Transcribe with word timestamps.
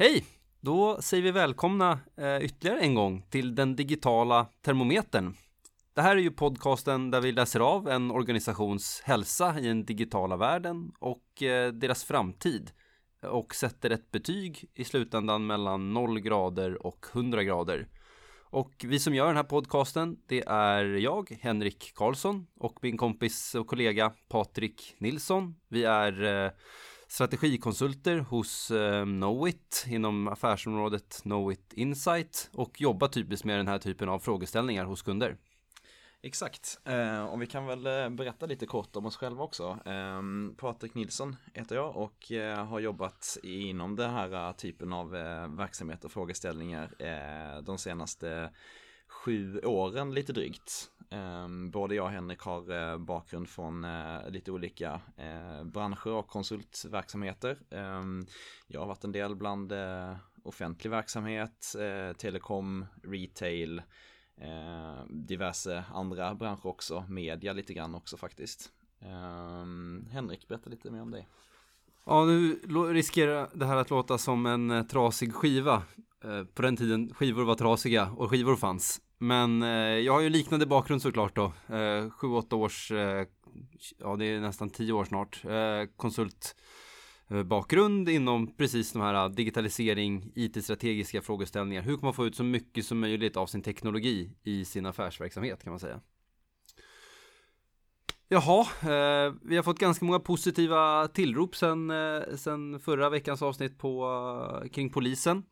Hej! 0.00 0.24
Då 0.60 1.02
säger 1.02 1.22
vi 1.22 1.30
välkomna 1.30 2.00
eh, 2.16 2.44
ytterligare 2.44 2.80
en 2.80 2.94
gång 2.94 3.22
till 3.30 3.54
den 3.54 3.76
digitala 3.76 4.46
termometern. 4.62 5.34
Det 5.94 6.02
här 6.02 6.16
är 6.16 6.20
ju 6.20 6.30
podcasten 6.30 7.10
där 7.10 7.20
vi 7.20 7.32
läser 7.32 7.60
av 7.60 7.88
en 7.88 8.10
organisations 8.10 9.02
hälsa 9.04 9.60
i 9.60 9.66
den 9.66 9.84
digitala 9.84 10.36
världen 10.36 10.92
och 10.98 11.42
eh, 11.42 11.72
deras 11.72 12.04
framtid 12.04 12.70
och 13.22 13.54
sätter 13.54 13.90
ett 13.90 14.10
betyg 14.10 14.70
i 14.74 14.84
slutändan 14.84 15.46
mellan 15.46 15.92
0 15.92 16.20
grader 16.20 16.86
och 16.86 17.06
100 17.12 17.42
grader. 17.42 17.88
Och 18.42 18.84
vi 18.84 18.98
som 18.98 19.14
gör 19.14 19.26
den 19.26 19.36
här 19.36 19.42
podcasten, 19.42 20.16
det 20.26 20.44
är 20.46 20.84
jag, 20.84 21.38
Henrik 21.40 21.92
Karlsson 21.94 22.46
och 22.56 22.78
min 22.82 22.96
kompis 22.96 23.54
och 23.54 23.66
kollega 23.66 24.12
Patrik 24.28 24.94
Nilsson. 24.98 25.54
Vi 25.68 25.84
är 25.84 26.44
eh, 26.44 26.50
strategikonsulter 27.08 28.18
hos 28.18 28.70
eh, 28.70 29.04
Knowit 29.04 29.86
inom 29.88 30.28
affärsområdet 30.28 31.20
Knowit 31.22 31.72
Insight 31.72 32.50
och 32.54 32.80
jobbar 32.80 33.08
typiskt 33.08 33.44
med 33.44 33.58
den 33.58 33.68
här 33.68 33.78
typen 33.78 34.08
av 34.08 34.18
frågeställningar 34.18 34.84
hos 34.84 35.02
kunder. 35.02 35.36
Exakt, 36.22 36.80
eh, 36.84 37.24
och 37.24 37.42
vi 37.42 37.46
kan 37.46 37.66
väl 37.66 37.86
eh, 37.86 38.08
berätta 38.08 38.46
lite 38.46 38.66
kort 38.66 38.96
om 38.96 39.06
oss 39.06 39.16
själva 39.16 39.44
också. 39.44 39.78
Eh, 39.84 40.22
Patrik 40.56 40.94
Nilsson 40.94 41.36
heter 41.54 41.76
jag 41.76 41.96
och 41.96 42.32
eh, 42.32 42.66
har 42.66 42.80
jobbat 42.80 43.38
inom 43.42 43.96
den 43.96 44.10
här 44.10 44.32
eh, 44.48 44.52
typen 44.52 44.92
av 44.92 45.16
eh, 45.16 45.48
verksamhet 45.48 46.04
och 46.04 46.12
frågeställningar 46.12 46.94
eh, 46.98 47.62
de 47.62 47.78
senaste 47.78 48.50
sju 49.08 49.60
åren 49.60 50.14
lite 50.14 50.32
drygt. 50.32 50.90
Ehm, 51.10 51.70
både 51.70 51.94
jag 51.94 52.04
och 52.04 52.10
Henrik 52.10 52.40
har 52.40 52.92
eh, 52.92 52.98
bakgrund 52.98 53.48
från 53.48 53.84
eh, 53.84 54.30
lite 54.30 54.50
olika 54.52 55.00
eh, 55.16 55.64
branscher 55.64 56.10
och 56.10 56.28
konsultverksamheter. 56.28 57.58
Ehm, 57.70 58.26
jag 58.66 58.80
har 58.80 58.86
varit 58.86 59.04
en 59.04 59.12
del 59.12 59.36
bland 59.36 59.72
offentlig 60.42 60.90
verksamhet, 60.90 61.74
telekom, 62.16 62.86
retail, 63.02 63.82
diverse 65.08 65.84
andra 65.94 66.34
branscher 66.34 66.66
också, 66.66 67.04
media 67.08 67.52
lite 67.52 67.74
grann 67.74 67.94
också 67.94 68.16
faktiskt. 68.16 68.70
Ehm, 69.00 70.06
Henrik, 70.10 70.48
berätta 70.48 70.70
lite 70.70 70.90
mer 70.90 71.02
om 71.02 71.10
dig. 71.10 71.28
Ja, 72.04 72.24
nu 72.24 72.60
riskerar 72.92 73.48
det 73.54 73.66
här 73.66 73.76
att 73.76 73.90
låta 73.90 74.18
som 74.18 74.46
en 74.46 74.86
trasig 74.88 75.34
skiva. 75.34 75.82
På 76.54 76.62
den 76.62 76.76
tiden 76.76 77.14
skivor 77.14 77.44
var 77.44 77.54
trasiga 77.54 78.10
och 78.10 78.30
skivor 78.30 78.56
fanns. 78.56 79.00
Men 79.18 79.62
eh, 79.62 79.68
jag 79.78 80.12
har 80.12 80.20
ju 80.20 80.28
liknande 80.28 80.66
bakgrund 80.66 81.02
såklart 81.02 81.36
då. 81.36 81.74
Eh, 81.76 82.10
sju, 82.10 82.26
åtta 82.26 82.56
års, 82.56 82.90
eh, 82.90 83.26
ja 83.98 84.16
det 84.16 84.24
är 84.24 84.40
nästan 84.40 84.70
tio 84.70 84.92
år 84.92 85.04
snart, 85.04 85.44
eh, 85.44 85.90
konsult 85.96 86.54
Eh, 87.30 87.42
bakgrund 87.42 88.08
inom 88.08 88.56
precis 88.56 88.92
de 88.92 89.02
här 89.02 89.14
eh, 89.14 89.30
digitalisering, 89.30 90.32
IT-strategiska 90.34 91.22
frågeställningar. 91.22 91.82
Hur 91.82 91.96
kan 91.96 92.06
man 92.06 92.14
få 92.14 92.26
ut 92.26 92.36
så 92.36 92.44
mycket 92.44 92.86
som 92.86 93.00
möjligt 93.00 93.36
av 93.36 93.46
sin 93.46 93.62
teknologi 93.62 94.30
i 94.42 94.64
sin 94.64 94.86
affärsverksamhet 94.86 95.64
kan 95.64 95.70
man 95.72 95.80
säga. 95.80 96.00
Jaha, 98.28 98.60
eh, 98.82 99.34
vi 99.42 99.56
har 99.56 99.62
fått 99.62 99.78
ganska 99.78 100.04
många 100.04 100.20
positiva 100.20 101.08
tillrop 101.08 101.56
sen, 101.56 101.92
sen 102.36 102.80
förra 102.80 103.10
veckans 103.10 103.42
avsnitt 103.42 103.78
på, 103.78 104.68
kring 104.72 104.90
polisen. 104.90 105.42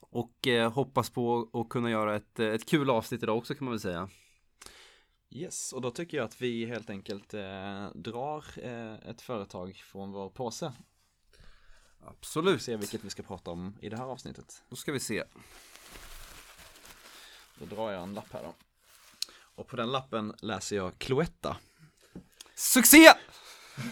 Och 0.00 0.46
eh, 0.46 0.72
hoppas 0.72 1.10
på 1.10 1.50
att 1.52 1.68
kunna 1.68 1.90
göra 1.90 2.16
ett, 2.16 2.38
ett 2.38 2.66
kul 2.66 2.90
avsnitt 2.90 3.22
idag 3.22 3.38
också 3.38 3.54
kan 3.54 3.64
man 3.64 3.72
väl 3.72 3.80
säga. 3.80 4.08
Yes, 5.30 5.72
och 5.72 5.80
då 5.80 5.90
tycker 5.90 6.16
jag 6.16 6.24
att 6.24 6.42
vi 6.42 6.66
helt 6.66 6.90
enkelt 6.90 7.30
drar 7.94 8.44
ett 9.08 9.22
företag 9.22 9.76
från 9.76 10.12
vår 10.12 10.30
påse 10.30 10.72
Absolut. 12.06 12.62
Se 12.62 12.76
vilket 12.76 13.04
vi 13.04 13.10
ska 13.10 13.22
prata 13.22 13.50
om 13.50 13.76
i 13.80 13.88
det 13.88 13.96
här 13.96 14.04
avsnittet. 14.04 14.62
Då 14.68 14.76
ska 14.76 14.92
vi 14.92 15.00
se. 15.00 15.24
Då 17.58 17.66
drar 17.76 17.92
jag 17.92 18.02
en 18.02 18.14
lapp 18.14 18.32
här 18.32 18.42
då. 18.42 18.54
Och 19.36 19.66
på 19.66 19.76
den 19.76 19.92
lappen 19.92 20.34
läser 20.42 20.76
jag 20.76 20.98
Cloetta. 20.98 21.56
Succé! 22.54 23.12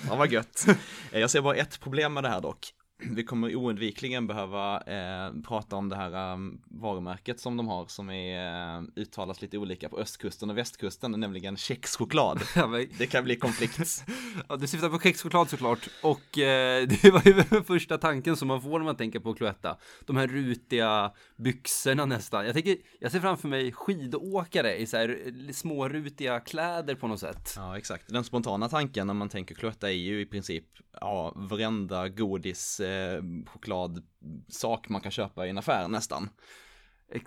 Ja, 0.09 0.17
vad 0.17 0.33
gött. 0.33 0.67
Jag 1.13 1.31
ser 1.31 1.41
bara 1.41 1.57
ett 1.57 1.81
problem 1.81 2.13
med 2.15 2.25
det 2.25 2.29
här 2.29 2.41
dock 2.41 2.75
vi 3.11 3.25
kommer 3.25 3.57
oundvikligen 3.57 4.27
behöva 4.27 4.81
eh, 4.81 5.33
prata 5.49 5.77
om 5.77 5.89
det 5.89 5.97
här 5.97 6.33
um, 6.33 6.61
varumärket 6.65 7.41
som 7.41 7.57
de 7.57 7.69
har 7.69 7.87
som 7.87 8.11
är, 8.11 8.79
uh, 8.79 8.85
uttalas 8.97 9.43
lite 9.43 9.59
olika 9.59 9.89
på 9.89 9.99
östkusten 9.99 10.51
och 10.51 10.59
västkusten, 10.59 11.11
nämligen 11.11 11.57
kexchoklad. 11.57 12.41
det 12.99 13.07
kan 13.07 13.25
bli 13.25 13.37
konflikt. 13.37 14.05
ja, 14.49 14.57
du 14.57 14.67
syftar 14.67 14.89
på 14.89 14.99
kexchoklad 14.99 15.51
såklart 15.51 15.89
och 16.03 16.39
eh, 16.39 16.89
det 17.03 17.11
var 17.11 17.23
ju 17.25 17.63
första 17.65 17.99
tanken 17.99 18.37
som 18.37 18.49
man 18.49 18.63
får 18.63 18.79
när 18.79 18.85
man 18.85 18.97
tänker 18.97 19.21
på 19.21 19.35
Cloetta. 19.35 19.77
De 20.07 20.17
här 20.17 20.27
rutiga 20.27 21.13
byxorna 21.37 22.07
nästan. 22.07 22.45
Jag 22.45 22.55
tänker, 22.55 22.77
jag 23.01 23.13
ser 23.13 23.21
framför 23.21 23.49
mig 23.49 23.73
skidåkare 23.73 24.77
i 24.77 24.87
så 24.87 24.97
här 24.97 25.33
smårutiga 25.53 26.41
kläder 26.41 26.95
på 26.95 27.09
något 27.09 27.21
sätt. 27.21 27.55
Ja, 27.57 27.79
exakt. 27.79 28.09
Den 28.09 28.25
spontana 28.25 28.69
tanken 28.69 29.07
när 29.07 29.15
man 29.15 29.29
tänker 29.29 29.55
Cloetta 29.55 29.91
är 29.91 29.95
ju 29.95 30.21
i 30.21 30.27
princip, 30.27 30.65
ja, 31.01 31.33
varenda 31.37 32.09
godis 32.09 32.81
eh, 32.93 33.15
eh, 33.15 33.23
chokladsak 33.47 34.89
man 34.89 35.01
kan 35.01 35.13
köpa 35.13 35.47
i 35.47 35.51
en 35.51 35.59
affär 35.59 35.89
nästan. 35.89 36.29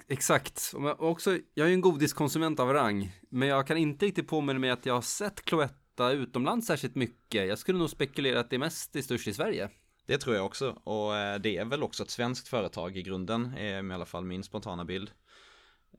Exakt, 0.07 0.73
och 0.75 1.09
också, 1.09 1.37
jag 1.53 1.65
är 1.65 1.69
ju 1.69 1.73
en 1.73 1.81
godiskonsument 1.81 2.59
av 2.59 2.73
rang, 2.73 3.11
men 3.29 3.47
jag 3.47 3.67
kan 3.67 3.77
inte 3.77 4.05
riktigt 4.05 4.27
påminna 4.27 4.59
mig 4.59 4.69
att 4.69 4.85
jag 4.85 4.93
har 4.93 5.01
sett 5.01 5.45
Cloetta 5.45 6.11
utomlands 6.11 6.67
särskilt 6.67 6.95
mycket. 6.95 7.47
Jag 7.47 7.57
skulle 7.57 7.79
nog 7.79 7.89
spekulera 7.89 8.39
att 8.39 8.49
det 8.49 8.55
är 8.55 8.59
mest 8.59 8.95
i 8.95 9.03
störst 9.03 9.27
i 9.27 9.33
Sverige. 9.33 9.69
Det 10.07 10.17
tror 10.17 10.35
jag 10.35 10.45
också, 10.45 10.69
och 10.83 11.15
eh, 11.15 11.39
det 11.39 11.57
är 11.57 11.65
väl 11.65 11.83
också 11.83 12.03
ett 12.03 12.09
svenskt 12.09 12.47
företag 12.47 12.97
i 12.97 13.01
grunden, 13.01 13.53
är 13.57 13.91
i 13.91 13.93
alla 13.93 14.05
fall 14.05 14.25
min 14.25 14.43
spontana 14.43 14.85
bild. 14.85 15.11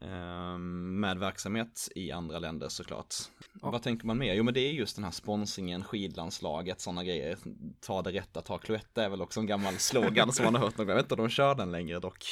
Ehm, 0.06 1.00
med 1.00 1.18
verksamhet 1.18 1.88
i 1.94 2.12
andra 2.12 2.38
länder 2.38 2.68
såklart. 2.68 3.14
Ja. 3.62 3.70
Vad 3.70 3.82
tänker 3.82 4.06
man 4.06 4.18
mer? 4.18 4.34
Jo 4.34 4.44
men 4.44 4.54
det 4.54 4.60
är 4.60 4.72
just 4.72 4.96
den 4.96 5.04
här 5.04 5.10
sponsringen, 5.10 5.84
skidlandslaget, 5.84 6.80
sådana 6.80 7.04
grejer. 7.04 7.38
Ta 7.80 8.02
det 8.02 8.12
rätta, 8.12 8.42
ta 8.42 8.58
Cloetta 8.58 9.04
är 9.04 9.08
väl 9.08 9.22
också 9.22 9.40
en 9.40 9.46
gammal 9.46 9.74
slogan 9.74 10.32
som 10.32 10.44
man 10.44 10.54
har 10.54 10.60
hört 10.60 10.78
någon 10.78 10.86
gång. 10.86 10.90
Jag 10.90 10.96
vet 10.96 11.04
inte 11.04 11.14
om 11.14 11.28
de 11.28 11.28
kör 11.28 11.54
den 11.54 11.72
längre 11.72 12.00
dock. 12.00 12.24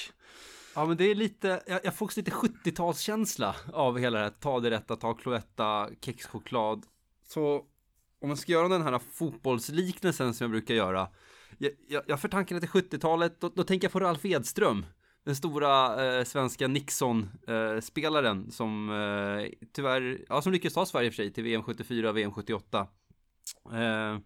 Ja 0.74 0.84
men 0.84 0.96
det 0.96 1.04
är 1.04 1.14
lite, 1.14 1.62
jag, 1.66 1.80
jag 1.84 1.94
får 1.94 2.06
också 2.06 2.20
lite 2.20 2.30
70-talskänsla 2.30 3.54
av 3.72 3.98
hela 3.98 4.18
det 4.18 4.24
här, 4.24 4.30
ta 4.30 4.60
det 4.60 4.70
rätta, 4.70 4.96
ta 4.96 5.14
Cloetta, 5.14 5.88
kexchoklad. 6.00 6.86
Så 7.28 7.64
om 8.20 8.28
man 8.28 8.36
ska 8.36 8.52
göra 8.52 8.68
den 8.68 8.82
här 8.82 8.98
fotbollsliknelsen 8.98 10.34
som 10.34 10.44
jag 10.44 10.50
brukar 10.50 10.74
göra. 10.74 11.08
Jag, 11.58 11.72
jag, 11.88 12.02
jag 12.06 12.20
får 12.20 12.28
tanken 12.28 12.60
till 12.60 12.68
70-talet, 12.68 13.40
då, 13.40 13.48
då 13.48 13.64
tänker 13.64 13.84
jag 13.84 13.92
på 13.92 14.00
Ralf 14.00 14.24
Edström 14.24 14.86
den 15.24 15.36
stora 15.36 16.04
eh, 16.04 16.24
svenska 16.24 16.68
Nixon-spelaren 16.68 18.44
eh, 18.44 18.50
som 18.50 18.90
eh, 18.90 19.66
tyvärr, 19.72 20.24
ja 20.28 20.42
som 20.42 20.52
lyckades 20.52 20.74
ta 20.74 20.86
Sverige 20.86 21.10
för 21.10 21.16
sig 21.16 21.32
till 21.32 21.44
VM 21.44 21.62
74, 21.62 22.10
och 22.10 22.16
VM 22.16 22.32
78. 22.32 22.86
Eh, 23.72 24.18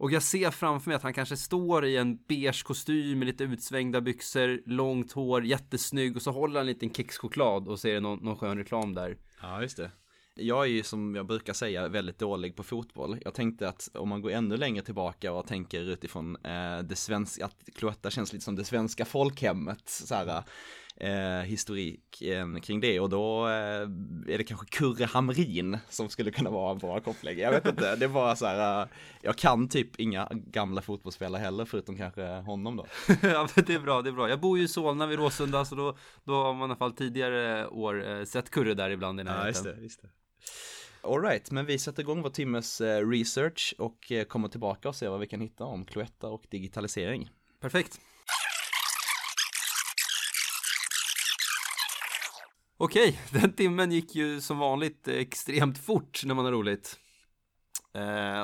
och 0.00 0.12
jag 0.12 0.22
ser 0.22 0.50
framför 0.50 0.90
mig 0.90 0.96
att 0.96 1.02
han 1.02 1.14
kanske 1.14 1.36
står 1.36 1.84
i 1.84 1.96
en 1.96 2.16
beige 2.16 2.64
kostym 2.64 3.18
med 3.18 3.26
lite 3.26 3.44
utsvängda 3.44 4.00
byxor, 4.00 4.62
långt 4.66 5.12
hår, 5.12 5.44
jättesnygg 5.44 6.16
och 6.16 6.22
så 6.22 6.30
håller 6.30 6.54
han 6.54 6.60
en 6.60 6.66
liten 6.66 6.94
kexchoklad 6.94 7.68
och 7.68 7.80
ser 7.80 8.00
någon, 8.00 8.18
någon 8.18 8.36
skön 8.36 8.58
reklam 8.58 8.94
där. 8.94 9.16
Ja, 9.42 9.62
just 9.62 9.76
det. 9.76 9.90
Jag 10.38 10.64
är 10.64 10.68
ju 10.68 10.82
som 10.82 11.14
jag 11.14 11.26
brukar 11.26 11.52
säga 11.52 11.88
väldigt 11.88 12.18
dålig 12.18 12.56
på 12.56 12.62
fotboll. 12.62 13.18
Jag 13.24 13.34
tänkte 13.34 13.68
att 13.68 13.88
om 13.94 14.08
man 14.08 14.22
går 14.22 14.30
ännu 14.30 14.56
längre 14.56 14.82
tillbaka 14.82 15.32
och 15.32 15.46
tänker 15.46 15.80
utifrån 15.80 16.36
eh, 16.36 16.78
det 16.78 16.96
svenska, 16.96 17.44
att 17.44 17.56
Cloetta 17.74 18.10
känns 18.10 18.32
lite 18.32 18.44
som 18.44 18.56
det 18.56 18.64
svenska 18.64 19.04
folkhemmet, 19.04 19.88
så 19.88 20.14
här, 20.14 20.42
eh, 21.00 21.42
historik 21.44 22.22
eh, 22.22 22.60
kring 22.60 22.80
det 22.80 23.00
och 23.00 23.08
då 23.08 23.46
eh, 23.46 23.52
är 24.32 24.38
det 24.38 24.44
kanske 24.44 24.66
Kurre 24.66 25.04
Hamrin 25.04 25.78
som 25.88 26.08
skulle 26.08 26.30
kunna 26.30 26.50
vara 26.50 26.72
en 26.72 26.78
bra 26.78 27.00
koppling. 27.00 27.38
Jag 27.38 27.50
vet 27.50 27.66
inte, 27.66 27.96
det 27.96 28.04
är 28.04 28.08
bara 28.08 28.36
så 28.36 28.46
här, 28.46 28.82
eh, 28.82 28.88
jag 29.22 29.36
kan 29.36 29.68
typ 29.68 30.00
inga 30.00 30.28
gamla 30.32 30.82
fotbollsspelare 30.82 31.40
heller 31.40 31.64
förutom 31.64 31.96
kanske 31.96 32.22
honom 32.22 32.76
då. 32.76 32.86
ja, 33.22 33.48
men 33.56 33.64
det 33.64 33.74
är 33.74 33.80
bra, 33.80 34.02
det 34.02 34.10
är 34.10 34.12
bra. 34.12 34.28
Jag 34.28 34.40
bor 34.40 34.58
ju 34.58 34.64
i 34.64 34.68
Solna 34.68 35.06
vid 35.06 35.18
Råsunda 35.18 35.64
så 35.64 35.74
då, 35.74 35.96
då 36.24 36.34
har 36.34 36.54
man 36.54 36.60
i 36.60 36.64
alla 36.64 36.76
fall 36.76 36.92
tidigare 36.92 37.66
år 37.66 38.10
eh, 38.10 38.24
sett 38.24 38.50
Kurre 38.50 38.74
där 38.74 38.90
ibland 38.90 39.20
i 39.20 39.24
närheten. 39.24 39.42
Ja, 39.42 39.48
just 39.48 39.64
det, 39.64 39.82
just 39.82 40.02
det. 40.02 40.08
Alright, 41.02 41.50
men 41.50 41.66
vi 41.66 41.78
sätter 41.78 42.02
igång 42.02 42.22
vår 42.22 42.30
timmes 42.30 42.80
eh, 42.80 43.08
research 43.08 43.74
och 43.78 44.12
eh, 44.12 44.24
kommer 44.24 44.48
tillbaka 44.48 44.88
och 44.88 44.96
ser 44.96 45.08
vad 45.08 45.20
vi 45.20 45.26
kan 45.26 45.40
hitta 45.40 45.64
om 45.64 45.84
Cloetta 45.84 46.28
och 46.28 46.46
digitalisering. 46.50 47.30
Perfekt. 47.60 48.00
Okej, 52.76 53.20
den 53.30 53.52
timmen 53.52 53.92
gick 53.92 54.14
ju 54.14 54.40
som 54.40 54.58
vanligt 54.58 55.08
eh, 55.08 55.14
extremt 55.14 55.78
fort 55.78 56.20
när 56.24 56.34
man 56.34 56.44
har 56.44 56.52
roligt. 56.52 56.98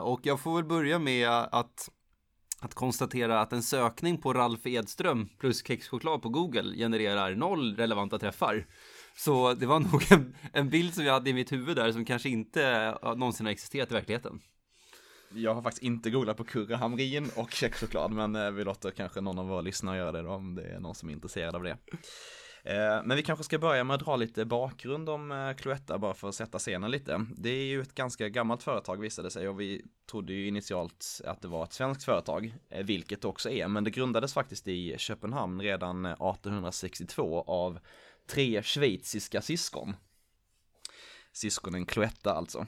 Och 0.02 0.20
jag 0.22 0.40
får 0.40 0.56
väl 0.56 0.64
börja 0.64 0.98
med 0.98 1.28
att, 1.28 1.90
att 2.60 2.74
konstatera 2.74 3.40
att 3.40 3.52
en 3.52 3.62
sökning 3.62 4.18
på 4.18 4.32
Ralf 4.32 4.66
Edström 4.66 5.28
plus 5.38 5.66
kexchoklad 5.66 6.22
på 6.22 6.28
Google 6.28 6.76
genererar 6.76 7.34
noll 7.34 7.76
relevanta 7.76 8.18
träffar. 8.18 8.66
Så 9.16 9.54
det 9.54 9.66
var 9.66 9.80
nog 9.92 10.12
en, 10.12 10.36
en, 10.52 10.70
bild 10.70 10.94
som 10.94 11.04
jag 11.04 11.12
hade 11.12 11.30
i 11.30 11.34
mitt 11.34 11.52
huvud 11.52 11.76
där 11.76 11.92
som 11.92 12.04
kanske 12.04 12.28
inte 12.28 12.94
någonsin 13.02 13.46
har 13.46 13.52
existerat 13.52 13.90
i 13.90 13.94
verkligheten. 13.94 14.40
jag 15.34 15.54
har 15.54 15.62
faktiskt 15.62 15.82
inte 15.82 16.10
googlat 16.10 16.36
på 16.36 16.44
kurrehamrin 16.44 17.30
och 17.36 17.50
kexchoklad 17.50 18.12
men 18.12 18.36
eh, 18.36 18.50
vi 18.50 18.64
låter 18.64 18.90
kanske 18.90 19.20
någon 19.20 19.38
av 19.38 19.48
våra 19.48 19.60
lyssnare 19.60 19.96
göra 19.96 20.12
det 20.12 20.22
då 20.22 20.30
om 20.30 20.54
det 20.54 20.62
är 20.62 20.80
någon 20.80 20.94
som 20.94 21.08
är 21.08 21.12
intresserad 21.12 21.56
av 21.56 21.62
det. 21.62 21.76
Eh, 22.66 23.02
men 23.04 23.16
vi 23.16 23.22
kanske 23.22 23.44
ska 23.44 23.58
börja 23.58 23.84
med 23.84 23.94
att 23.94 24.04
dra 24.04 24.16
lite 24.16 24.44
bakgrund 24.44 25.08
om 25.08 25.32
eh, 25.32 25.52
Cloetta 25.52 25.98
bara 25.98 26.14
för 26.14 26.28
att 26.28 26.34
sätta 26.34 26.58
scenen 26.58 26.90
lite. 26.90 27.26
Det 27.36 27.50
är 27.50 27.64
ju 27.64 27.80
ett 27.80 27.94
ganska 27.94 28.28
gammalt 28.28 28.62
företag 28.62 29.00
visade 29.00 29.30
sig 29.30 29.48
och 29.48 29.60
vi 29.60 29.84
trodde 30.10 30.32
ju 30.32 30.48
initialt 30.48 31.20
att 31.24 31.42
det 31.42 31.48
var 31.48 31.64
ett 31.64 31.72
svenskt 31.72 32.04
företag, 32.04 32.54
vilket 32.84 33.22
det 33.22 33.28
också 33.28 33.50
är, 33.50 33.68
men 33.68 33.84
det 33.84 33.90
grundades 33.90 34.34
faktiskt 34.34 34.68
i 34.68 34.94
Köpenhamn 34.98 35.60
redan 35.60 36.06
1862 36.06 37.44
av 37.46 37.78
tre 38.26 38.62
schweiziska 38.62 39.42
syskon. 39.42 39.96
Syskonen 41.32 41.86
Cloetta 41.86 42.34
alltså. 42.34 42.66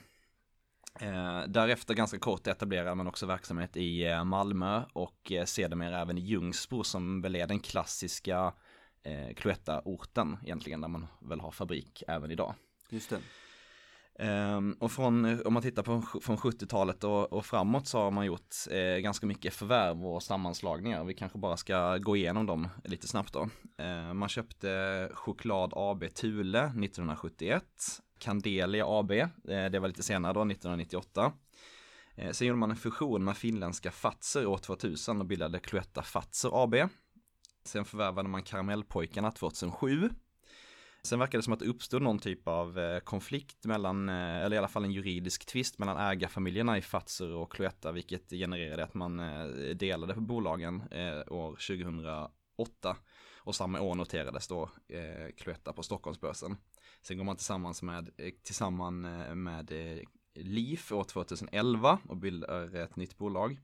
Eh, 0.99 1.41
därefter 1.47 1.93
ganska 1.93 2.19
kort 2.19 2.47
etablerar 2.47 2.95
man 2.95 3.07
också 3.07 3.25
verksamhet 3.25 3.77
i 3.77 4.05
eh, 4.05 4.23
Malmö 4.23 4.83
och 4.93 5.31
eh, 5.31 5.45
sedermera 5.45 6.01
även 6.01 6.17
i 6.17 6.21
Ljungsbro 6.21 6.83
som 6.83 7.21
väl 7.21 7.35
är 7.35 7.47
den 7.47 7.59
klassiska 7.59 8.53
eh, 9.03 9.33
Cloetta-orten 9.35 10.37
egentligen 10.43 10.81
där 10.81 10.87
man 10.87 11.07
väl 11.19 11.39
har 11.39 11.51
fabrik 11.51 12.03
även 12.07 12.31
idag. 12.31 12.55
Just 12.89 13.09
det. 13.09 13.19
Um, 14.19 14.73
och 14.79 14.91
från, 14.91 15.41
om 15.45 15.53
man 15.53 15.63
tittar 15.63 15.83
på 15.83 16.01
från 16.21 16.37
70-talet 16.37 17.03
och, 17.03 17.33
och, 17.33 17.45
framåt 17.45 17.87
så 17.87 17.99
har 17.99 18.11
man 18.11 18.25
gjort 18.25 18.55
eh, 18.71 18.97
ganska 18.97 19.25
mycket 19.25 19.53
förvärv 19.53 20.07
och 20.07 20.23
sammanslagningar. 20.23 21.03
Vi 21.03 21.13
kanske 21.13 21.37
bara 21.37 21.57
ska 21.57 21.97
gå 21.97 22.15
igenom 22.15 22.45
dem 22.45 22.67
lite 22.83 23.07
snabbt 23.07 23.33
då. 23.33 23.49
Uh, 23.81 24.13
man 24.13 24.29
köpte 24.29 25.09
Choklad 25.13 25.73
AB 25.75 26.13
Thule 26.13 26.59
1971. 26.59 27.63
Candelia 28.19 28.85
AB, 28.87 29.11
eh, 29.11 29.29
det 29.45 29.79
var 29.79 29.87
lite 29.87 30.03
senare 30.03 30.33
då, 30.33 30.41
1998. 30.41 31.33
Eh, 32.15 32.31
sen 32.31 32.47
gjorde 32.47 32.59
man 32.59 32.71
en 32.71 32.77
fusion 32.77 33.23
med 33.23 33.37
finländska 33.37 33.91
Fatser 33.91 34.45
år 34.45 34.57
2000 34.57 35.19
och 35.19 35.25
bildade 35.25 35.59
Cloetta 35.59 36.03
Fatser 36.03 36.63
AB. 36.63 36.75
Sen 37.63 37.85
förvärvade 37.85 38.29
man 38.29 38.43
Karamellpojkarna 38.43 39.31
2007. 39.31 40.09
Sen 41.03 41.19
verkar 41.19 41.37
det 41.37 41.43
som 41.43 41.53
att 41.53 41.59
det 41.59 41.65
uppstod 41.65 42.01
någon 42.01 42.19
typ 42.19 42.47
av 42.47 42.79
eh, 42.79 42.99
konflikt 42.99 43.65
mellan, 43.65 44.09
eh, 44.09 44.37
eller 44.37 44.55
i 44.55 44.57
alla 44.57 44.67
fall 44.67 44.83
en 44.83 44.91
juridisk 44.91 45.45
tvist 45.45 45.79
mellan 45.79 45.97
ägarfamiljerna 45.97 46.77
i 46.77 46.81
Fatser 46.81 47.31
och 47.31 47.51
Cloetta, 47.51 47.91
vilket 47.91 48.29
genererade 48.29 48.83
att 48.83 48.93
man 48.93 49.19
eh, 49.19 49.45
delade 49.75 50.13
på 50.13 50.21
bolagen 50.21 50.83
år 51.27 51.51
2008. 51.51 52.97
Och 53.37 53.55
samma 53.55 53.81
år 53.81 53.95
noterades 53.95 54.47
då 54.47 54.69
Cloetta 55.37 55.73
på 55.73 55.83
Stockholmsbörsen. 55.83 56.57
Sen 57.01 57.17
går 57.17 57.25
man 57.25 57.35
tillsammans 57.35 57.81
med, 57.81 58.09
tillsamman 58.43 58.43
tillsammans 58.43 59.35
med 59.35 59.71
LIF 60.33 60.91
Leaf 60.91 60.91
år 60.91 61.03
2011 61.03 61.99
och 62.09 62.17
bildar 62.17 62.75
ett 62.75 62.95
nytt 62.95 63.17
bolag. 63.17 63.59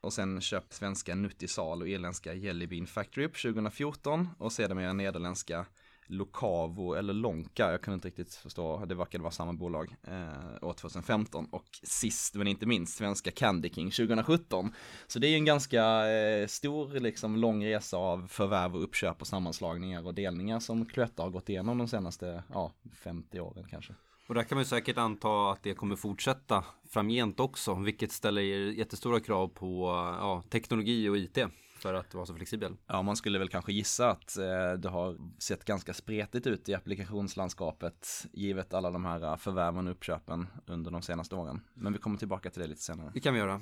Och 0.00 0.12
sen 0.12 0.40
köpt 0.40 0.72
svenska 0.72 1.14
Nutisal 1.14 1.82
och 1.82 1.88
irländska 1.88 2.34
Jelly 2.34 2.66
Bean 2.66 2.86
Factory 2.86 3.26
upp 3.26 3.42
2014 3.42 4.28
och 4.38 4.52
sedermera 4.52 4.92
nederländska 4.92 5.66
Lokavo 6.10 6.94
eller 6.94 7.12
Lonka, 7.12 7.70
jag 7.70 7.80
kunde 7.80 7.94
inte 7.94 8.08
riktigt 8.08 8.34
förstå, 8.34 8.84
det 8.84 8.94
verkade 8.94 9.22
vara 9.22 9.30
samma 9.30 9.52
bolag, 9.52 9.96
eh, 10.02 10.68
år 10.68 10.72
2015 10.72 11.46
och 11.50 11.80
sist 11.82 12.34
men 12.34 12.46
inte 12.46 12.66
minst 12.66 12.96
svenska 12.96 13.30
Candy 13.30 13.70
King 13.70 13.90
2017. 13.90 14.72
Så 15.06 15.18
det 15.18 15.26
är 15.26 15.30
ju 15.30 15.36
en 15.36 15.44
ganska 15.44 16.10
eh, 16.10 16.46
stor, 16.46 17.00
liksom 17.00 17.36
lång 17.36 17.64
resa 17.64 17.96
av 17.96 18.26
förvärv 18.26 18.76
och 18.76 18.82
uppköp 18.82 19.20
och 19.20 19.26
sammanslagningar 19.26 20.06
och 20.06 20.14
delningar 20.14 20.60
som 20.60 20.86
Cloetta 20.86 21.22
har 21.22 21.30
gått 21.30 21.48
igenom 21.48 21.78
de 21.78 21.88
senaste, 21.88 22.42
ja, 22.52 22.72
50 22.92 23.40
åren 23.40 23.66
kanske. 23.70 23.94
Och 24.28 24.34
där 24.34 24.42
kan 24.42 24.56
man 24.56 24.64
säkert 24.64 24.98
anta 24.98 25.50
att 25.50 25.62
det 25.62 25.74
kommer 25.74 25.96
fortsätta 25.96 26.64
framgent 26.88 27.40
också, 27.40 27.74
vilket 27.74 28.12
ställer 28.12 28.42
jättestora 28.42 29.20
krav 29.20 29.48
på 29.48 29.86
ja, 30.20 30.42
teknologi 30.50 31.08
och 31.08 31.18
IT 31.18 31.38
för 31.82 31.94
att 31.94 32.14
vara 32.14 32.26
så 32.26 32.34
flexibel. 32.34 32.76
Ja, 32.86 33.02
man 33.02 33.16
skulle 33.16 33.38
väl 33.38 33.48
kanske 33.48 33.72
gissa 33.72 34.10
att 34.10 34.36
eh, 34.36 34.72
det 34.72 34.88
har 34.88 35.16
sett 35.38 35.64
ganska 35.64 35.94
spretigt 35.94 36.46
ut 36.46 36.68
i 36.68 36.74
applikationslandskapet 36.74 38.26
givet 38.32 38.74
alla 38.74 38.90
de 38.90 39.04
här 39.04 39.36
förvärven 39.36 39.86
och 39.86 39.92
uppköpen 39.92 40.46
under 40.66 40.90
de 40.90 41.02
senaste 41.02 41.34
åren. 41.34 41.60
Men 41.74 41.92
vi 41.92 41.98
kommer 41.98 42.18
tillbaka 42.18 42.50
till 42.50 42.62
det 42.62 42.68
lite 42.68 42.82
senare. 42.82 43.10
Det 43.14 43.20
kan 43.20 43.34
vi 43.34 43.40
göra. 43.40 43.60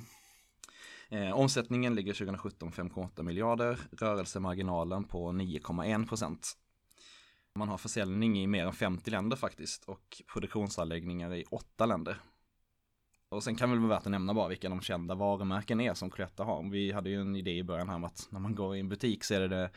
Eh, 1.09 1.31
omsättningen 1.31 1.95
ligger 1.95 2.13
2017 2.13 2.71
5,8 2.71 3.23
miljarder, 3.23 3.79
rörelsemarginalen 3.91 5.03
på 5.03 5.31
9,1 5.31 6.07
procent. 6.07 6.53
Man 7.55 7.69
har 7.69 7.77
försäljning 7.77 8.39
i 8.39 8.47
mer 8.47 8.65
än 8.65 8.73
50 8.73 9.11
länder 9.11 9.37
faktiskt 9.37 9.85
och 9.85 10.21
produktionsanläggningar 10.33 11.35
i 11.35 11.43
8 11.51 11.85
länder. 11.85 12.17
Och 13.29 13.43
sen 13.43 13.55
kan 13.55 13.69
det 13.69 13.75
väl 13.75 13.87
vara 13.87 13.97
värt 13.97 14.05
att 14.05 14.11
nämna 14.11 14.33
bara 14.33 14.47
vilka 14.47 14.69
de 14.69 14.81
kända 14.81 15.15
varumärken 15.15 15.79
är 15.79 15.93
som 15.93 16.09
Cloetta 16.09 16.43
har. 16.43 16.69
Vi 16.71 16.91
hade 16.91 17.09
ju 17.09 17.21
en 17.21 17.35
idé 17.35 17.51
i 17.51 17.63
början 17.63 17.89
här 17.89 17.95
om 17.95 18.03
att 18.03 18.27
när 18.29 18.39
man 18.39 18.55
går 18.55 18.75
i 18.75 18.79
en 18.79 18.89
butik 18.89 19.23
så 19.23 19.33
är 19.33 19.39
det 19.39 19.47
det, 19.47 19.69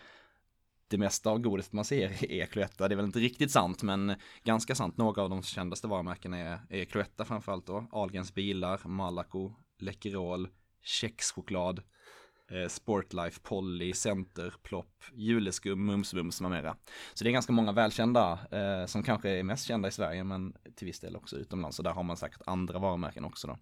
det 0.88 0.98
mesta 0.98 1.30
av 1.30 1.38
godiset 1.38 1.72
man 1.72 1.84
ser 1.84 2.24
är 2.32 2.46
Cloetta. 2.46 2.88
Det 2.88 2.94
är 2.94 2.96
väl 2.96 3.04
inte 3.04 3.18
riktigt 3.18 3.50
sant 3.50 3.82
men 3.82 4.14
ganska 4.44 4.74
sant. 4.74 4.96
Några 4.96 5.22
av 5.22 5.30
de 5.30 5.42
kändaste 5.42 5.86
varumärkena 5.86 6.38
är, 6.38 6.60
är 6.68 6.84
Cloetta 6.84 7.24
framförallt 7.24 7.66
då. 7.66 7.86
Ahlgrens 7.92 8.34
bilar, 8.34 8.80
Malaco, 8.84 9.52
Läkerol, 9.78 10.48
kexchoklad, 10.82 11.82
Sportlife, 12.68 13.40
Polly, 13.42 13.92
Center, 13.92 14.54
Plopp, 14.62 15.04
Juleskum, 15.14 15.86
Mums 15.86 16.14
Mums 16.14 16.40
med 16.40 16.50
mera. 16.50 16.76
Så 17.14 17.24
det 17.24 17.30
är 17.30 17.32
ganska 17.32 17.52
många 17.52 17.72
välkända 17.72 18.38
eh, 18.50 18.86
som 18.86 19.02
kanske 19.02 19.30
är 19.30 19.42
mest 19.42 19.66
kända 19.66 19.88
i 19.88 19.92
Sverige 19.92 20.24
men 20.24 20.54
till 20.74 20.86
viss 20.86 21.00
del 21.00 21.16
också 21.16 21.36
utomlands. 21.36 21.76
Så 21.76 21.82
där 21.82 21.92
har 21.92 22.02
man 22.02 22.16
säkert 22.16 22.42
andra 22.46 22.78
varumärken 22.78 23.24
också 23.24 23.46
då. 23.46 23.58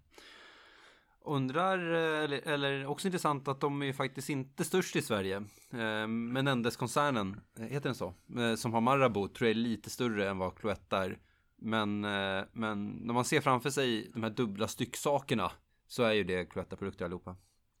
Undrar, 1.25 1.93
eh, 1.93 2.23
eller, 2.23 2.47
eller 2.47 2.85
också 2.85 3.07
intressant 3.07 3.47
att 3.47 3.59
de 3.59 3.83
är 3.83 3.93
faktiskt 3.93 4.29
inte 4.29 4.63
störst 4.63 4.95
i 4.95 5.01
Sverige. 5.01 5.35
Eh, 5.73 6.07
Menendez-koncernen, 6.07 7.41
eh, 7.59 7.65
heter 7.65 7.89
den 7.89 7.95
så? 7.95 8.13
Eh, 8.37 8.55
som 8.55 8.73
har 8.73 8.81
Marabou 8.81 9.27
tror 9.27 9.47
jag 9.47 9.57
är 9.57 9.61
lite 9.61 9.89
större 9.89 10.29
än 10.29 10.37
vad 10.37 10.55
Cloetta 10.55 11.05
är. 11.05 11.17
Men, 11.55 12.05
eh, 12.05 12.43
men 12.51 12.87
när 12.87 13.13
man 13.13 13.25
ser 13.25 13.41
framför 13.41 13.69
sig 13.69 14.11
de 14.13 14.23
här 14.23 14.29
dubbla 14.29 14.67
stycksakerna 14.67 15.51
så 15.87 16.03
är 16.03 16.13
ju 16.13 16.23
det 16.23 16.45
Cloetta-produkter 16.45 17.05
allihopa. 17.05 17.35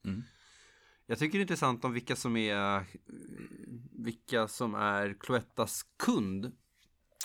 Mm. 0.05 0.23
Jag 1.11 1.19
tycker 1.19 1.37
det 1.37 1.39
är 1.39 1.41
intressant 1.41 1.85
om 1.85 1.93
vilka 1.93 2.15
som 2.15 2.37
är 2.37 2.85
vilka 3.91 4.47
som 4.47 4.75
är 4.75 5.15
Cloettas 5.19 5.85
kund. 5.99 6.51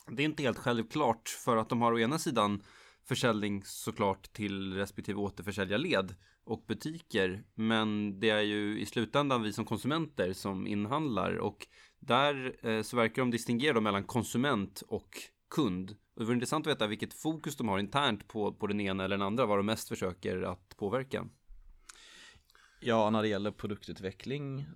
Det 0.09 0.23
är 0.23 0.25
inte 0.25 0.43
helt 0.43 0.59
självklart 0.59 1.29
för 1.29 1.57
att 1.57 1.69
de 1.69 1.83
har 1.83 1.93
å 1.93 1.99
ena 1.99 2.19
sidan 2.19 2.63
försäljning 3.05 3.63
såklart 3.65 4.33
till 4.33 4.75
respektive 4.75 5.19
återförsäljarled 5.19 6.15
och 6.45 6.65
butiker. 6.67 7.45
Men 7.55 8.21
det 8.21 8.31
är 8.31 8.41
ju 8.41 8.81
i 8.81 8.87
slutändan 8.87 9.43
vi 9.43 9.53
som 9.53 9.65
konsumenter 9.65 10.33
som 10.33 10.67
inhandlar 10.67 11.37
och 11.37 11.67
där 11.99 12.57
eh, 12.67 12.83
så 12.83 12.97
verkar 12.97 13.23
de 13.23 13.31
distingera 13.31 13.81
mellan 13.81 14.05
konsument 14.05 14.83
och 14.89 15.11
kund. 15.51 15.91
Och 15.91 16.21
det 16.21 16.25
vore 16.25 16.35
intressant 16.35 16.67
att 16.67 16.73
veta 16.73 16.87
vilket 16.87 17.15
fokus 17.15 17.57
de 17.57 17.69
har 17.69 17.79
internt 17.79 18.29
på, 18.29 18.53
på 18.53 18.67
den 18.67 18.81
ena 18.81 19.05
eller 19.05 19.17
den 19.17 19.27
andra, 19.27 19.47
vad 19.47 19.59
de 19.59 19.67
mest 19.67 19.89
försöker 19.89 20.43
att 20.43 20.77
påverka. 20.77 21.27
Ja, 22.89 23.11
när 23.11 23.23
det 23.23 23.29
gäller 23.29 23.51
produktutveckling 23.51 24.67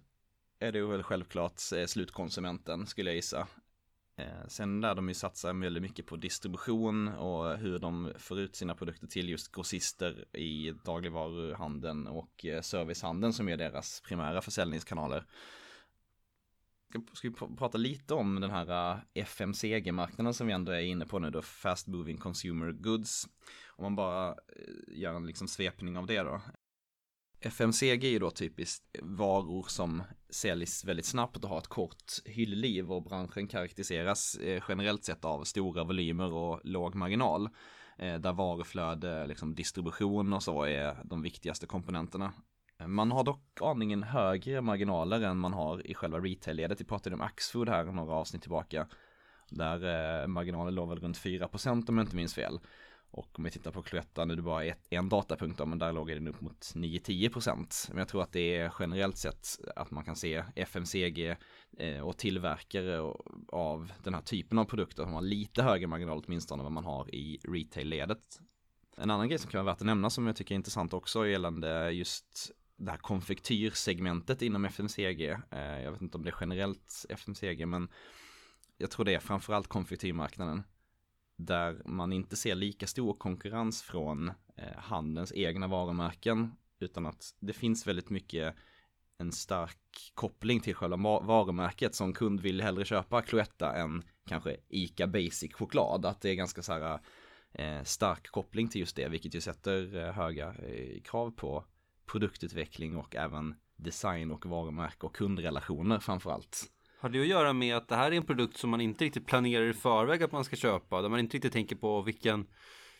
är 0.59 0.73
det 0.73 0.83
väl 0.83 1.02
självklart 1.02 1.61
eh, 1.76 1.87
slutkonsumenten 1.87 2.87
skulle 2.87 3.11
jag 3.11 3.17
gissa. 3.17 3.49
Eh, 4.17 4.47
sen 4.49 4.81
där 4.81 4.95
de 4.95 5.09
ju 5.09 5.14
satsar 5.14 5.52
väldigt 5.52 5.83
mycket 5.83 6.07
på 6.07 6.17
distribution 6.17 7.09
och 7.09 7.59
hur 7.59 7.79
de 7.79 8.12
får 8.19 8.40
ut 8.40 8.57
sina 8.57 8.75
produkter 8.75 9.07
till 9.07 9.29
just 9.29 9.52
grossister 9.52 10.37
i 10.37 10.75
dagligvaruhandeln 10.85 12.07
och 12.07 12.47
eh, 12.47 12.61
servicehandeln 12.61 13.33
som 13.33 13.49
är 13.49 13.57
deras 13.57 14.00
primära 14.00 14.43
försäljningskanaler. 14.43 15.26
Ska 17.12 17.29
vi 17.29 17.57
prata 17.57 17.79
lite 17.79 18.14
om 18.14 18.40
den 18.40 18.50
här 18.50 19.00
FMCG-marknaden 19.14 20.35
som 20.35 20.47
vi 20.47 20.52
ändå 20.52 20.73
är 20.73 20.81
inne 20.81 21.07
på 21.07 21.19
nu 21.19 21.31
då, 21.31 21.43
Fast 21.43 21.87
Moving 21.87 22.19
Consumer 22.19 22.73
Goods. 22.73 23.29
Om 23.69 23.83
man 23.83 23.97
bara 23.97 24.37
gör 24.88 25.14
en 25.14 25.26
liksom 25.26 25.49
svepning 25.49 25.99
av 25.99 26.07
det 26.07 26.23
då. 26.23 26.40
FMCG 27.43 28.05
är 28.05 28.11
ju 28.11 28.19
då 28.19 28.31
typiskt 28.31 28.85
varor 29.03 29.65
som 29.69 30.03
säljs 30.31 30.85
väldigt 30.85 31.07
snabbt 31.07 31.45
och 31.45 31.51
har 31.51 31.59
ett 31.59 31.67
kort 31.67 32.13
hyllliv 32.25 32.93
och 32.93 33.03
branschen 33.03 33.49
karaktäriseras 33.49 34.35
eh, 34.35 34.63
generellt 34.69 35.05
sett 35.05 35.25
av 35.25 35.45
stora 35.45 35.85
volymer 35.85 36.33
och 36.33 36.61
låg 36.65 36.95
marginal. 36.95 37.49
Eh, 37.99 38.15
där 38.15 38.33
varuflöde, 38.33 39.27
liksom 39.27 39.55
distribution 39.55 40.33
och 40.33 40.43
så 40.43 40.63
är 40.63 40.97
de 41.05 41.23
viktigaste 41.23 41.67
komponenterna. 41.67 42.33
Man 42.87 43.11
har 43.11 43.25
dock 43.25 43.59
aningen 43.61 44.03
högre 44.03 44.61
marginaler 44.61 45.21
än 45.21 45.39
man 45.39 45.53
har 45.53 45.87
i 45.87 45.95
själva 45.95 46.19
retail-ledet. 46.19 46.81
Vi 46.81 46.85
pratade 46.85 47.15
om 47.15 47.21
Axfood 47.21 47.69
här 47.69 47.85
några 47.85 48.15
avsnitt 48.15 48.43
tillbaka. 48.43 48.87
Där 49.51 50.23
eh, 50.23 50.27
marginalen 50.27 50.75
låg 50.75 50.89
väl 50.89 50.99
runt 50.99 51.19
4% 51.19 51.89
om 51.89 51.99
jag 51.99 52.05
inte 52.05 52.17
minns 52.17 52.35
fel. 52.35 52.61
Och 53.11 53.38
om 53.38 53.45
vi 53.45 53.50
tittar 53.50 53.71
på 53.71 53.83
Cloetta 53.83 54.25
nu 54.25 54.33
är 54.33 54.37
det 54.37 54.43
bara 54.43 54.64
ett, 54.64 54.87
en 54.90 55.09
datapunkt 55.09 55.59
då, 55.59 55.67
men 55.67 55.79
där 55.79 55.93
låg 55.93 56.09
den 56.09 56.29
upp 56.29 56.40
mot 56.40 56.61
9-10%. 56.61 57.88
Men 57.88 57.99
jag 57.99 58.09
tror 58.09 58.23
att 58.23 58.33
det 58.33 58.57
är 58.57 58.73
generellt 58.79 59.17
sett 59.17 59.47
att 59.76 59.90
man 59.90 60.05
kan 60.05 60.17
se 60.17 60.45
FMCG 60.55 61.37
eh, 61.79 62.00
och 62.00 62.19
tillverkare 62.19 63.00
av 63.49 63.93
den 64.02 64.14
här 64.14 64.23
typen 64.23 64.59
av 64.59 64.64
produkter 64.64 65.02
som 65.02 65.12
har 65.12 65.23
lite 65.23 65.62
högre 65.62 65.87
marginal 65.87 66.23
åtminstone 66.26 66.61
än 66.61 66.64
vad 66.64 66.73
man 66.73 66.85
har 66.85 67.14
i 67.14 67.40
retail-ledet. 67.45 68.40
En 68.97 69.11
annan 69.11 69.29
grej 69.29 69.38
som 69.38 69.50
kan 69.50 69.64
vara 69.64 69.75
värt 69.75 69.81
att 69.81 69.87
nämna 69.87 70.11
som 70.11 70.26
jag 70.26 70.37
tycker 70.37 70.55
är 70.55 70.57
intressant 70.57 70.93
också 70.93 71.26
gällande 71.26 71.90
just 71.90 72.50
det 72.76 72.90
här 72.90 72.99
konfektyrsegmentet 72.99 74.43
inom 74.43 74.64
FMCG. 74.64 75.21
Eh, 75.50 75.83
jag 75.83 75.93
vet 75.93 76.02
inte 76.02 76.17
om 76.17 76.25
det 76.25 76.31
är 76.31 76.37
generellt 76.40 77.07
FMCG 77.09 77.67
men 77.67 77.88
jag 78.79 78.90
tror 78.90 79.05
det 79.05 79.14
är 79.14 79.21
framförallt 79.21 79.69
konfektyrmarknaden. 79.69 80.62
Där 81.47 81.83
man 81.85 82.13
inte 82.13 82.37
ser 82.37 82.55
lika 82.55 82.87
stor 82.87 83.15
konkurrens 83.15 83.83
från 83.83 84.29
eh, 84.57 84.77
handelns 84.77 85.33
egna 85.33 85.67
varumärken. 85.67 86.53
Utan 86.81 87.07
att 87.07 87.35
det 87.41 87.53
finns 87.53 87.87
väldigt 87.87 88.11
mycket 88.11 88.55
en 89.19 89.33
stark 89.33 90.13
koppling 90.15 90.61
till 90.61 90.75
själva 90.75 90.97
varumärket. 91.21 91.95
Som 91.95 92.13
kund 92.13 92.41
vill 92.41 92.61
hellre 92.61 92.85
köpa 92.85 93.23
Cloetta 93.23 93.75
än 93.75 94.05
kanske 94.27 94.57
Ica 94.69 95.07
Basic 95.07 95.55
choklad. 95.55 96.07
Att 96.07 96.21
det 96.21 96.31
är 96.31 96.35
ganska 96.35 96.63
så 96.63 96.73
här 96.73 97.01
eh, 97.53 97.83
stark 97.83 98.27
koppling 98.27 98.69
till 98.69 98.81
just 98.81 98.97
det. 98.97 99.09
Vilket 99.09 99.35
ju 99.35 99.41
sätter 99.41 99.97
eh, 99.97 100.13
höga 100.13 100.55
krav 101.05 101.31
på 101.31 101.65
produktutveckling 102.07 102.97
och 102.97 103.17
även 103.17 103.55
design 103.77 104.31
och 104.31 104.47
varumärke 104.47 105.07
och 105.07 105.17
kundrelationer 105.17 105.99
framförallt. 105.99 106.71
Har 107.00 107.09
det 107.09 107.21
att 107.21 107.26
göra 107.26 107.52
med 107.52 107.76
att 107.76 107.88
det 107.88 107.97
här 107.97 108.12
är 108.12 108.16
en 108.16 108.26
produkt 108.26 108.57
som 108.57 108.71
man 108.71 108.80
inte 108.80 109.04
riktigt 109.04 109.26
planerar 109.26 109.64
i 109.64 109.73
förväg 109.73 110.23
att 110.23 110.33
man 110.33 110.45
ska 110.45 110.57
köpa? 110.57 111.02
Där 111.02 111.09
man 111.09 111.21
inte 111.21 111.37
riktigt 111.37 111.52
tänker 111.52 111.76
på 111.76 112.02
vilken, 112.02 112.47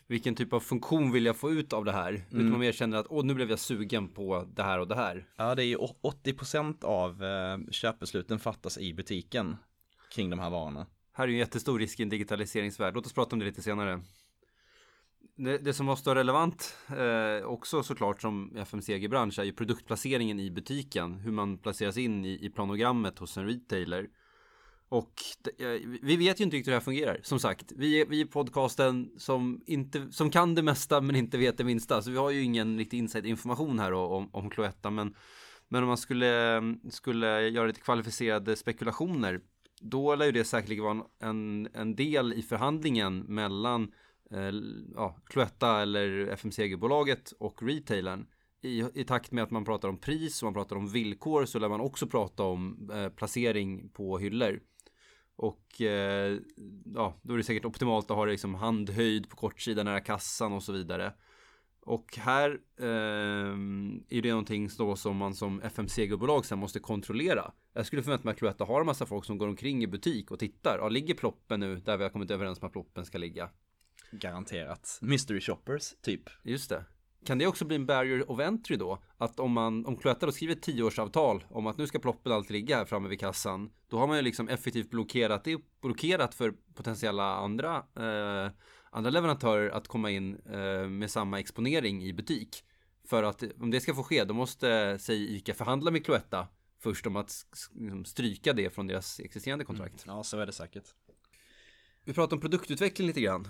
vilken 0.07 0.35
typ 0.35 0.52
av 0.52 0.61
funktion 0.61 1.12
vill 1.12 1.26
jag 1.26 1.37
få 1.37 1.50
ut 1.50 1.73
av 1.73 1.85
det 1.85 1.92
här? 1.92 2.09
Mm. 2.09 2.25
Utan 2.30 2.50
man 2.50 2.61
mer 2.61 2.73
känner 2.73 2.99
att 2.99 3.07
åh, 3.11 3.25
nu 3.25 3.35
blev 3.35 3.50
jag 3.50 3.59
sugen 3.59 4.09
på 4.09 4.49
det 4.54 4.62
här 4.62 4.78
och 4.78 4.88
det 4.88 4.95
här. 4.95 5.26
Ja, 5.37 5.54
det 5.54 5.64
är 5.64 5.66
ju 5.66 5.76
80% 5.76 6.85
av 6.85 7.25
eh, 7.25 7.71
köpbesluten 7.71 8.38
fattas 8.38 8.78
i 8.78 8.95
butiken 8.95 9.57
kring 10.14 10.30
de 10.30 10.38
här 10.38 10.50
varorna. 10.50 10.87
Här 11.12 11.25
är 11.25 11.28
ju 11.28 11.35
en 11.35 11.38
jättestor 11.38 11.78
risk 11.78 12.00
i 12.00 12.02
en 12.02 12.09
digitaliseringsvärld. 12.09 12.95
Låt 12.95 13.07
oss 13.07 13.12
prata 13.12 13.35
om 13.35 13.38
det 13.38 13.45
lite 13.45 13.62
senare. 13.62 14.00
Det, 15.45 15.59
det, 15.59 15.73
som 15.73 15.87
måste 15.87 16.09
vara 16.09 16.19
relevant 16.19 16.77
eh, 16.89 17.47
också 17.47 17.83
såklart 17.83 18.23
som 18.23 18.57
FMCG-bransch 18.57 19.39
är 19.39 19.45
ju 19.45 19.53
produktplaceringen 19.53 20.41
i 20.41 20.51
butiken. 20.51 21.15
Hur 21.15 21.33
man 21.33 21.59
placeras 21.59 21.97
in 21.97 22.25
i, 22.25 22.47
i 22.47 22.51
planogrammet 22.51 23.19
hos 23.19 23.37
en 23.37 23.47
retailer. 23.47 24.09
Och 24.89 25.13
det, 25.43 25.75
eh, 25.75 25.81
vi 26.03 26.17
vet 26.17 26.41
ju 26.41 26.45
inte 26.45 26.57
riktigt 26.57 26.69
hur 26.69 26.73
det 26.73 26.77
här 26.77 26.85
fungerar. 26.85 27.21
Som 27.23 27.41
sagt, 27.41 27.73
vi 27.77 28.01
är, 28.01 28.07
vi 28.07 28.21
är 28.21 28.25
podcasten 28.25 29.11
som, 29.17 29.63
inte, 29.67 30.13
som 30.13 30.31
kan 30.31 30.55
det 30.55 30.63
mesta 30.63 31.01
men 31.01 31.17
inte 31.17 31.39
vet 31.39 31.59
det 31.59 31.65
minsta. 31.65 32.03
Så 32.03 32.11
vi 32.11 32.17
har 32.17 32.31
ju 32.31 32.43
ingen 32.43 32.79
riktig 32.79 32.99
inside 32.99 33.27
information 33.27 33.79
här 33.79 33.93
om, 33.93 34.31
om 34.33 34.51
Cloetta. 34.51 34.91
Men, 34.91 35.15
men 35.69 35.83
om 35.83 35.89
man 35.89 35.99
skulle, 35.99 36.61
skulle 36.91 37.49
göra 37.49 37.67
lite 37.67 37.81
kvalificerade 37.81 38.57
spekulationer. 38.57 39.41
Då 39.81 40.15
lär 40.15 40.27
ju 40.27 40.33
det 40.33 40.45
säkerligen 40.45 40.85
vara 40.85 41.05
en, 41.21 41.69
en 41.75 41.97
del 41.97 42.33
i 42.33 42.43
förhandlingen 42.43 43.19
mellan 43.19 43.93
eh, 44.33 44.51
ja, 44.95 45.17
Cloetta 45.27 45.83
eller 45.83 46.27
FMCG-bolaget 46.27 47.33
och 47.39 47.63
retailern. 47.63 48.27
I, 48.63 48.85
I 48.95 49.05
takt 49.05 49.33
med 49.33 49.45
att 49.45 49.51
man 49.51 49.65
pratar 49.65 49.89
om 49.89 49.97
pris 49.97 50.43
och 50.43 50.47
man 50.47 50.55
pratar 50.55 50.77
om 50.77 50.89
villkor 50.89 51.45
så 51.45 51.59
lär 51.59 51.69
man 51.69 51.81
också 51.81 52.07
prata 52.07 52.43
om 52.43 52.91
eh, 52.95 53.09
placering 53.09 53.89
på 53.89 54.19
hyllor. 54.19 54.61
Och 55.37 55.81
eh, 55.81 56.39
ja, 56.95 57.21
då 57.23 57.33
är 57.33 57.37
det 57.37 57.45
säkert 57.45 57.65
optimalt 57.65 58.11
att 58.11 58.17
ha 58.17 58.25
det 58.25 58.31
liksom 58.31 58.55
handhöjd 58.55 59.29
på 59.29 59.37
kortsidan 59.37 59.87
nära 59.87 60.01
kassan 60.01 60.53
och 60.53 60.63
så 60.63 60.73
vidare. 60.73 61.13
Och 61.83 62.17
här 62.17 62.51
eh, 62.79 63.55
är 64.09 64.23
det 64.23 64.31
någonting 64.31 64.69
då 64.79 64.97
som 64.97 65.17
man 65.17 65.35
som 65.35 65.61
FMCG-bolag 65.63 66.47
sen 66.47 66.59
måste 66.59 66.81
kontrollera. 66.81 67.53
Jag 67.73 67.87
skulle 67.87 68.03
förvänta 68.03 68.25
mig 68.25 68.33
att 68.33 68.39
Cloetta 68.39 68.65
har 68.65 68.81
en 68.81 68.87
massa 68.87 69.07
folk 69.07 69.25
som 69.25 69.39
går 69.39 69.49
omkring 69.49 69.83
i 69.83 69.87
butik 69.87 70.31
och 70.31 70.39
tittar. 70.39 70.79
Ja, 70.79 70.89
ligger 70.89 71.15
ploppen 71.15 71.61
nu 71.61 71.77
där 71.77 71.97
vi 71.97 72.03
har 72.03 72.11
kommit 72.11 72.31
överens 72.31 72.61
om 72.61 72.67
att 72.67 72.73
ploppen 72.73 73.05
ska 73.05 73.19
ligga? 73.19 73.51
Garanterat. 74.11 74.99
Mystery 75.02 75.40
shoppers, 75.40 75.95
typ. 76.02 76.23
Just 76.43 76.71
det. 76.71 76.85
Kan 77.25 77.38
det 77.38 77.47
också 77.47 77.64
bli 77.64 77.76
en 77.76 77.87
barrier 77.87 78.31
of 78.31 78.40
entry 78.40 78.76
då? 78.76 79.02
Att 79.17 79.40
om 79.40 79.52
man, 79.52 79.87
om 79.87 79.97
Cloetta 79.97 80.26
då 80.26 80.33
skriver 80.33 80.55
ett 80.55 80.62
tioårsavtal 80.62 81.45
om 81.49 81.67
att 81.67 81.79
nu 81.79 81.87
ska 81.87 81.99
ploppen 81.99 82.33
alltid 82.33 82.50
ligga 82.50 82.76
här 82.76 82.85
framme 82.85 83.09
vid 83.09 83.21
kassan. 83.21 83.71
Då 83.88 83.99
har 83.99 84.07
man 84.07 84.17
ju 84.17 84.23
liksom 84.23 84.49
effektivt 84.49 84.90
blockerat 84.90 85.45
det, 85.45 85.59
blockerat 85.83 86.35
för 86.35 86.55
potentiella 86.75 87.35
andra, 87.35 87.76
eh, 87.76 88.52
andra 88.90 89.11
leverantörer 89.11 89.71
att 89.71 89.88
komma 89.88 90.11
in 90.11 90.37
eh, 90.52 90.88
med 90.88 91.11
samma 91.11 91.40
exponering 91.40 92.05
i 92.05 92.12
butik. 92.12 92.64
För 93.05 93.23
att 93.23 93.43
om 93.61 93.71
det 93.71 93.81
ska 93.81 93.95
få 93.95 94.02
ske, 94.02 94.25
då 94.25 94.35
måste, 94.35 94.99
säg 95.00 95.37
ICA 95.37 95.55
förhandla 95.55 95.90
med 95.90 96.05
Cloetta 96.05 96.49
först 96.79 97.07
om 97.07 97.17
att 97.17 97.33
liksom, 97.73 98.05
stryka 98.05 98.52
det 98.52 98.71
från 98.71 98.87
deras 98.87 99.21
existerande 99.21 99.64
kontrakt. 99.64 100.05
Mm. 100.05 100.17
Ja, 100.17 100.25
så 100.25 100.38
är 100.38 100.47
det 100.47 100.52
säkert. 100.52 100.85
Vi 102.05 102.12
pratar 102.12 102.37
om 102.37 102.40
produktutveckling 102.40 103.07
lite 103.07 103.21
grann. 103.21 103.49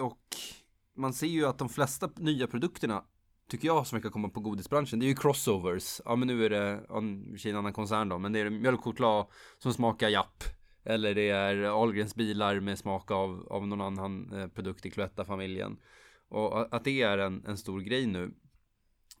Och 0.00 0.36
man 0.96 1.12
ser 1.12 1.26
ju 1.26 1.46
att 1.46 1.58
de 1.58 1.68
flesta 1.68 2.10
nya 2.16 2.46
produkterna 2.46 3.04
tycker 3.48 3.66
jag 3.66 3.86
som 3.86 3.96
verkar 3.96 4.10
komma 4.10 4.28
på 4.28 4.40
godisbranschen, 4.40 4.98
det 4.98 5.06
är 5.06 5.08
ju 5.08 5.14
crossovers. 5.14 6.00
Ja 6.04 6.16
men 6.16 6.28
nu 6.28 6.44
är 6.44 6.50
det, 6.50 6.86
en 7.50 7.56
annan 7.56 7.72
koncern 7.72 8.08
då, 8.08 8.18
men 8.18 8.32
det 8.32 8.40
är 8.40 8.50
mjölkchoklad 8.50 9.26
som 9.58 9.72
smakar 9.72 10.08
Japp. 10.08 10.44
Eller 10.84 11.14
det 11.14 11.28
är 11.28 11.56
Ahlgrens 11.62 12.14
bilar 12.14 12.60
med 12.60 12.78
smak 12.78 13.10
av, 13.10 13.46
av 13.50 13.66
någon 13.66 13.80
annan 13.80 14.32
eh, 14.32 14.48
produkt 14.48 14.86
i 14.86 14.90
Cloetta-familjen. 14.90 15.76
Och 16.28 16.74
att 16.74 16.84
det 16.84 17.02
är 17.02 17.18
en, 17.18 17.44
en 17.46 17.56
stor 17.56 17.80
grej 17.80 18.06
nu. 18.06 18.34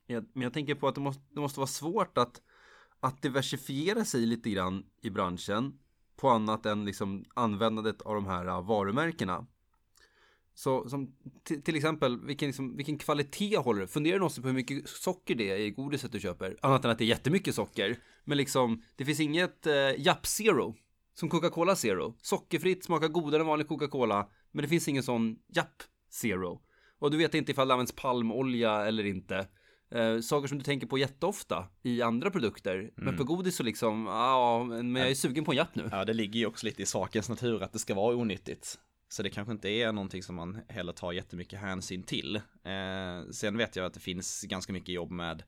Men 0.06 0.42
jag 0.42 0.52
tänker 0.52 0.74
på 0.74 0.88
att 0.88 0.94
det 0.94 1.00
måste, 1.00 1.22
det 1.34 1.40
måste 1.40 1.60
vara 1.60 1.66
svårt 1.66 2.18
att, 2.18 2.42
att 3.00 3.22
diversifiera 3.22 4.04
sig 4.04 4.26
lite 4.26 4.50
grann 4.50 4.86
i 5.02 5.10
branschen 5.10 5.78
på 6.16 6.28
annat 6.28 6.66
än 6.66 6.84
liksom 6.84 7.24
användandet 7.34 8.02
av 8.02 8.14
de 8.14 8.26
här 8.26 8.46
eh, 8.46 8.62
varumärkena. 8.62 9.46
Så 10.60 10.88
som 10.88 11.12
till 11.64 11.76
exempel, 11.76 12.20
vilken, 12.26 12.48
liksom, 12.48 12.76
vilken 12.76 12.98
kvalitet 12.98 13.56
håller 13.56 13.80
det? 13.80 13.86
Funderar 13.86 14.14
du 14.14 14.18
någonsin 14.18 14.42
på 14.42 14.48
hur 14.48 14.54
mycket 14.54 14.88
socker 14.88 15.34
det 15.34 15.50
är 15.50 15.56
i 15.56 15.70
godiset 15.70 16.12
du 16.12 16.20
köper? 16.20 16.56
Annat 16.62 16.84
än 16.84 16.90
att 16.90 16.98
det 16.98 17.04
är 17.04 17.06
jättemycket 17.06 17.54
socker. 17.54 17.96
Men 18.24 18.38
liksom, 18.38 18.82
det 18.96 19.04
finns 19.04 19.20
inget 19.20 19.66
eh, 19.66 19.74
Japp 19.98 20.26
Zero. 20.26 20.74
Som 21.14 21.28
Coca-Cola 21.28 21.76
Zero. 21.76 22.14
Sockerfritt, 22.22 22.84
smakar 22.84 23.08
godare 23.08 23.40
än 23.40 23.46
vanlig 23.46 23.68
Coca-Cola. 23.68 24.28
Men 24.52 24.62
det 24.62 24.68
finns 24.68 24.88
ingen 24.88 25.02
sån 25.02 25.36
Japp 25.54 25.82
Zero. 26.10 26.60
Och 26.98 27.10
du 27.10 27.16
vet 27.16 27.34
inte 27.34 27.52
ifall 27.52 27.68
det 27.68 27.74
används 27.74 27.92
palmolja 27.92 28.86
eller 28.86 29.06
inte. 29.06 29.46
Eh, 29.90 30.20
saker 30.20 30.48
som 30.48 30.58
du 30.58 30.64
tänker 30.64 30.86
på 30.86 30.98
jätteofta 30.98 31.64
i 31.82 32.02
andra 32.02 32.30
produkter. 32.30 32.78
Mm. 32.78 32.92
Men 32.96 33.16
på 33.16 33.24
godis 33.24 33.56
så 33.56 33.62
liksom, 33.62 34.06
ja, 34.06 34.64
men 34.64 34.96
jag 34.96 35.10
är 35.10 35.14
sugen 35.14 35.44
på 35.44 35.52
en 35.52 35.56
Japp 35.56 35.74
nu. 35.74 35.88
Ja, 35.92 36.04
det 36.04 36.12
ligger 36.12 36.40
ju 36.40 36.46
också 36.46 36.66
lite 36.66 36.82
i 36.82 36.86
sakens 36.86 37.28
natur 37.28 37.62
att 37.62 37.72
det 37.72 37.78
ska 37.78 37.94
vara 37.94 38.16
onyttigt. 38.16 38.78
Så 39.12 39.22
det 39.22 39.30
kanske 39.30 39.52
inte 39.52 39.68
är 39.68 39.92
någonting 39.92 40.22
som 40.22 40.34
man 40.34 40.60
heller 40.68 40.92
tar 40.92 41.12
jättemycket 41.12 41.60
hänsyn 41.60 42.02
till. 42.02 42.36
Eh, 42.36 43.30
sen 43.30 43.56
vet 43.56 43.76
jag 43.76 43.86
att 43.86 43.94
det 43.94 44.00
finns 44.00 44.42
ganska 44.42 44.72
mycket 44.72 44.94
jobb 44.94 45.10
med 45.10 45.42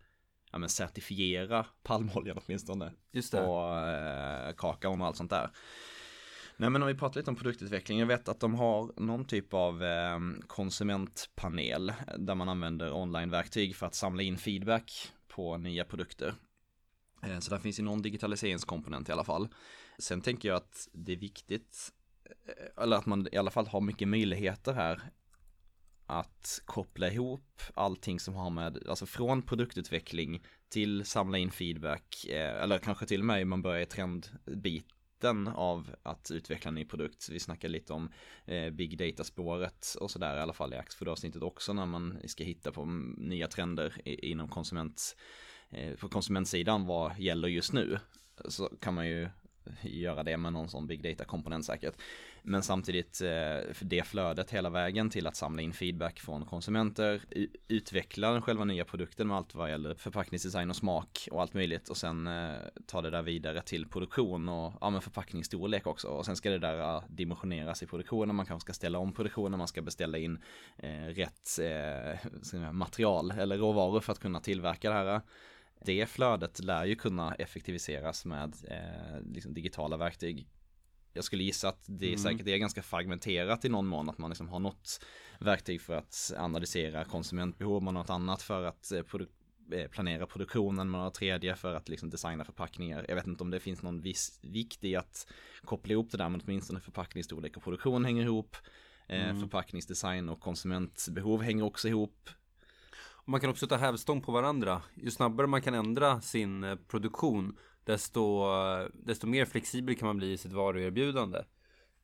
ja, 0.53 0.59
men 0.59 0.69
certifiera 0.69 1.67
palmoljan 1.83 2.39
åtminstone. 2.45 2.93
Just 3.13 3.33
det. 3.33 3.47
Och 3.47 3.79
eh, 3.79 4.53
kakaon 4.53 5.01
och 5.01 5.07
allt 5.07 5.17
sånt 5.17 5.31
där. 5.31 5.51
Nej 6.57 6.71
men 6.71 6.83
om 6.83 6.89
vi 6.89 6.95
pratar 6.95 7.21
lite 7.21 7.31
om 7.31 7.37
produktutveckling. 7.37 7.99
Jag 7.99 8.07
vet 8.07 8.29
att 8.29 8.41
de 8.41 8.55
har 8.55 8.93
någon 8.97 9.25
typ 9.25 9.55
av 9.55 9.85
eh, 9.85 10.19
konsumentpanel 10.47 11.93
där 12.19 12.35
man 12.35 12.49
använder 12.49 12.93
online-verktyg 12.93 13.77
för 13.77 13.87
att 13.87 13.95
samla 13.95 14.23
in 14.23 14.39
feedback 14.39 15.13
på 15.29 15.57
nya 15.57 15.85
produkter. 15.85 16.35
Eh, 17.23 17.39
så 17.39 17.51
där 17.51 17.59
finns 17.59 17.79
ju 17.79 17.83
någon 17.83 18.03
digitaliseringskomponent 18.03 19.09
i 19.09 19.13
alla 19.13 19.25
fall. 19.25 19.49
Sen 19.99 20.21
tänker 20.21 20.49
jag 20.49 20.57
att 20.57 20.89
det 20.93 21.13
är 21.13 21.17
viktigt 21.17 21.93
eller 22.77 22.97
att 22.97 23.07
man 23.07 23.29
i 23.33 23.37
alla 23.37 23.51
fall 23.51 23.67
har 23.67 23.81
mycket 23.81 24.09
möjligheter 24.09 24.73
här 24.73 25.01
att 26.07 26.63
koppla 26.65 27.09
ihop 27.09 27.63
allting 27.75 28.21
som 28.21 28.35
har 28.35 28.51
med, 28.51 28.89
alltså 28.89 29.07
från 29.07 29.43
produktutveckling 29.43 30.43
till 30.69 31.05
samla 31.05 31.39
in 31.39 31.51
feedback, 31.51 32.25
eh, 32.29 32.63
eller 32.63 32.79
kanske 32.79 33.07
till 33.07 33.21
och 33.21 33.27
med 33.27 33.47
man 33.47 33.63
börjar 33.63 33.81
i 33.81 33.87
trendbiten 33.87 35.49
av 35.49 35.95
att 36.03 36.31
utveckla 36.31 36.69
en 36.69 36.75
ny 36.75 36.85
produkt. 36.85 37.29
Vi 37.29 37.41
snackar 37.41 37.69
lite 37.69 37.93
om 37.93 38.13
eh, 38.45 38.71
big 38.71 38.99
data-spåret 38.99 39.97
och 40.01 40.11
sådär 40.11 40.37
i 40.37 40.41
alla 40.41 40.53
fall 40.53 40.75
i 40.75 40.77
Axfood-avsnittet 40.77 41.43
också 41.43 41.73
när 41.73 41.87
man 41.87 42.19
ska 42.25 42.45
hitta 42.45 42.73
på 42.73 42.85
nya 43.17 43.49
trender 43.49 44.01
inom 44.05 44.49
konsument, 44.49 45.17
eh, 45.71 45.95
på 45.95 46.09
konsumentsidan 46.09 46.87
vad 46.87 47.19
gäller 47.19 47.49
just 47.49 47.73
nu. 47.73 47.99
Så 48.49 48.69
kan 48.81 48.95
man 48.95 49.09
ju 49.09 49.29
göra 49.83 50.23
det 50.23 50.37
med 50.37 50.53
någon 50.53 50.69
sån 50.69 50.87
big 50.87 51.03
data 51.03 51.25
komponent 51.25 51.65
säkert. 51.65 51.95
Men 52.43 52.63
samtidigt 52.63 53.21
eh, 53.21 53.75
det 53.81 54.07
flödet 54.07 54.51
hela 54.51 54.71
vägen 54.71 55.11
till 55.11 55.27
att 55.27 55.37
samla 55.37 55.63
in 55.63 55.73
feedback 55.73 56.21
från 56.21 56.45
konsumenter, 56.45 57.23
utveckla 57.69 58.33
den 58.33 58.43
själva 58.43 58.65
nya 58.65 58.85
produkten 58.85 59.29
med 59.29 59.37
allt 59.37 59.55
vad 59.55 59.71
gäller 59.71 59.95
förpackningsdesign 59.95 60.71
och 60.71 60.77
smak 60.77 61.29
och 61.31 61.41
allt 61.41 61.55
möjligt 61.55 61.89
och 61.89 61.97
sen 61.97 62.27
eh, 62.27 62.57
ta 62.87 63.03
det 63.03 63.11
där 63.11 63.23
vidare 63.23 63.63
till 63.63 63.87
produktion 63.87 64.49
och 64.49 64.73
ja, 64.81 64.91
men 64.91 65.01
förpackningsstorlek 65.01 65.87
också. 65.87 66.09
Och 66.09 66.27
sen 66.27 66.37
ska 66.37 66.51
det 66.51 66.59
där 66.59 66.79
eh, 66.79 67.03
dimensioneras 67.09 67.83
i 67.83 67.87
produktionen, 67.87 68.37
man 68.37 68.47
kanske 68.47 68.67
ska 68.67 68.73
ställa 68.73 68.99
om 68.99 69.13
produktionen, 69.13 69.59
man 69.59 69.69
ska 69.69 69.83
beställa 69.83 70.19
in 70.19 70.39
rätt 71.09 71.59
material 72.73 73.31
eller 73.31 73.59
råvaror 73.59 74.01
för 74.01 74.13
att 74.13 74.19
kunna 74.19 74.41
tillverka 74.41 74.91
det 74.91 74.97
här 74.97 75.21
det 75.85 76.07
flödet 76.07 76.65
lär 76.65 76.85
ju 76.85 76.95
kunna 76.95 77.35
effektiviseras 77.35 78.25
med 78.25 78.55
eh, 78.69 79.21
liksom 79.33 79.55
digitala 79.55 79.97
verktyg. 79.97 80.49
jag 81.15 81.25
skulle 81.25 81.43
gissa 81.43 81.69
att 81.69 81.85
det 81.89 82.07
Mm. 82.07 82.19
säkert 82.19 82.47
är 82.47 82.57
ganska 82.57 82.83
fragmenterat 82.83 83.65
i 83.65 83.69
någon 83.69 83.87
mån 83.87 84.09
att 84.11 84.19
man 84.19 84.31
liksom 84.31 84.49
har 84.49 84.59
något 84.61 85.05
verktyg 85.41 85.81
för 85.81 85.95
att 85.97 86.33
analysera 86.37 87.05
konsumentbehov, 87.05 87.83
man 87.83 87.97
har 87.97 88.03
något 88.03 88.11
annat 88.11 88.43
för 88.43 88.63
att 88.65 88.93
eh, 88.93 88.99
produ- 89.03 89.29
eh, 89.73 89.89
planera 89.89 90.27
produktionen, 90.27 90.89
man 90.91 91.01
har 91.01 91.11
tredje 91.11 91.57
för 91.57 91.75
att 91.75 91.89
liksom 91.89 92.11
designa 92.11 92.45
förpackningar. 92.45 93.05
Jag 93.09 93.15
vet 93.15 93.27
inte 93.27 93.45
om 93.45 93.51
det 93.51 93.61
finns 93.61 93.83
någon 93.83 94.01
viss 94.01 94.39
vikt 94.43 94.85
i 94.85 94.97
att 94.97 95.27
koppla 95.65 95.93
ihop 95.93 96.11
det 96.11 96.19
där, 96.19 96.29
men 96.29 96.41
åtminstone 96.45 96.81
förpackningsstorlek 96.81 97.57
och 97.57 97.63
produktion 97.63 98.05
hänger 98.05 98.23
ihop. 98.23 98.57
Eh, 99.09 99.29
Mm. 99.29 99.41
Förpackningsdesign 99.41 100.29
och 100.29 100.41
konsumentbehov 100.41 101.43
hänger 101.43 101.65
också 101.65 101.89
ihop. 101.89 102.31
Man 103.25 103.41
kan 103.41 103.51
också 103.51 103.67
ta 103.67 103.77
hävstång 103.77 104.21
på 104.21 104.33
varandra. 104.33 104.83
Ju 104.95 105.11
snabbare 105.11 105.47
man 105.47 105.63
kan 105.63 105.75
ändra 105.75 106.21
sin 106.21 106.65
eh, 106.65 106.77
produktion, 106.77 107.57
desto, 107.85 108.45
eh, 108.45 108.87
desto 108.95 109.27
mer 109.27 109.45
flexibel 109.45 109.97
kan 109.97 110.07
man 110.07 110.17
bli 110.17 110.33
i 110.33 110.39
sitt 110.39 110.53
varuerbjudande. 110.53 111.39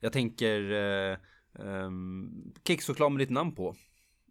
Jag 0.00 0.12
tänker 0.12 0.72
eh, 0.72 1.16
um, 1.52 2.52
kexchoklad 2.64 3.12
med 3.12 3.20
ditt 3.20 3.30
namn 3.30 3.54
på. 3.54 3.74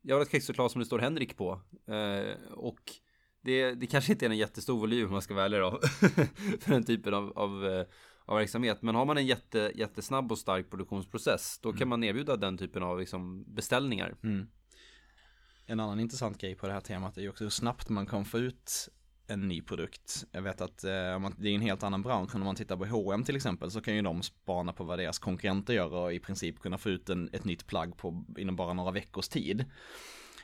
Jag 0.01 0.15
har 0.15 0.22
ett 0.22 0.32
kexchoklad 0.32 0.72
som 0.72 0.79
det 0.79 0.86
står 0.86 1.00
Henrik 1.00 1.38
på. 1.38 1.62
Eh, 1.88 2.51
och 2.53 2.82
det, 3.41 3.74
det 3.74 3.88
kanske 3.88 4.12
inte 4.12 4.25
är 4.25 4.29
en 4.29 4.38
jättestor 4.38 4.79
volym 4.79 5.06
om 5.06 5.12
man 5.12 5.22
ska 5.22 5.39
ärlig 5.39 5.60
då. 5.60 5.79
för 6.60 6.72
den 6.72 6.84
typen 6.84 7.13
av, 7.13 7.38
av, 7.38 7.65
eh, 7.65 7.86
av 8.25 8.38
verksamhet. 8.38 8.82
Men 8.82 8.96
har 8.96 9.06
man 9.06 9.17
en 9.17 9.25
jätte, 9.25 9.72
jättesnabb 9.75 10.32
och 10.32 10.38
stark 10.38 10.70
produktionsprocess, 10.70 11.60
då 11.60 11.74
kan 11.74 11.88
man 11.88 12.03
erbjuda 12.03 12.36
den 12.36 12.58
typen 12.58 12.84
av 12.84 13.00
liksom, 13.00 13.44
beställningar. 13.56 14.15
Mm. 14.24 14.48
En 15.69 15.79
annan 15.79 16.00
intressant 16.00 16.38
grej 16.38 16.55
på 16.55 16.67
det 16.67 16.74
här 16.74 16.81
temat 16.81 17.17
är 17.17 17.21
ju 17.21 17.29
också 17.29 17.43
hur 17.43 17.50
snabbt 17.50 17.89
man 17.89 18.05
kan 18.05 18.25
få 18.25 18.39
ut 18.39 18.89
en 19.27 19.47
ny 19.47 19.62
produkt. 19.62 20.25
Jag 20.31 20.41
vet 20.41 20.62
att 20.62 20.83
eh, 20.83 21.29
det 21.38 21.50
är 21.50 21.55
en 21.55 21.62
helt 21.62 21.83
annan 21.83 22.01
bransch, 22.01 22.36
om 22.36 22.41
man 22.41 22.55
tittar 22.55 22.77
på 22.77 22.86
H&M 22.86 23.24
till 23.24 23.36
exempel 23.36 23.71
så 23.71 23.81
kan 23.81 23.95
ju 23.95 24.01
de 24.01 24.24
spana 24.24 24.74
på 24.74 24.83
vad 24.83 25.00
deras 25.00 25.19
konkurrenter 25.19 25.74
gör 25.74 25.93
och 25.93 26.13
i 26.13 26.19
princip 26.19 26.59
kunna 26.59 26.77
få 26.77 26.89
ut 26.89 27.09
en, 27.09 27.29
ett 27.33 27.43
nytt 27.45 27.67
plagg 27.67 27.97
på, 27.97 28.24
inom 28.38 28.55
bara 28.55 28.74
några 28.74 28.91
veckors 28.91 29.27
tid. 29.27 29.65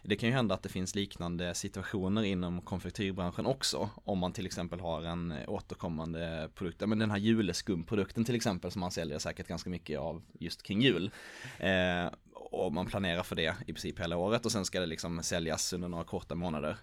Det 0.06 0.16
kan 0.16 0.30
ju 0.30 0.36
hända 0.36 0.56
att 0.56 0.64
det 0.64 0.70
finns 0.70 0.96
liknande 0.96 1.54
situationer 1.54 2.24
inom 2.24 2.62
konfektyrbranschen 2.62 3.46
också. 3.46 3.90
Om 3.96 4.20
man 4.20 4.34
till 4.34 4.46
exempel 4.46 4.80
har 4.80 5.02
en 5.02 5.34
återkommande 5.48 6.50
produkt, 6.56 6.88
men 6.88 7.00
den 7.00 7.12
här 7.12 7.18
juleskumprodukten 7.18 8.26
till 8.26 8.36
exempel 8.36 8.72
som 8.72 8.80
man 8.80 8.92
säljer 8.92 9.20
säkert 9.20 9.48
ganska 9.48 9.70
mycket 9.70 10.00
av 10.00 10.24
just 10.40 10.64
kring 10.64 10.82
jul. 10.82 11.12
Eh, 11.60 12.10
och 12.54 12.74
man 12.74 12.86
planerar 12.86 13.24
för 13.24 13.36
det 13.36 13.56
i 13.68 13.74
princip 13.74 14.00
hela 14.00 14.18
året 14.18 14.46
och 14.46 14.52
sen 14.52 14.66
ska 14.66 14.80
det 14.80 14.86
liksom 14.86 15.24
säljas 15.24 15.74
under 15.74 15.88
några 15.88 16.04
korta 16.04 16.36
månader. 16.36 16.78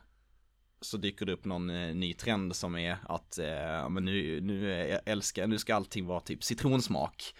Så 0.81 0.97
dyker 0.97 1.27
det 1.27 1.33
upp 1.33 1.45
någon 1.45 1.71
eh, 1.71 1.95
ny 1.95 2.15
trend 2.15 2.57
som 2.57 2.77
är 2.77 2.97
att 3.09 3.39
eh, 3.39 3.89
men 3.89 4.05
nu, 4.05 4.41
nu 4.41 4.69
jag 4.69 5.01
älskar, 5.07 5.47
nu 5.47 5.59
ska 5.59 5.75
allting 5.75 6.07
vara 6.07 6.21
typ 6.21 6.45
citronsmak. 6.45 7.35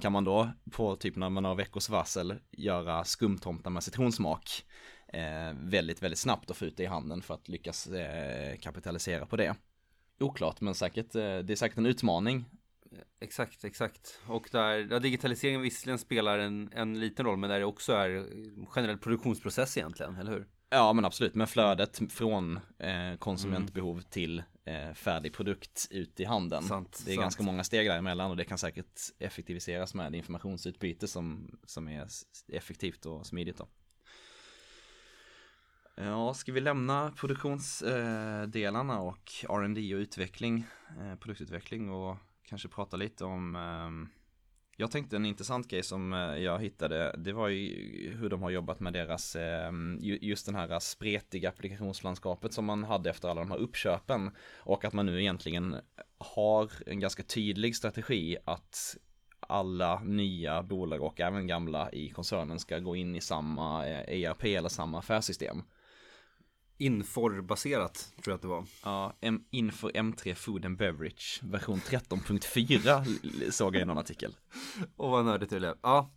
Kan 0.00 0.12
man 0.12 0.24
då 0.24 0.50
på 0.70 0.96
typ 0.96 1.16
när 1.16 1.30
man 1.30 1.44
har 1.44 1.54
veckors 1.54 1.88
varsel 1.88 2.34
göra 2.50 3.04
skumtomtar 3.04 3.70
med 3.70 3.82
citronsmak 3.82 4.64
eh, 5.08 5.52
väldigt, 5.54 6.02
väldigt 6.02 6.18
snabbt 6.18 6.50
och 6.50 6.56
få 6.56 6.64
ut 6.64 6.76
det 6.76 6.82
i 6.82 6.86
handeln 6.86 7.22
för 7.22 7.34
att 7.34 7.48
lyckas 7.48 7.86
eh, 7.86 8.56
kapitalisera 8.56 9.26
på 9.26 9.36
det. 9.36 9.54
Oklart, 10.20 10.60
men 10.60 10.74
säkert, 10.74 11.14
eh, 11.14 11.38
det 11.38 11.52
är 11.52 11.56
säkert 11.56 11.78
en 11.78 11.86
utmaning. 11.86 12.44
Exakt, 13.20 13.64
exakt. 13.64 14.20
Och 14.26 14.48
där 14.52 14.88
ja, 14.90 14.98
digitaliseringen 14.98 15.60
visserligen 15.60 15.98
spelar 15.98 16.38
en, 16.38 16.70
en 16.72 17.00
liten 17.00 17.26
roll, 17.26 17.36
men 17.36 17.50
där 17.50 17.58
det 17.58 17.64
också 17.64 17.92
är 17.92 18.26
generell 18.68 18.98
produktionsprocess 18.98 19.76
egentligen, 19.76 20.16
eller 20.16 20.32
hur? 20.32 20.46
Ja 20.70 20.92
men 20.92 21.04
absolut, 21.04 21.34
men 21.34 21.46
flödet 21.46 22.12
från 22.12 22.56
eh, 22.78 23.16
konsumentbehov 23.18 24.00
till 24.00 24.42
eh, 24.64 24.94
färdig 24.94 25.32
produkt 25.32 25.88
ut 25.90 26.20
i 26.20 26.24
handeln. 26.24 26.62
Sant, 26.62 27.02
det 27.04 27.10
är 27.10 27.14
sant. 27.14 27.24
ganska 27.24 27.42
många 27.42 27.64
steg 27.64 27.88
däremellan 27.88 28.30
och 28.30 28.36
det 28.36 28.44
kan 28.44 28.58
säkert 28.58 29.00
effektiviseras 29.18 29.94
med 29.94 30.14
informationsutbyte 30.14 31.08
som, 31.08 31.58
som 31.66 31.88
är 31.88 32.06
effektivt 32.52 33.06
och 33.06 33.26
smidigt 33.26 33.56
då. 33.56 33.68
Ja, 35.96 36.34
ska 36.34 36.52
vi 36.52 36.60
lämna 36.60 37.12
produktionsdelarna 37.16 39.00
och 39.00 39.30
R&D 39.48 39.94
och 39.94 39.98
utveckling, 39.98 40.66
eh, 41.00 41.14
produktutveckling 41.14 41.90
och 41.90 42.16
kanske 42.46 42.68
prata 42.68 42.96
lite 42.96 43.24
om 43.24 43.56
ehm, 43.56 44.08
jag 44.76 44.90
tänkte 44.90 45.16
en 45.16 45.26
intressant 45.26 45.68
grej 45.68 45.82
som 45.82 46.12
eh, 46.12 46.18
jag 46.18 46.58
hittade, 46.58 47.14
det 47.18 47.32
var 47.32 47.48
ju 47.48 48.16
hur 48.16 48.28
de 48.28 48.42
har 48.42 48.50
jobbat 48.50 48.80
med 48.80 48.92
deras, 48.92 49.36
eh, 49.36 49.72
just 50.00 50.46
den 50.46 50.54
här 50.54 50.78
spretiga 50.78 51.48
applikationslandskapet 51.48 52.52
som 52.52 52.64
man 52.64 52.84
hade 52.84 53.10
efter 53.10 53.28
alla 53.28 53.40
de 53.40 53.50
här 53.50 53.58
uppköpen. 53.58 54.30
Och 54.58 54.84
att 54.84 54.92
man 54.92 55.06
nu 55.06 55.20
egentligen 55.20 55.76
har 56.18 56.70
en 56.86 57.00
ganska 57.00 57.22
tydlig 57.22 57.76
strategi 57.76 58.36
att 58.44 58.96
alla 59.40 60.00
nya 60.00 60.62
bolag 60.62 61.02
och 61.02 61.20
även 61.20 61.46
gamla 61.46 61.90
i 61.90 62.08
koncernen 62.10 62.58
ska 62.58 62.78
gå 62.78 62.96
in 62.96 63.16
i 63.16 63.20
samma 63.20 63.86
eh, 63.86 64.22
ERP 64.22 64.44
eller 64.44 64.68
samma 64.68 64.98
affärssystem. 64.98 65.62
Infor-baserat, 66.78 68.12
tror 68.22 68.32
jag 68.32 68.34
att 68.34 68.42
det 68.42 68.48
var. 68.48 68.64
Ja, 68.84 69.16
M- 69.20 69.44
inför 69.50 69.90
M3 69.90 70.34
Food 70.34 70.64
and 70.64 70.76
Beverage 70.78 71.40
version 71.42 71.78
13.4 71.80 73.18
l- 73.22 73.52
såg 73.52 73.74
jag 73.74 73.82
i 73.82 73.84
någon 73.84 73.98
artikel. 73.98 74.34
Och 74.96 75.10
vad 75.10 75.24
nördigt 75.24 75.50
det 75.50 75.58
blev. 75.58 75.74
Ja, 75.82 76.10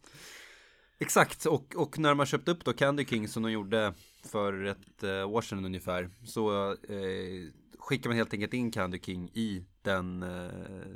exakt. 1.00 1.46
Och, 1.46 1.76
och 1.76 2.00
när 2.00 2.14
man 2.14 2.26
köpte 2.26 2.52
upp 2.52 2.66
då 2.66 2.74
Candy 2.74 3.06
King 3.06 3.28
som 3.28 3.44
de 3.44 3.52
gjorde 3.52 3.94
för 4.26 4.64
ett 4.66 5.04
eh, 5.04 5.30
år 5.30 5.42
sedan 5.42 5.66
ungefär, 5.66 6.10
så 6.26 6.72
eh, 6.72 7.52
skickar 7.80 8.10
man 8.10 8.18
helt 8.18 8.34
enkelt 8.34 8.54
in 8.54 8.72
Candy 8.72 9.00
King 9.00 9.30
i 9.34 9.66
den, 9.82 10.24
eh, 10.24 10.50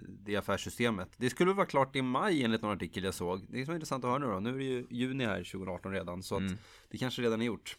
det 0.08 0.36
affärssystemet. 0.36 1.10
Det 1.18 1.30
skulle 1.30 1.54
vara 1.54 1.66
klart 1.66 1.96
i 1.96 2.02
maj 2.02 2.44
enligt 2.44 2.62
någon 2.62 2.76
artikel 2.76 3.04
jag 3.04 3.14
såg. 3.14 3.46
Det 3.50 3.62
är 3.62 3.66
så 3.66 3.74
intressant 3.74 4.04
att 4.06 4.10
höra 4.12 4.20
nu 4.20 4.34
då. 4.34 4.40
Nu 4.40 4.50
är 4.50 4.58
det 4.58 4.64
ju 4.64 4.86
juni 4.90 5.26
här 5.26 5.44
2018 5.44 5.92
redan, 5.92 6.24
så 6.24 6.36
att 6.36 6.42
Mm. 6.42 6.58
det 6.90 6.98
kanske 6.98 7.22
redan 7.22 7.42
är 7.42 7.46
gjort. 7.46 7.78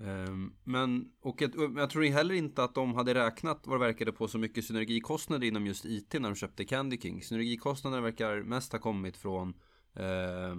Ehm, 0.00 0.52
men, 0.64 1.12
och 1.20 1.42
jag, 1.42 1.78
jag 1.78 1.90
tror 1.90 2.04
heller 2.04 2.34
inte 2.34 2.64
att 2.64 2.74
de 2.74 2.94
hade 2.94 3.14
räknat 3.14 3.66
vad 3.66 3.80
det 3.80 3.86
verkade 3.86 4.12
på 4.12 4.28
så 4.28 4.38
mycket 4.38 4.64
synergikostnader 4.64 5.46
inom 5.46 5.66
just 5.66 5.84
IT 5.84 6.12
när 6.12 6.28
de 6.28 6.34
köpte 6.34 6.64
Candy 6.64 6.98
King. 6.98 7.22
Synergikostnaderna 7.22 8.02
verkar 8.02 8.42
mest 8.42 8.72
ha 8.72 8.78
kommit 8.78 9.16
från 9.16 9.54
eh, 9.94 10.54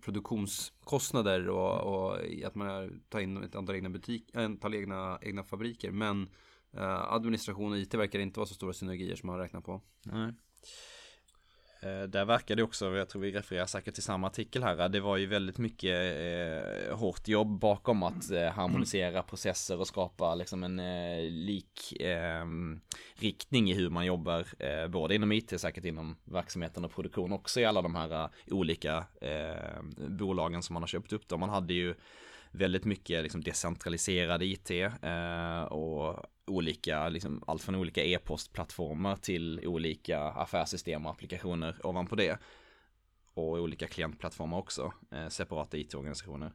produktionskostnader 0.00 1.48
och, 1.48 1.80
och 1.80 2.18
att 2.44 2.54
man 2.54 3.00
tar 3.08 3.20
in 3.20 3.42
ett 3.42 3.54
antal 3.54 3.74
egna, 3.74 3.90
butik, 3.90 4.36
antal 4.36 4.74
egna, 4.74 5.18
egna 5.22 5.44
fabriker. 5.44 5.90
Men 5.90 6.28
eh, 6.72 7.12
administration 7.12 7.72
och 7.72 7.78
IT 7.78 7.94
verkar 7.94 8.18
inte 8.18 8.40
vara 8.40 8.46
så 8.46 8.54
stora 8.54 8.72
synergier 8.72 9.16
som 9.16 9.26
man 9.26 9.36
har 9.36 9.42
räknat 9.42 9.64
på. 9.64 9.80
Nej. 10.02 10.32
Eh, 11.80 12.02
där 12.02 12.24
verkar 12.24 12.56
det 12.56 12.62
också, 12.62 12.96
jag 12.96 13.08
tror 13.08 13.22
vi 13.22 13.32
refererar 13.32 13.66
säkert 13.66 13.94
till 13.94 14.02
samma 14.02 14.26
artikel 14.26 14.62
här, 14.62 14.80
eh, 14.80 14.88
det 14.88 15.00
var 15.00 15.16
ju 15.16 15.26
väldigt 15.26 15.58
mycket 15.58 16.16
eh, 16.16 16.96
hårt 16.96 17.28
jobb 17.28 17.58
bakom 17.58 18.02
att 18.02 18.30
eh, 18.30 18.48
harmonisera 18.48 19.22
processer 19.22 19.80
och 19.80 19.86
skapa 19.86 20.34
liksom 20.34 20.64
en 20.64 20.78
eh, 20.80 21.30
lik 21.30 22.00
eh, 22.00 22.44
riktning 23.14 23.70
i 23.70 23.74
hur 23.74 23.90
man 23.90 24.06
jobbar, 24.06 24.46
eh, 24.58 24.88
både 24.88 25.14
inom 25.14 25.32
IT, 25.32 25.60
säkert 25.60 25.84
inom 25.84 26.16
verksamheten 26.24 26.84
och 26.84 26.94
produktion 26.94 27.32
också 27.32 27.60
i 27.60 27.64
alla 27.64 27.82
de 27.82 27.94
här 27.94 28.24
eh, 28.24 28.28
olika 28.50 29.04
eh, 29.20 29.82
bolagen 30.08 30.62
som 30.62 30.74
man 30.74 30.82
har 30.82 30.88
köpt 30.88 31.12
upp. 31.12 31.28
Då. 31.28 31.36
Man 31.36 31.48
hade 31.48 31.74
ju 31.74 31.94
väldigt 32.50 32.84
mycket 32.84 33.22
liksom 33.22 33.40
decentraliserad 33.40 34.42
IT 34.42 34.70
eh, 35.02 35.62
och 35.62 36.26
olika, 36.46 37.08
liksom, 37.08 37.44
allt 37.46 37.62
från 37.62 37.74
olika 37.74 38.04
e-postplattformar 38.04 39.16
till 39.16 39.66
olika 39.66 40.20
affärssystem 40.20 41.06
och 41.06 41.12
applikationer 41.12 41.86
ovanpå 41.86 42.16
det. 42.16 42.38
Och 43.34 43.52
olika 43.52 43.86
klientplattformar 43.86 44.58
också, 44.58 44.92
eh, 45.10 45.28
separata 45.28 45.76
IT-organisationer. 45.76 46.52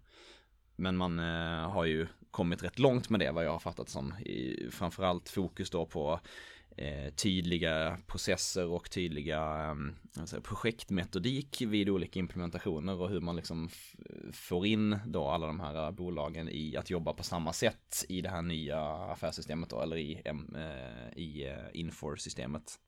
Men 0.75 0.97
man 0.97 1.19
eh, 1.19 1.69
har 1.69 1.86
ju 1.86 2.08
kommit 2.32 2.63
rätt 2.63 2.79
långt 2.79 3.10
med 3.10 3.19
det 3.19 3.32
vad 3.32 3.45
jag 3.45 3.51
har 3.51 3.60
fattat 3.60 3.89
som. 3.89 4.13
I, 4.13 4.69
framförallt 4.71 5.29
fokus 5.29 5.69
då 5.69 5.86
på 5.86 6.13
eh, 6.13 6.19
Eh, 6.78 7.14
tydliga 7.14 7.98
processer 8.08 8.68
och 8.68 8.92
tydliga 8.92 9.42
alltså 10.20 10.42
projektmetodik 10.42 11.62
vid 11.62 11.90
olika 11.90 12.20
implementationer 12.20 13.02
och 13.02 13.10
hur 13.10 13.22
man 13.22 13.36
liksom 13.36 13.70
får 14.34 14.66
in 14.66 15.00
då 15.06 15.28
alla 15.28 15.48
de 15.48 15.60
här 15.60 15.92
bolagen 15.92 16.50
i 16.50 16.78
att 16.78 16.90
jobba 16.90 17.14
på 17.14 17.24
samma 17.24 17.54
sätt 17.54 18.06
i 18.10 18.22
det 18.22 18.30
här 18.30 18.42
nya 18.42 18.82
affärssystemet 18.86 19.70
då, 19.70 19.82
eller 19.82 19.98
i, 19.98 20.22
eh, 20.26 20.34
i 21.16 21.48
eh, 21.48 21.80
Infor-systemet. 21.82 22.80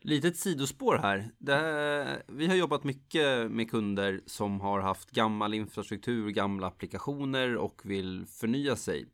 Litet 0.00 0.36
sidospår 0.36 0.98
här. 0.98 1.30
Det 1.38 1.54
här. 1.54 2.22
Vi 2.28 2.46
har 2.46 2.54
jobbat 2.54 2.84
mycket 2.84 3.50
med 3.50 3.70
kunder 3.70 4.20
som 4.26 4.60
har 4.60 4.80
haft 4.80 5.10
gammal 5.10 5.54
infrastruktur, 5.54 6.30
gamla 6.30 6.66
applikationer 6.66 7.56
och 7.56 7.82
vill 7.84 8.26
förnya 8.26 8.76
sig. 8.76 9.06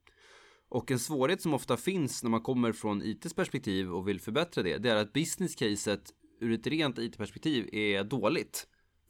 Och 0.72 0.90
en 0.90 0.98
svårighet 0.98 1.42
som 1.42 1.54
ofta 1.54 1.76
finns 1.76 2.22
när 2.22 2.30
man 2.30 2.40
kommer 2.40 2.72
från 2.72 3.02
ITs 3.02 3.34
perspektiv 3.34 3.92
och 3.92 4.08
vill 4.08 4.20
förbättra 4.20 4.62
det, 4.62 4.78
det 4.78 4.90
är 4.90 4.96
att 4.96 5.12
business 5.12 5.54
caset 5.54 6.10
ur 6.40 6.52
ett 6.52 6.66
rent 6.66 6.98
IT-perspektiv 6.98 7.68
är 7.72 8.04
dåligt. 8.04 8.66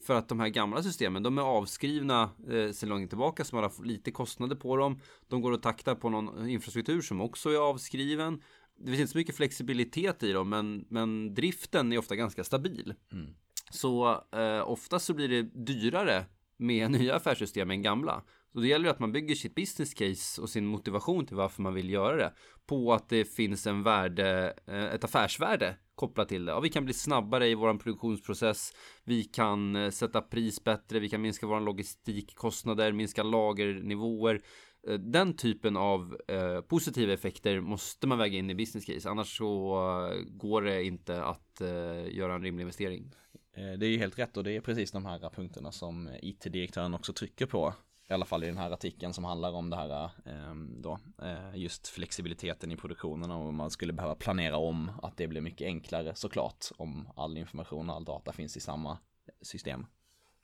För 0.06 0.14
att 0.14 0.28
de 0.28 0.40
här 0.40 0.48
gamla 0.48 0.82
systemen, 0.82 1.22
de 1.22 1.38
är 1.38 1.42
avskrivna 1.42 2.30
eh, 2.50 2.72
sedan 2.72 2.88
långt 2.88 3.10
tillbaka, 3.10 3.44
så 3.44 3.56
man 3.56 3.64
har 3.64 3.84
lite 3.84 4.10
kostnader 4.10 4.56
på 4.56 4.76
dem. 4.76 5.00
De 5.28 5.40
går 5.40 5.52
att 5.52 5.62
takta 5.62 5.94
på 5.94 6.08
någon 6.08 6.48
infrastruktur 6.48 7.00
som 7.00 7.20
också 7.20 7.50
är 7.50 7.58
avskriven. 7.58 8.42
det 8.78 8.86
finns 8.86 9.00
inte 9.00 9.12
så 9.12 9.18
mycket 9.18 9.36
flexibilitet 9.36 10.22
i 10.22 10.32
dem, 10.32 10.48
men, 10.48 10.84
men 10.88 11.34
driften 11.34 11.92
är 11.92 11.98
ofta 11.98 12.16
ganska 12.16 12.44
stabil. 12.44 12.94
Mm. 13.12 13.34
Så 13.70 14.24
eh, 14.32 14.68
oftast 14.68 15.06
så 15.06 15.14
blir 15.14 15.28
det 15.28 15.42
dyrare 15.42 16.24
med 16.56 16.90
nya 17.00 17.16
affärssystem 17.16 17.70
än 17.70 17.82
gamla. 17.82 18.22
Så 18.52 18.60
det 18.60 18.68
gäller 18.68 18.88
att 18.88 18.98
man 18.98 19.12
bygger 19.12 19.34
sitt 19.34 19.54
business 19.54 19.94
case 19.94 20.42
och 20.42 20.50
sin 20.50 20.66
motivation 20.66 21.26
till 21.26 21.36
varför 21.36 21.62
man 21.62 21.74
vill 21.74 21.90
göra 21.90 22.16
det 22.16 22.32
på 22.66 22.92
att 22.92 23.08
det 23.08 23.24
finns 23.24 23.66
en 23.66 23.82
värde, 23.82 24.54
eh, 24.66 24.84
ett 24.84 25.04
affärsvärde 25.04 25.76
kopplat 25.94 26.28
till 26.28 26.44
det. 26.44 26.52
Ja, 26.52 26.60
vi 26.60 26.68
kan 26.68 26.84
bli 26.84 26.94
snabbare 26.94 27.48
i 27.48 27.54
vår 27.54 27.74
produktionsprocess. 27.74 28.72
Vi 29.04 29.24
kan 29.24 29.76
eh, 29.76 29.90
sätta 29.90 30.20
pris 30.20 30.64
bättre. 30.64 30.98
Vi 30.98 31.08
kan 31.08 31.22
minska 31.22 31.46
våra 31.46 31.60
logistikkostnader, 31.60 32.92
minska 32.92 33.22
lagernivåer. 33.22 34.42
Eh, 34.88 34.94
den 34.94 35.36
typen 35.36 35.76
av 35.76 36.20
eh, 36.28 36.60
positiva 36.60 37.12
effekter 37.12 37.60
måste 37.60 38.06
man 38.06 38.18
väga 38.18 38.38
in 38.38 38.50
i 38.50 38.54
business 38.54 38.84
case. 38.84 39.10
Annars 39.10 39.36
så 39.38 39.74
går 40.26 40.62
det 40.62 40.84
inte 40.84 41.24
att 41.24 41.60
eh, 41.60 42.16
göra 42.16 42.34
en 42.34 42.42
rimlig 42.42 42.62
investering. 42.62 43.10
Det 43.54 43.86
är 43.86 43.90
ju 43.90 43.98
helt 43.98 44.18
rätt 44.18 44.36
och 44.36 44.44
det 44.44 44.56
är 44.56 44.60
precis 44.60 44.92
de 44.92 45.06
här 45.06 45.30
punkterna 45.30 45.72
som 45.72 46.08
IT-direktören 46.22 46.94
också 46.94 47.12
trycker 47.12 47.46
på. 47.46 47.74
I 48.12 48.14
alla 48.14 48.24
fall 48.24 48.44
i 48.44 48.46
den 48.46 48.58
här 48.58 48.70
artikeln 48.70 49.12
som 49.12 49.24
handlar 49.24 49.52
om 49.52 49.70
det 49.70 49.76
här 49.76 50.04
eh, 50.04 50.54
då, 50.78 50.98
eh, 51.22 51.56
just 51.56 51.88
flexibiliteten 51.88 52.72
i 52.72 52.76
produktionen 52.76 53.30
och 53.30 53.48
om 53.48 53.56
man 53.56 53.70
skulle 53.70 53.92
behöva 53.92 54.14
planera 54.14 54.56
om 54.56 54.90
att 55.02 55.16
det 55.16 55.28
blir 55.28 55.40
mycket 55.40 55.66
enklare 55.66 56.14
såklart 56.14 56.66
om 56.76 57.08
all 57.16 57.38
information 57.38 57.90
och 57.90 57.96
all 57.96 58.04
data 58.04 58.32
finns 58.32 58.56
i 58.56 58.60
samma 58.60 58.98
system. 59.42 59.86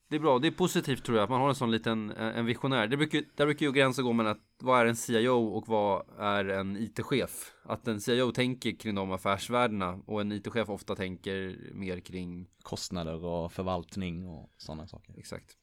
Det 0.09 0.17
är 0.17 0.21
bra, 0.21 0.39
det 0.39 0.49
är 0.49 0.53
positivt 0.53 1.05
tror 1.05 1.17
jag 1.17 1.25
att 1.25 1.31
man 1.31 1.41
har 1.41 1.49
en 1.49 1.55
sån 1.55 1.71
liten 1.71 2.11
eh, 2.11 2.39
en 2.39 2.47
visionär. 2.47 2.87
Det 2.87 2.97
brukar, 2.97 3.23
där 3.35 3.47
brukar 3.47 3.67
ju 3.67 3.73
gränsen 3.73 4.05
gå 4.05 4.13
mellan 4.13 4.33
att 4.33 4.45
vad 4.59 4.81
är 4.81 4.87
en 4.87 4.97
CIO 4.97 5.47
och 5.47 5.69
vad 5.69 6.07
är 6.19 6.45
en 6.45 6.77
IT-chef? 6.77 7.53
Att 7.63 7.89
en 7.89 8.01
CIO 8.01 8.33
tänker 8.33 8.73
kring 8.73 8.95
de 8.95 9.13
affärsvärdena 9.13 10.01
och 10.07 10.21
en 10.21 10.33
IT-chef 10.33 10.69
ofta 10.69 10.97
tänker 10.97 11.71
mer 11.73 12.01
kring 12.01 12.49
Kostnader 12.63 13.25
och 13.25 13.53
förvaltning 13.53 14.27
och 14.27 14.51
sådana 14.57 14.87
saker. 14.87 15.15
exakt. 15.19 15.51
Eh, 15.51 15.59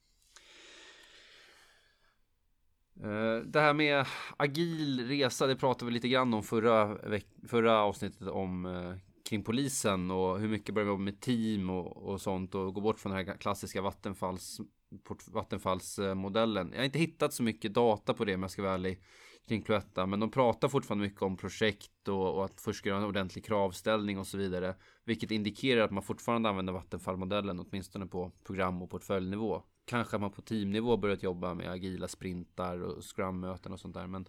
Eh, 3.02 3.36
det 3.44 3.60
här 3.60 3.74
med 3.74 4.06
agil 4.36 5.08
resa, 5.08 5.46
det 5.46 5.56
pratade 5.56 5.86
vi 5.86 5.92
lite 5.92 6.08
grann 6.08 6.34
om 6.34 6.42
förra, 6.42 6.98
förra 7.48 7.80
avsnittet 7.80 8.28
om 8.28 8.66
eh, 8.66 8.94
kring 9.28 9.44
polisen 9.44 10.10
och 10.10 10.40
hur 10.40 10.48
mycket 10.48 10.74
börjar 10.74 10.84
vi 10.84 10.90
jobba 10.90 11.02
med 11.02 11.20
team 11.20 11.70
och, 11.70 11.96
och 11.96 12.20
sånt 12.20 12.54
och 12.54 12.74
gå 12.74 12.80
bort 12.80 12.98
från 12.98 13.12
den 13.12 13.26
här 13.26 13.36
klassiska 13.36 13.82
Vattenfalls, 13.82 14.60
Vattenfallsmodellen. 15.32 16.70
Jag 16.72 16.78
har 16.78 16.84
inte 16.84 16.98
hittat 16.98 17.32
så 17.32 17.42
mycket 17.42 17.74
data 17.74 18.14
på 18.14 18.24
det 18.24 18.34
om 18.34 18.42
jag 18.42 18.50
ska 18.50 18.62
vara 18.62 18.74
ärlig 18.74 19.02
kring 19.46 19.62
Cloetta, 19.62 20.06
men 20.06 20.20
de 20.20 20.30
pratar 20.30 20.68
fortfarande 20.68 21.04
mycket 21.04 21.22
om 21.22 21.36
projekt 21.36 22.08
och, 22.08 22.34
och 22.34 22.44
att 22.44 22.60
först 22.60 22.86
göra 22.86 22.98
en 22.98 23.04
ordentlig 23.04 23.44
kravställning 23.44 24.18
och 24.18 24.26
så 24.26 24.38
vidare, 24.38 24.76
vilket 25.04 25.30
indikerar 25.30 25.84
att 25.84 25.90
man 25.90 26.02
fortfarande 26.02 26.48
använder 26.48 26.72
Vattenfallmodellen 26.72 27.60
åtminstone 27.60 28.06
på 28.06 28.32
program 28.44 28.82
och 28.82 28.90
portföljnivå. 28.90 29.62
Kanske 29.84 30.16
att 30.16 30.20
man 30.20 30.32
på 30.32 30.42
teamnivå 30.42 30.96
börjat 30.96 31.22
jobba 31.22 31.54
med 31.54 31.70
agila 31.70 32.08
sprintar 32.08 32.78
och 32.78 33.16
scrum-möten 33.16 33.72
och 33.72 33.80
sånt 33.80 33.94
där, 33.94 34.06
men 34.06 34.26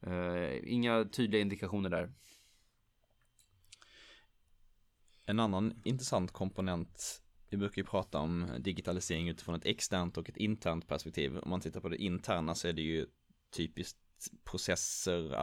eh, 0.00 0.72
inga 0.72 1.04
tydliga 1.04 1.42
indikationer 1.42 1.90
där. 1.90 2.12
En 5.26 5.40
annan 5.40 5.80
intressant 5.84 6.32
komponent 6.32 7.22
vi 7.50 7.56
brukar 7.56 7.82
ju 7.82 7.86
prata 7.86 8.18
om 8.18 8.46
digitalisering 8.58 9.28
utifrån 9.28 9.54
ett 9.54 9.66
externt 9.66 10.16
och 10.16 10.28
ett 10.28 10.36
internt 10.36 10.86
perspektiv. 10.88 11.38
Om 11.38 11.50
man 11.50 11.60
tittar 11.60 11.80
på 11.80 11.88
det 11.88 11.96
interna 11.96 12.54
så 12.54 12.68
är 12.68 12.72
det 12.72 12.82
ju 12.82 13.06
typiskt 13.56 13.98
processer, 14.44 15.34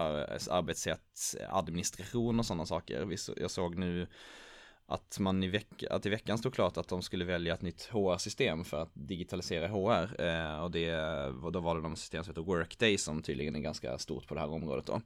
arbetssätt, 0.50 1.36
administration 1.50 2.40
och 2.40 2.46
sådana 2.46 2.66
saker. 2.66 3.18
Jag 3.38 3.52
såg 3.52 3.76
nu 3.76 4.08
att 4.90 5.20
man 5.20 5.44
i, 5.44 5.48
veck 5.48 5.84
att 5.90 6.06
i 6.06 6.10
veckan 6.10 6.38
stod 6.38 6.54
klart 6.54 6.78
att 6.78 6.88
de 6.88 7.02
skulle 7.02 7.26
välja 7.26 7.54
ett 7.54 7.62
nytt 7.62 7.86
HR-system 7.92 8.66
för 8.66 8.82
att 8.82 8.92
digitalisera 8.94 9.68
HR. 9.68 10.22
Eh, 10.22 10.64
och 10.64 10.72
det, 10.72 10.92
då 11.52 11.60
var 11.60 11.76
det 11.76 11.82
de 11.82 11.96
system 11.96 12.24
som 12.24 12.32
heter 12.32 12.42
Workday 12.42 12.98
som 12.98 13.22
tydligen 13.22 13.56
är 13.56 13.60
ganska 13.60 13.98
stort 13.98 14.28
på 14.28 14.34
det 14.34 14.40
här 14.40 14.50
området 14.50 14.86
då. 14.86 15.02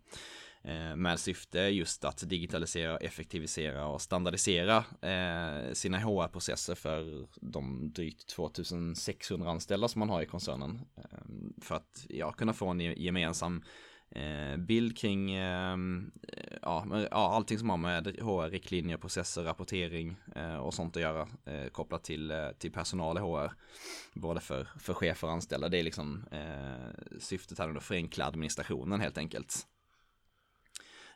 Eh, 0.63 0.95
med 0.95 1.19
syfte 1.19 1.59
just 1.59 2.05
att 2.05 2.29
digitalisera, 2.29 2.97
effektivisera 2.97 3.87
och 3.87 4.01
standardisera 4.01 4.77
eh, 5.01 5.73
sina 5.73 5.99
HR-processer 5.99 6.75
för 6.75 7.27
de 7.35 7.93
drygt 7.93 8.27
2600 8.27 9.49
anställda 9.51 9.87
som 9.87 9.99
man 9.99 10.09
har 10.09 10.21
i 10.21 10.25
koncernen. 10.25 10.81
Eh, 10.97 11.03
för 11.61 11.75
att 11.75 12.05
ja, 12.09 12.31
kunna 12.31 12.53
få 12.53 12.67
en 12.67 12.79
gemensam 12.79 13.63
bild 14.57 14.97
kring 14.97 15.35
ja, 16.61 17.07
allting 17.11 17.59
som 17.59 17.69
har 17.69 17.77
med 17.77 18.07
HR, 18.07 18.49
riktlinjer, 18.49 18.97
processer, 18.97 19.43
rapportering 19.43 20.15
och 20.61 20.73
sånt 20.73 20.95
att 20.95 21.01
göra 21.01 21.27
kopplat 21.71 22.03
till, 22.03 22.33
till 22.59 22.71
personal 22.71 23.17
i 23.17 23.21
HR. 23.21 23.51
Både 24.13 24.39
för, 24.39 24.67
för 24.79 24.93
chefer 24.93 25.27
och 25.27 25.33
anställda. 25.33 25.69
Det 25.69 25.77
är 25.77 25.83
liksom 25.83 26.25
eh, 26.31 27.19
syftet 27.19 27.59
här 27.59 27.77
att 27.77 27.83
förenkla 27.83 28.25
administrationen 28.25 29.01
helt 29.01 29.17
enkelt. 29.17 29.67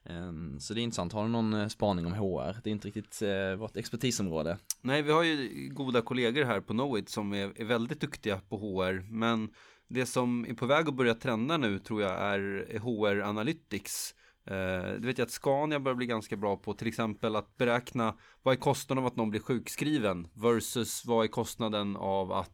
Ehm, 0.09 0.59
så 0.59 0.73
det 0.73 0.81
är 0.81 0.83
intressant. 0.83 1.13
Har 1.13 1.23
du 1.23 1.29
någon 1.29 1.53
eh, 1.53 1.67
spaning 1.67 2.05
om 2.05 2.13
HR? 2.13 2.61
Det 2.63 2.69
är 2.69 2.71
inte 2.71 2.87
riktigt 2.87 3.21
eh, 3.21 3.55
vårt 3.55 3.77
expertisområde. 3.77 4.57
Nej, 4.81 5.01
vi 5.01 5.11
har 5.11 5.23
ju 5.23 5.69
goda 5.73 6.01
kollegor 6.01 6.43
här 6.43 6.61
på 6.61 6.73
Knowit 6.73 7.09
som 7.09 7.33
är, 7.33 7.63
väldigt 7.65 8.01
duktiga 8.01 8.41
på 8.49 8.57
HR, 8.57 9.11
men 9.11 9.49
det 9.89 10.05
som 10.05 10.45
är 10.49 10.53
på 10.53 10.65
väg 10.65 10.87
att 10.87 10.95
börja 10.95 11.13
trenda 11.13 11.57
nu 11.57 11.79
tror 11.79 12.01
jag 12.01 12.11
är 12.11 12.79
HR 12.79 13.21
Analytics. 13.21 14.15
Eh, 14.47 14.53
det 14.99 15.07
vet 15.07 15.17
jag 15.17 15.25
att 15.25 15.31
Scania 15.31 15.79
börjar 15.79 15.95
bli 15.95 16.05
ganska 16.05 16.35
bra 16.35 16.57
på 16.57 16.73
till 16.73 16.87
exempel 16.87 17.35
att 17.35 17.57
beräkna 17.57 18.15
vad 18.43 18.53
är 18.53 18.59
kostnaden 18.59 19.03
av 19.03 19.07
att 19.07 19.15
någon 19.15 19.29
blir 19.29 19.41
sjukskriven 19.41 20.27
versus 20.33 21.05
vad 21.05 21.23
är 21.23 21.27
kostnaden 21.27 21.95
av 21.95 22.31
att 22.31 22.51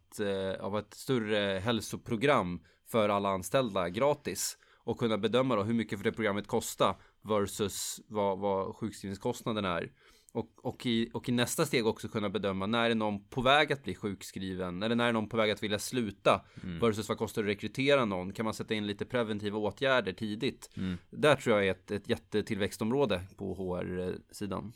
av 0.59 0.77
ett 0.77 0.93
större 0.93 1.59
hälsoprogram 1.59 2.61
för 2.91 3.09
alla 3.09 3.29
anställda 3.29 3.89
gratis 3.89 4.57
och 4.83 4.99
kunna 4.99 5.17
bedöma 5.17 5.55
då 5.55 5.63
hur 5.63 5.73
mycket 5.73 5.99
för 5.99 6.03
det 6.03 6.11
programmet 6.11 6.47
kostar 6.47 6.95
versus 7.23 8.01
vad, 8.07 8.39
vad 8.39 8.75
sjukskrivningskostnaden 8.75 9.65
är. 9.65 9.91
Och, 10.33 10.65
och, 10.65 10.85
i, 10.85 11.09
och 11.13 11.29
i 11.29 11.31
nästa 11.31 11.65
steg 11.65 11.87
också 11.87 12.07
kunna 12.07 12.29
bedöma 12.29 12.65
när 12.65 12.89
är 12.89 12.95
någon 12.95 13.23
på 13.29 13.41
väg 13.41 13.73
att 13.73 13.83
bli 13.83 13.95
sjukskriven 13.95 14.83
eller 14.83 14.95
när 14.95 15.07
är 15.07 15.13
någon 15.13 15.29
på 15.29 15.37
väg 15.37 15.51
att 15.51 15.63
vilja 15.63 15.79
sluta 15.79 16.45
versus 16.81 17.09
vad 17.09 17.17
kostar 17.17 17.43
det 17.43 17.51
att 17.51 17.55
rekrytera 17.55 18.05
någon? 18.05 18.33
Kan 18.33 18.43
man 18.45 18.53
sätta 18.53 18.73
in 18.73 18.87
lite 18.87 19.05
preventiva 19.05 19.57
åtgärder 19.57 20.13
tidigt? 20.13 20.69
Där 21.09 21.35
tror 21.35 21.55
jag 21.55 21.67
är 21.67 21.71
ett, 21.71 21.91
ett 21.91 22.09
jättetillväxtområde 22.09 23.23
på 23.37 23.53
HR-sidan. 23.53 24.73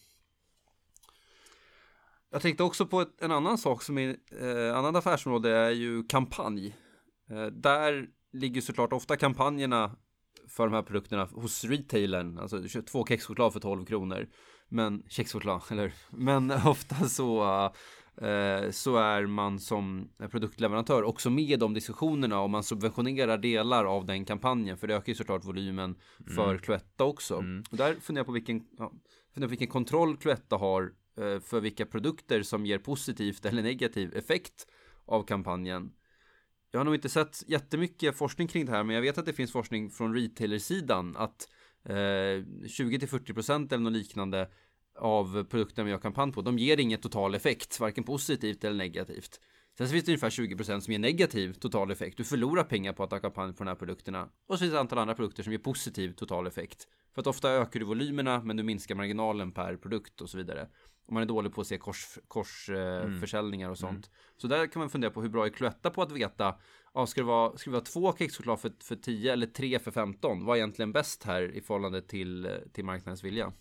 Jag 2.31 2.41
tänkte 2.41 2.63
också 2.63 2.86
på 2.86 3.01
ett, 3.01 3.21
en 3.21 3.31
annan 3.31 3.58
sak 3.58 3.84
som 3.84 3.97
är 3.97 4.15
eh, 4.41 4.77
annat 4.77 4.95
affärsområde 4.95 5.49
är 5.49 5.71
ju 5.71 6.03
kampanj. 6.03 6.75
Eh, 7.29 7.45
där 7.45 8.08
ligger 8.34 8.62
såklart 8.62 8.93
ofta 8.93 9.17
kampanjerna 9.17 9.95
för 10.47 10.63
de 10.63 10.73
här 10.73 10.81
produkterna 10.81 11.25
hos 11.25 11.63
retailern, 11.63 12.39
alltså 12.39 12.58
du 12.60 12.69
köper 12.69 12.88
två 12.88 13.05
kexchoklad 13.05 13.53
för 13.53 13.60
12 13.60 13.86
kronor. 13.86 14.27
Men 14.69 15.03
kexchoklad, 15.08 15.62
eller 15.71 15.93
Men 16.10 16.51
ofta 16.65 16.95
så 16.95 17.43
eh, 18.17 18.71
så 18.71 18.97
är 18.97 19.25
man 19.25 19.60
som 19.60 20.10
produktleverantör 20.31 21.03
också 21.03 21.29
med 21.29 21.51
i 21.51 21.55
de 21.55 21.73
diskussionerna 21.73 22.41
och 22.41 22.49
man 22.49 22.63
subventionerar 22.63 23.38
delar 23.38 23.86
av 23.86 24.05
den 24.05 24.25
kampanjen 24.25 24.77
för 24.77 24.88
det 24.88 24.95
ökar 24.95 25.12
ju 25.12 25.15
såklart 25.15 25.45
volymen 25.45 25.95
för 26.36 26.58
Cloetta 26.58 27.03
också. 27.03 27.36
Och 27.71 27.77
där 27.77 27.93
funderar 27.93 28.19
jag 28.19 28.25
på 28.25 28.31
vilken, 28.31 28.63
ja, 28.77 28.91
funderar 29.34 29.47
på 29.47 29.51
vilken 29.51 29.67
kontroll 29.67 30.17
Cloetta 30.17 30.55
har 30.55 30.91
eh, 31.17 31.39
för 31.39 31.62
vilka 31.62 31.86
produkter 31.86 32.43
som 32.43 32.65
ger 32.65 32.79
positivt 32.79 33.45
eller 33.45 33.63
negativ 33.63 34.15
effekt 34.15 34.67
av 35.05 35.23
kampanjen. 35.23 35.91
Jag 36.75 36.79
har 36.79 36.85
nog 36.85 36.95
inte 36.95 37.09
sett 37.09 37.43
jättemycket 37.47 38.17
forskning 38.17 38.47
kring 38.47 38.65
det 38.65 38.71
här, 38.71 38.83
men 38.83 38.95
jag 38.95 39.01
vet 39.01 39.17
att 39.17 39.25
det 39.25 39.33
finns 39.33 39.51
forskning 39.51 39.89
från 39.89 40.13
retailersidan 40.15 41.15
att 41.17 41.49
eh, 41.85 41.93
20-40% 41.93 43.73
eller 43.73 43.83
något 43.83 43.93
liknande 43.93 44.49
av 44.99 45.43
produkterna 45.43 45.85
vi 45.85 45.91
har 45.91 45.99
kampanj 45.99 46.31
på, 46.31 46.41
de 46.41 46.59
ger 46.59 46.79
ingen 46.79 46.99
total 46.99 47.35
effekt, 47.35 47.79
varken 47.79 48.03
positivt 48.03 48.63
eller 48.63 48.77
negativt. 48.77 49.39
Sen 49.77 49.88
så 49.88 49.91
finns 49.91 50.05
det 50.05 50.11
ungefär 50.11 50.29
20% 50.29 50.79
som 50.79 50.91
ger 50.91 50.99
negativ 50.99 51.53
total 51.53 51.91
effekt. 51.91 52.17
Du 52.17 52.23
förlorar 52.23 52.63
pengar 52.63 52.93
på 52.93 53.03
att 53.03 53.11
ha 53.11 53.19
kampanj 53.19 53.53
på 53.53 53.63
de 53.63 53.67
här 53.67 53.75
produkterna. 53.75 54.29
Och 54.47 54.55
så 54.55 54.57
finns 54.57 54.71
det 54.71 54.77
ett 54.77 54.81
antal 54.81 54.99
andra 54.99 55.15
produkter 55.15 55.43
som 55.43 55.51
ger 55.51 55.59
positiv 55.59 56.13
total 56.13 56.47
effekt. 56.47 56.88
För 57.13 57.21
att 57.21 57.27
ofta 57.27 57.51
ökar 57.51 57.79
du 57.79 57.85
volymerna, 57.85 58.41
men 58.43 58.57
du 58.57 58.63
minskar 58.63 58.95
marginalen 58.95 59.51
per 59.51 59.77
produkt 59.77 60.21
och 60.21 60.29
så 60.29 60.38
vidare. 60.38 60.67
Och 61.05 61.13
man 61.13 61.23
är 61.23 61.27
dålig 61.27 61.53
på 61.53 61.61
att 61.61 61.67
se 61.67 61.77
korsförsäljningar 61.77 63.67
kors, 63.67 63.69
eh, 63.69 63.71
och 63.71 63.77
sånt. 63.77 64.11
Så 64.38 64.47
där 64.47 64.67
kan 64.67 64.79
man 64.79 64.89
fundera 64.89 65.11
på 65.11 65.21
hur 65.21 65.29
bra 65.29 65.45
är 65.45 65.49
Cloetta 65.49 65.89
på 65.89 66.01
att 66.01 66.11
veta 66.11 66.55
Ja, 66.93 67.05
ska 67.05 67.21
det 67.21 67.27
vara, 67.27 67.57
ska 67.57 67.69
det 67.69 67.73
vara 67.73 67.83
två 67.83 68.13
kexchoklad 68.13 68.59
för, 68.59 68.71
för 68.83 68.95
10 68.95 69.33
eller 69.33 69.47
tre 69.47 69.79
för 69.79 69.91
15? 69.91 70.45
Vad 70.45 70.55
är 70.55 70.59
egentligen 70.59 70.91
bäst 70.91 71.23
här 71.23 71.51
i 71.51 71.61
förhållande 71.61 72.01
till, 72.01 72.49
till 72.73 72.85
marknadens 72.85 73.23
vilja? 73.23 73.53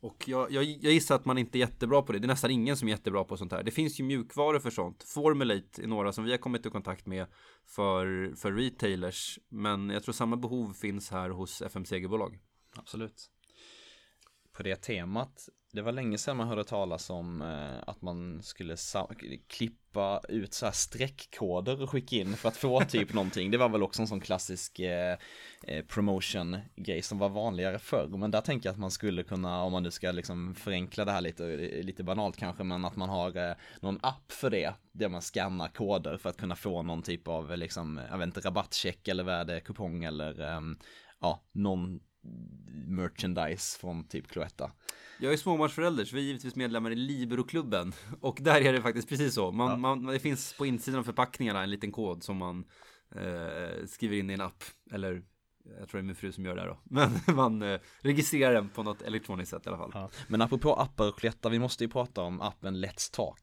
Och 0.00 0.28
jag, 0.28 0.50
jag, 0.50 0.64
jag 0.64 0.92
gissar 0.92 1.14
att 1.14 1.24
man 1.24 1.38
inte 1.38 1.58
är 1.58 1.60
jättebra 1.60 2.02
på 2.02 2.12
det. 2.12 2.18
Det 2.18 2.26
är 2.26 2.28
nästan 2.28 2.50
ingen 2.50 2.76
som 2.76 2.88
är 2.88 2.92
jättebra 2.92 3.24
på 3.24 3.36
sånt 3.36 3.52
här. 3.52 3.62
Det 3.62 3.70
finns 3.70 4.00
ju 4.00 4.04
mjukvaror 4.04 4.58
för 4.58 4.70
sånt. 4.70 5.02
Formulate 5.02 5.82
är 5.82 5.86
några 5.86 6.12
som 6.12 6.24
vi 6.24 6.30
har 6.30 6.38
kommit 6.38 6.66
i 6.66 6.70
kontakt 6.70 7.06
med 7.06 7.26
för, 7.66 8.34
för 8.36 8.52
retailers. 8.52 9.38
Men 9.48 9.90
jag 9.90 10.02
tror 10.02 10.12
samma 10.12 10.36
behov 10.36 10.72
finns 10.72 11.10
här 11.10 11.30
hos 11.30 11.62
FMCG-bolag. 11.62 12.38
Absolut 12.76 13.30
på 14.60 14.64
det 14.64 14.76
temat. 14.76 15.48
Det 15.72 15.82
var 15.82 15.92
länge 15.92 16.18
sedan 16.18 16.36
man 16.36 16.48
hörde 16.48 16.64
talas 16.64 17.10
om 17.10 17.42
eh, 17.42 17.88
att 17.88 18.02
man 18.02 18.42
skulle 18.42 18.76
klippa 19.46 20.20
ut 20.28 20.54
så 20.54 20.66
här 20.66 20.72
streckkoder 20.72 21.82
och 21.82 21.90
skicka 21.90 22.16
in 22.16 22.36
för 22.36 22.48
att 22.48 22.56
få 22.56 22.80
typ 22.88 23.14
någonting. 23.14 23.50
Det 23.50 23.58
var 23.58 23.68
väl 23.68 23.82
också 23.82 24.02
en 24.02 24.08
sån 24.08 24.20
klassisk 24.20 24.78
eh, 24.78 25.16
eh, 25.66 25.84
promotion 25.84 26.56
grej 26.76 27.02
som 27.02 27.18
var 27.18 27.28
vanligare 27.28 27.78
förr. 27.78 28.06
Men 28.08 28.30
där 28.30 28.40
tänker 28.40 28.68
jag 28.68 28.72
att 28.72 28.78
man 28.78 28.90
skulle 28.90 29.22
kunna, 29.22 29.62
om 29.62 29.72
man 29.72 29.82
nu 29.82 29.90
ska 29.90 30.12
liksom 30.12 30.54
förenkla 30.54 31.04
det 31.04 31.12
här 31.12 31.20
lite, 31.20 31.44
lite 31.82 32.04
banalt 32.04 32.36
kanske, 32.36 32.64
men 32.64 32.84
att 32.84 32.96
man 32.96 33.08
har 33.08 33.56
någon 33.80 33.98
app 34.02 34.32
för 34.32 34.50
det. 34.50 34.74
Där 34.92 35.08
man 35.08 35.22
skannar 35.22 35.68
koder 35.68 36.16
för 36.16 36.28
att 36.28 36.36
kunna 36.36 36.56
få 36.56 36.82
någon 36.82 37.02
typ 37.02 37.28
av 37.28 37.56
liksom, 37.56 38.00
jag 38.10 38.18
vet 38.18 38.26
inte, 38.26 38.40
rabattcheck 38.40 39.08
eller 39.08 39.24
värdekupong 39.24 40.04
eller 40.04 40.40
ehm, 40.40 40.78
ja, 41.20 41.42
någon 41.52 42.00
merchandise 42.86 43.78
från 43.78 44.04
typ 44.04 44.28
Cloetta. 44.28 44.70
Jag 45.18 45.32
är 45.32 45.36
småbarnsförälder 45.36 46.04
så 46.04 46.16
vi 46.16 46.22
är 46.22 46.26
givetvis 46.26 46.56
medlemmar 46.56 46.90
i 46.90 46.94
Libero-klubben 46.94 47.92
och 48.20 48.38
där 48.40 48.60
är 48.60 48.72
det 48.72 48.82
faktiskt 48.82 49.08
precis 49.08 49.34
så. 49.34 49.52
Man, 49.52 49.70
ja. 49.70 49.76
man, 49.76 50.06
det 50.06 50.18
finns 50.18 50.54
på 50.58 50.66
insidan 50.66 51.00
av 51.00 51.04
förpackningarna 51.04 51.62
en 51.62 51.70
liten 51.70 51.92
kod 51.92 52.22
som 52.22 52.36
man 52.36 52.64
eh, 53.14 53.86
skriver 53.86 54.16
in 54.16 54.30
i 54.30 54.34
en 54.34 54.40
app 54.40 54.64
eller 54.92 55.22
jag 55.78 55.88
tror 55.88 55.98
det 56.00 56.04
är 56.04 56.06
min 56.06 56.14
fru 56.16 56.32
som 56.32 56.44
gör 56.44 56.54
det 56.54 56.60
här 56.60 56.68
då. 56.68 56.78
Men 56.84 57.36
man 57.36 57.62
eh, 57.62 57.80
registrerar 58.00 58.54
den 58.54 58.68
på 58.68 58.82
något 58.82 59.02
elektroniskt 59.02 59.50
sätt 59.50 59.66
i 59.66 59.68
alla 59.68 59.78
fall. 59.78 59.90
Ja. 59.94 60.10
Men 60.28 60.42
apropå 60.42 60.74
appar 60.74 61.08
och 61.08 61.18
Cloetta, 61.18 61.48
vi 61.48 61.58
måste 61.58 61.84
ju 61.84 61.90
prata 61.90 62.22
om 62.22 62.40
appen 62.40 62.84
Let's 62.84 63.14
Talk. 63.14 63.42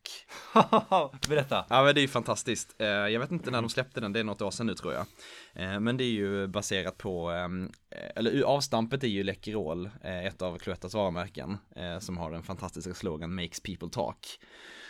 Berätta. 1.29 1.65
Ja 1.69 1.83
men 1.83 1.95
det 1.95 1.99
är 1.99 2.01
ju 2.01 2.07
fantastiskt. 2.07 2.75
Eh, 2.79 2.87
jag 2.87 3.19
vet 3.19 3.31
inte 3.31 3.51
när 3.51 3.61
de 3.61 3.69
släppte 3.69 3.99
den, 3.99 4.13
det 4.13 4.19
är 4.19 4.23
något 4.23 4.41
år 4.41 4.51
sedan 4.51 4.67
nu 4.67 4.73
tror 4.73 4.93
jag. 4.93 5.05
Eh, 5.53 5.79
men 5.79 5.97
det 5.97 6.03
är 6.03 6.11
ju 6.11 6.47
baserat 6.47 6.97
på, 6.97 7.31
ehm, 7.31 7.71
eh, 7.89 8.11
eller 8.15 8.41
avstampet 8.41 9.03
är 9.03 9.07
ju 9.07 9.23
Läkerol, 9.23 9.89
ett 10.03 10.41
av 10.41 10.57
Cloettas 10.57 10.93
varumärken, 10.93 11.57
som 11.99 12.17
har 12.17 12.31
den 12.31 12.43
fantastiska 12.43 12.93
slogan 12.93 13.35
Makes 13.35 13.59
people 13.59 13.89
talk. 13.89 14.39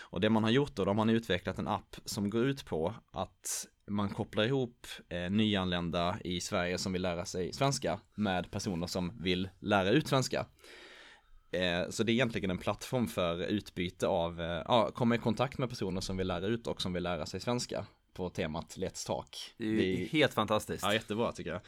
Och 0.10 0.22
det 0.22 0.30
man 0.30 0.44
har 0.44 0.52
gjort 0.52 0.76
då, 0.76 0.86
de 0.86 0.98
har 0.98 1.08
utvecklat 1.08 1.60
en 1.60 1.68
app 1.68 1.96
som 2.06 2.30
går 2.30 2.46
ut 2.46 2.66
på 2.66 2.94
att 3.12 3.68
man 3.88 4.10
kopplar 4.10 4.44
ihop 4.44 4.88
eh, 5.10 5.30
nyanlända 5.30 6.18
i 6.24 6.42
Sverige 6.42 6.78
som 6.78 6.94
vill 6.94 7.02
lära 7.02 7.26
sig 7.26 7.54
svenska 7.54 8.00
med 8.16 8.52
personer 8.52 8.88
som 8.88 9.22
vill 9.22 9.50
lära 9.60 9.90
ut 9.90 10.08
svenska. 10.08 10.46
Eh, 11.52 11.90
så 11.90 12.04
det 12.04 12.12
är 12.12 12.14
egentligen 12.14 12.52
en 12.52 12.58
plattform 12.58 13.08
för 13.08 13.44
utbyte 13.44 14.08
av, 14.08 14.42
eh, 14.42 14.64
ja, 14.66 14.92
komma 14.92 15.16
i 15.16 15.18
kontakt 15.18 15.58
med 15.58 15.70
personer 15.70 16.02
som 16.02 16.18
vill 16.18 16.28
lära 16.28 16.46
ut 16.46 16.68
och 16.68 16.82
som 16.82 16.94
vill 16.94 17.04
lära 17.04 17.26
sig 17.26 17.40
svenska 17.40 17.86
på 18.14 18.30
temat 18.30 18.78
Let's 18.78 19.08
Talk. 19.08 19.54
Det 19.58 19.66
är, 19.66 19.76
det 19.78 20.04
är 20.04 20.08
helt 20.08 20.34
fantastiskt. 20.34 20.84
Ja, 20.84 20.94
jättebra 20.94 21.32
tycker 21.32 21.52
jag. 21.52 21.62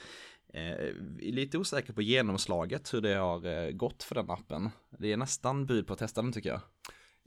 Eh, 0.53 0.93
lite 1.19 1.57
osäker 1.57 1.93
på 1.93 2.01
genomslaget 2.01 2.93
hur 2.93 3.01
det 3.01 3.13
har 3.13 3.45
eh, 3.45 3.71
gått 3.71 4.03
för 4.03 4.15
den 4.15 4.29
appen. 4.29 4.69
Det 4.89 5.13
är 5.13 5.17
nästan 5.17 5.65
bud 5.65 5.87
på 5.87 5.93
att 5.93 5.99
testa 5.99 6.21
den 6.21 6.31
tycker 6.31 6.49
jag. 6.49 6.61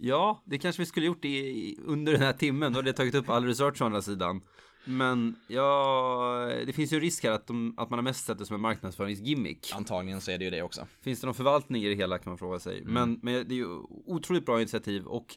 Ja, 0.04 0.42
det 0.46 0.58
kanske 0.58 0.82
vi 0.82 0.86
skulle 0.86 1.06
gjort 1.06 1.24
i, 1.24 1.78
under 1.84 2.12
den 2.12 2.22
här 2.22 2.32
timmen. 2.32 2.72
Då 2.72 2.78
hade 2.78 2.88
jag 2.88 2.96
tagit 2.96 3.14
upp 3.14 3.28
all 3.28 3.46
research 3.46 3.82
å 3.82 3.84
andra 3.84 4.02
sidan. 4.02 4.40
Men 4.84 5.36
ja, 5.48 6.52
det 6.66 6.72
finns 6.72 6.92
ju 6.92 7.00
risk 7.00 7.24
här 7.24 7.30
att, 7.30 7.46
de, 7.46 7.74
att 7.76 7.90
man 7.90 7.98
har 7.98 8.04
mest 8.04 8.24
sett 8.24 8.38
det 8.38 8.46
som 8.46 8.54
en 8.54 8.60
marknadsföringsgimmick. 8.60 9.72
Antagligen 9.74 10.20
så 10.20 10.30
är 10.30 10.38
det 10.38 10.44
ju 10.44 10.50
det 10.50 10.62
också. 10.62 10.86
Finns 11.00 11.20
det 11.20 11.26
någon 11.26 11.34
förvaltning 11.34 11.82
i 11.82 11.88
det 11.88 11.94
hela 11.94 12.18
kan 12.18 12.30
man 12.30 12.38
fråga 12.38 12.58
sig. 12.58 12.80
Mm. 12.80 12.92
Men, 12.92 13.18
men 13.22 13.48
det 13.48 13.54
är 13.54 13.56
ju 13.56 13.66
otroligt 14.06 14.46
bra 14.46 14.60
initiativ 14.60 15.06
och, 15.06 15.36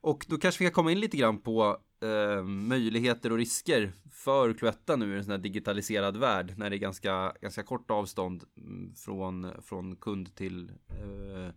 och 0.00 0.26
då 0.28 0.38
kanske 0.38 0.58
vi 0.58 0.64
kan 0.64 0.74
komma 0.74 0.92
in 0.92 1.00
lite 1.00 1.16
grann 1.16 1.38
på 1.38 1.78
eh, 2.02 2.44
möjligheter 2.44 3.32
och 3.32 3.38
risker 3.38 3.92
för 4.10 4.52
Cloetta 4.52 4.96
nu 4.96 5.14
i 5.14 5.18
en 5.18 5.24
sån 5.24 5.30
här 5.30 5.38
digitaliserad 5.38 6.16
värld 6.16 6.54
när 6.56 6.70
det 6.70 6.76
är 6.76 6.78
ganska, 6.78 7.32
ganska 7.40 7.62
kort 7.62 7.90
avstånd 7.90 8.44
mm, 8.56 8.94
från, 8.94 9.62
från 9.62 9.96
kund 9.96 10.34
till, 10.34 10.70
eh, 10.88 11.54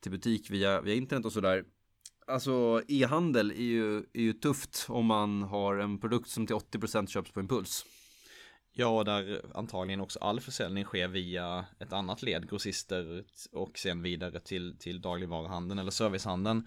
till 0.00 0.10
butik 0.10 0.50
via, 0.50 0.80
via 0.80 0.94
internet 0.94 1.26
och 1.26 1.32
sådär 1.32 1.64
alltså 2.30 2.82
e-handel 2.88 3.50
är 3.50 3.54
ju, 3.54 3.98
är 3.98 4.20
ju 4.20 4.32
tufft 4.32 4.86
om 4.88 5.06
man 5.06 5.42
har 5.42 5.76
en 5.76 5.98
produkt 5.98 6.28
som 6.28 6.46
till 6.46 6.56
80% 6.56 7.06
köps 7.06 7.32
på 7.32 7.40
impuls. 7.40 7.84
Ja, 8.72 9.04
där 9.04 9.42
antagligen 9.54 10.00
också 10.00 10.18
all 10.18 10.40
försäljning 10.40 10.84
sker 10.84 11.08
via 11.08 11.64
ett 11.78 11.92
annat 11.92 12.22
led, 12.22 12.50
grossister 12.50 13.24
och 13.52 13.78
sen 13.78 14.02
vidare 14.02 14.40
till, 14.40 14.76
till 14.78 15.00
dagligvaruhandeln 15.00 15.78
eller 15.78 15.90
servicehandeln. 15.90 16.66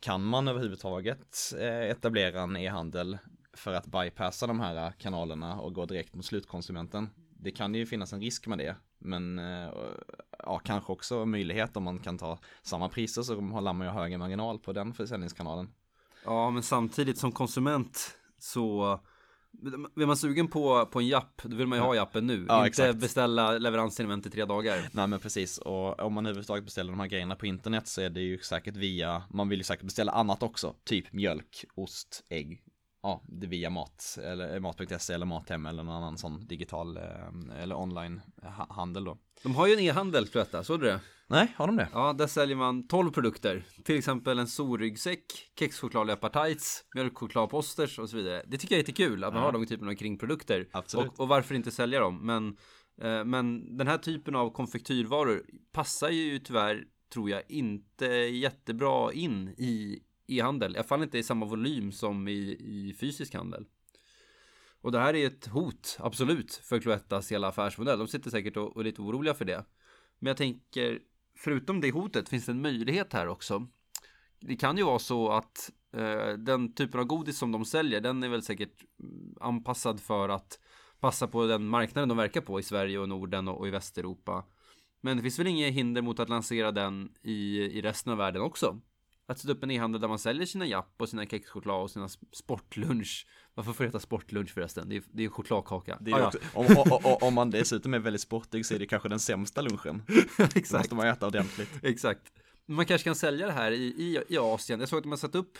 Kan 0.00 0.24
man 0.24 0.48
överhuvudtaget 0.48 1.54
eh, 1.58 1.90
etablera 1.90 2.40
en 2.40 2.56
e-handel 2.56 3.18
för 3.52 3.72
att 3.72 3.86
bypassa 3.86 4.46
de 4.46 4.60
här 4.60 4.92
kanalerna 4.98 5.60
och 5.60 5.74
gå 5.74 5.86
direkt 5.86 6.14
mot 6.14 6.24
slutkonsumenten? 6.24 7.08
Det 7.40 7.50
kan 7.50 7.74
ju 7.74 7.86
finnas 7.86 8.12
en 8.12 8.20
risk 8.20 8.46
med 8.46 8.58
det, 8.58 8.76
men 8.98 9.38
eh, 9.38 9.70
ja, 10.38 10.58
kanske 10.64 10.92
också 10.92 11.26
möjlighet 11.26 11.76
om 11.76 11.82
man 11.82 11.98
kan 11.98 12.18
ta 12.18 12.38
samma 12.62 12.88
priser 12.88 13.22
så 13.22 13.40
håller 13.40 13.72
man 13.72 13.86
ju 13.86 13.92
högre 13.92 14.18
marginal 14.18 14.58
på 14.58 14.72
den 14.72 14.94
försäljningskanalen. 14.94 15.68
Ja, 16.24 16.50
men 16.50 16.62
samtidigt 16.62 17.18
som 17.18 17.32
konsument 17.32 18.18
så 18.38 19.00
vill 19.96 20.06
man 20.06 20.16
sugen 20.16 20.48
på, 20.48 20.86
på 20.86 21.00
en 21.00 21.06
japp, 21.06 21.42
då 21.42 21.56
vill 21.56 21.66
man 21.66 21.78
ju 21.78 21.84
ha 21.84 21.94
jappen 21.94 22.26
nu. 22.26 22.46
Ja, 22.48 22.66
inte 22.66 22.68
exakt. 22.68 23.00
beställa 23.00 23.58
leveransen 23.58 24.06
inom 24.06 24.22
till 24.22 24.32
tre 24.32 24.44
dagar. 24.44 24.88
Nej 24.92 25.06
men 25.06 25.20
precis, 25.20 25.58
och 25.58 26.00
om 26.00 26.12
man 26.12 26.26
överhuvudtaget 26.26 26.64
beställer 26.64 26.90
de 26.90 27.00
här 27.00 27.06
grejerna 27.06 27.36
på 27.36 27.46
internet 27.46 27.88
så 27.88 28.00
är 28.00 28.10
det 28.10 28.20
ju 28.20 28.38
säkert 28.38 28.76
via, 28.76 29.22
man 29.30 29.48
vill 29.48 29.58
ju 29.58 29.64
säkert 29.64 29.84
beställa 29.84 30.12
annat 30.12 30.42
också. 30.42 30.74
Typ 30.84 31.12
mjölk, 31.12 31.64
ost, 31.74 32.24
ägg, 32.28 32.62
ja, 33.02 33.22
det 33.26 33.46
via 33.46 33.70
mat 33.70 34.18
eller 34.22 34.60
mat.se 34.60 35.14
eller 35.14 35.26
Mathem 35.26 35.66
eller 35.66 35.82
någon 35.82 35.94
annan 35.94 36.18
sån 36.18 36.46
digital 36.46 36.96
eh, 36.96 37.62
eller 37.62 37.74
online 37.74 38.20
handel 38.68 39.04
då. 39.04 39.18
De 39.42 39.54
har 39.54 39.66
ju 39.66 39.72
en 39.72 39.80
e-handel 39.80 40.26
för 40.26 40.38
detta, 40.38 40.64
såg 40.64 40.80
du 40.80 40.86
det? 40.86 41.00
Nej, 41.30 41.54
har 41.56 41.66
de 41.66 41.76
det? 41.76 41.88
Ja, 41.92 42.12
där 42.12 42.26
säljer 42.26 42.56
man 42.56 42.88
12 42.88 43.10
produkter. 43.10 43.64
Till 43.84 43.98
exempel 43.98 44.38
en 44.38 44.48
solryggsäck, 44.48 45.24
kexchoklad 45.58 46.06
leopardtights, 46.06 46.84
mjölkchokladposters 46.94 47.98
och 47.98 48.10
så 48.10 48.16
vidare. 48.16 48.42
Det 48.46 48.58
tycker 48.58 48.74
jag 48.74 48.78
är 48.78 48.86
lite 48.86 49.02
kul 49.02 49.24
att 49.24 49.34
man 49.34 49.42
ja. 49.42 49.46
har 49.48 49.52
de 49.52 49.66
typen 49.66 49.88
av 49.88 49.94
kringprodukter. 49.94 50.68
Absolut. 50.72 51.08
Och, 51.08 51.20
och 51.20 51.28
varför 51.28 51.54
inte 51.54 51.70
sälja 51.70 52.00
dem? 52.00 52.26
Men, 52.26 52.56
eh, 53.02 53.24
men 53.24 53.76
den 53.76 53.86
här 53.86 53.98
typen 53.98 54.34
av 54.34 54.50
konfektyrvaror 54.50 55.44
passar 55.72 56.10
ju 56.10 56.38
tyvärr, 56.38 56.84
tror 57.12 57.30
jag, 57.30 57.42
inte 57.48 58.06
jättebra 58.06 59.12
in 59.12 59.48
i 59.48 60.02
e-handel. 60.28 60.74
I 60.74 60.78
alla 60.78 60.88
fall 60.88 61.02
inte 61.02 61.18
i 61.18 61.22
samma 61.22 61.46
volym 61.46 61.92
som 61.92 62.28
i, 62.28 62.56
i 62.60 62.96
fysisk 63.00 63.34
handel. 63.34 63.64
Och 64.80 64.92
det 64.92 64.98
här 64.98 65.14
är 65.16 65.26
ett 65.26 65.46
hot, 65.46 65.96
absolut, 66.00 66.54
för 66.54 66.80
Cloettas 66.80 67.32
hela 67.32 67.48
affärsmodell. 67.48 67.98
De 67.98 68.08
sitter 68.08 68.30
säkert 68.30 68.56
och, 68.56 68.76
och 68.76 68.80
är 68.80 68.84
lite 68.84 69.02
oroliga 69.02 69.34
för 69.34 69.44
det. 69.44 69.64
Men 70.18 70.28
jag 70.28 70.36
tänker, 70.36 70.98
förutom 71.36 71.80
det 71.80 71.90
hotet 71.90 72.28
finns 72.28 72.46
det 72.46 72.52
en 72.52 72.62
möjlighet 72.62 73.12
här 73.12 73.28
också. 73.28 73.66
Det 74.40 74.56
kan 74.56 74.76
ju 74.76 74.84
vara 74.84 74.98
så 74.98 75.30
att 75.30 75.70
eh, 75.92 76.32
den 76.38 76.74
typen 76.74 77.00
av 77.00 77.06
godis 77.06 77.38
som 77.38 77.52
de 77.52 77.64
säljer, 77.64 78.00
den 78.00 78.22
är 78.22 78.28
väl 78.28 78.42
säkert 78.42 78.84
mm, 79.00 79.34
anpassad 79.40 80.00
för 80.00 80.28
att 80.28 80.58
passa 81.00 81.28
på 81.28 81.46
den 81.46 81.68
marknaden 81.68 82.08
de 82.08 82.18
verkar 82.18 82.40
på 82.40 82.60
i 82.60 82.62
Sverige 82.62 82.98
och 82.98 83.08
Norden 83.08 83.48
och, 83.48 83.58
och 83.58 83.68
i 83.68 83.70
Västeuropa. 83.70 84.44
Men 85.00 85.16
det 85.16 85.22
finns 85.22 85.38
väl 85.38 85.46
inget 85.46 85.74
hinder 85.74 86.02
mot 86.02 86.20
att 86.20 86.28
lansera 86.28 86.72
den 86.72 87.12
i, 87.22 87.58
i 87.58 87.82
resten 87.82 88.12
av 88.12 88.18
världen 88.18 88.42
också 88.42 88.80
att 89.28 89.38
sätta 89.38 89.52
upp 89.52 89.62
en 89.62 89.70
e-handel 89.70 90.00
där 90.00 90.08
man 90.08 90.18
säljer 90.18 90.46
sina 90.46 90.66
japp 90.66 90.94
och 90.96 91.08
sina 91.08 91.26
kexchoklad 91.26 91.82
och 91.82 91.90
sina 91.90 92.08
sportlunch. 92.32 93.26
Varför 93.54 93.72
får 93.72 93.84
det 93.84 93.88
heta 93.88 94.00
sportlunch 94.00 94.50
förresten? 94.50 94.88
Det 94.88 94.96
är, 94.96 95.02
det 95.12 95.24
är 95.24 95.28
chokladkaka. 95.28 95.98
Det 96.00 96.10
är 96.10 96.14
ah, 96.14 96.32
ja. 96.32 96.40
om, 96.54 96.66
om, 97.04 97.16
om, 97.20 97.34
man 97.34 97.50
dessutom 97.50 97.94
är 97.94 97.98
väldigt 97.98 98.22
sportig 98.22 98.66
så 98.66 98.74
är 98.74 98.78
det 98.78 98.86
kanske 98.86 99.08
den 99.08 99.20
sämsta 99.20 99.60
lunchen. 99.60 100.02
Exakt. 100.38 100.70
Då 100.70 100.78
måste 100.78 100.94
man 100.94 101.06
äta 101.06 101.26
ordentligt. 101.26 101.68
Exakt. 101.82 102.32
Man 102.66 102.86
kanske 102.86 103.04
kan 103.04 103.14
sälja 103.14 103.46
det 103.46 103.52
här 103.52 103.72
i, 103.72 103.84
i, 103.84 104.22
i 104.28 104.38
Asien. 104.38 104.80
Jag 104.80 104.88
såg 104.88 104.98
att 104.98 105.04
man 105.04 105.18
satt 105.18 105.34
upp 105.34 105.58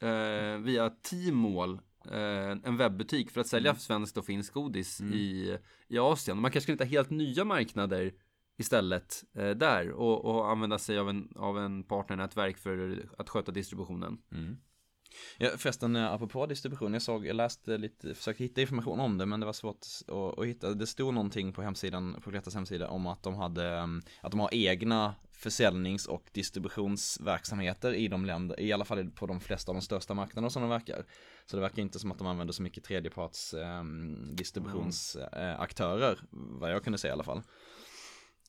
eh, 0.00 0.58
via 0.58 0.90
Tmall 0.90 1.80
eh, 2.10 2.50
en 2.64 2.76
webbutik 2.76 3.30
för 3.30 3.40
att 3.40 3.46
sälja 3.46 3.70
mm. 3.70 3.80
svenskt 3.80 4.16
och 4.16 4.24
finskt 4.24 4.54
godis 4.54 5.00
mm. 5.00 5.14
i, 5.14 5.58
i 5.88 5.98
Asien. 5.98 6.40
Man 6.40 6.50
kanske 6.50 6.66
kan 6.66 6.74
hitta 6.74 6.84
helt 6.84 7.10
nya 7.10 7.44
marknader 7.44 8.12
istället 8.58 9.24
eh, 9.34 9.50
där 9.50 9.90
och, 9.90 10.24
och, 10.24 10.50
använda 10.50 10.78
sig 10.78 10.98
av 10.98 11.08
en, 11.08 11.32
av 11.36 11.58
en 11.58 11.82
partnernätverk 11.82 12.58
för 12.58 13.04
att 13.18 13.28
sköta 13.28 13.52
distributionen. 13.52 14.18
Mm. 14.32 14.56
Ja, 15.38 15.50
förresten, 15.56 15.96
eh, 15.96 16.12
apropå 16.12 16.46
distribution, 16.46 16.92
jag 16.92 17.02
såg, 17.02 17.26
jag 17.26 17.36
läste 17.36 17.78
lite, 17.78 18.14
försökte 18.14 18.44
hitta 18.44 18.60
information 18.60 19.00
om 19.00 19.18
det, 19.18 19.26
men 19.26 19.40
det 19.40 19.46
var 19.46 19.52
svårt 19.52 19.86
att, 20.08 20.38
att 20.38 20.46
hitta. 20.46 20.74
Det 20.74 20.86
stod 20.86 21.14
någonting 21.14 21.52
på 21.52 21.62
hemsidan, 21.62 22.20
på 22.24 22.30
Gretas 22.30 22.54
hemsida, 22.54 22.88
om 22.88 23.06
att 23.06 23.22
de 23.22 23.34
hade, 23.34 23.68
mm, 23.68 24.02
att 24.20 24.30
de 24.30 24.40
har 24.40 24.50
egna 24.52 25.14
försäljnings 25.32 26.06
och 26.06 26.28
distributionsverksamheter 26.32 27.92
i 27.92 28.08
de 28.08 28.24
länder, 28.24 28.60
i 28.60 28.72
alla 28.72 28.84
fall 28.84 29.10
på 29.10 29.26
de 29.26 29.40
flesta 29.40 29.70
av 29.72 29.76
de 29.76 29.82
största 29.82 30.14
marknaderna 30.14 30.50
som 30.50 30.62
de 30.62 30.68
verkar. 30.70 31.04
Så 31.46 31.56
det 31.56 31.62
verkar 31.62 31.82
inte 31.82 31.98
som 31.98 32.12
att 32.12 32.18
de 32.18 32.26
använder 32.26 32.52
så 32.52 32.62
mycket 32.62 32.84
tredjeparts 32.84 33.54
eh, 33.54 33.84
distributionsaktörer, 34.32 36.20
mm. 36.32 36.58
vad 36.58 36.72
jag 36.72 36.84
kunde 36.84 36.98
se 36.98 37.08
i 37.08 37.10
alla 37.10 37.24
fall. 37.24 37.42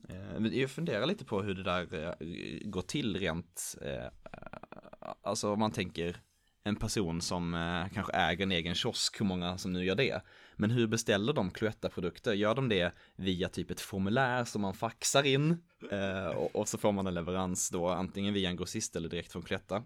Eh, 0.08 0.60
jag 0.60 0.72
funderar 0.72 1.06
lite 1.06 1.26
på 1.26 1.42
hur 1.42 1.54
det 1.54 1.64
där 1.64 1.94
eh, 1.94 2.28
går 2.70 2.82
till 2.82 3.18
rent, 3.18 3.76
eh, 3.82 4.08
alltså 5.22 5.54
om 5.54 5.60
man 5.60 5.72
tänker 5.72 6.18
en 6.64 6.76
person 6.76 7.22
som 7.22 7.52
kanske 7.94 8.14
äger 8.14 8.44
en 8.44 8.52
egen 8.52 8.76
kiosk, 8.76 9.22
hur 9.22 9.26
många 9.26 9.58
som 9.58 9.74
nu 9.74 9.86
gör 9.86 9.96
det. 9.96 10.22
Men 10.56 10.72
hur 10.72 10.88
beställer 10.88 11.34
de 11.34 11.52
Cloetta-produkter? 11.52 12.34
Gör 12.34 12.56
de 12.56 12.70
det 12.70 12.94
via 13.16 13.50
typ 13.50 13.72
ett 13.72 13.82
formulär 13.82 14.46
som 14.46 14.62
man 14.62 14.74
faxar 14.74 15.24
in? 15.24 15.58
Och, 16.54 16.68
så 16.68 16.78
får 16.78 16.92
man 16.92 17.08
en 17.08 17.14
leverans 17.14 17.70
då 17.70 17.88
antingen 17.88 18.34
via 18.34 18.50
en 18.50 18.56
grossist 18.56 18.96
eller 18.96 19.10
direkt 19.10 19.32
från 19.32 19.42
Cloetta. 19.42 19.84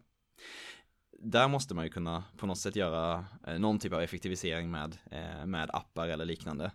Där 1.19 1.47
måste 1.47 1.75
man 1.75 1.85
ju 1.85 1.91
kunna 1.91 2.23
på 2.37 2.45
något 2.45 2.57
sätt 2.57 2.75
göra 2.75 3.25
någon 3.59 3.79
typ 3.79 3.93
av 3.93 4.01
effektivisering 4.01 4.71
med, 4.71 4.97
med 5.45 5.69
appar 5.73 6.07
eller 6.07 6.25
liknande 6.25 6.71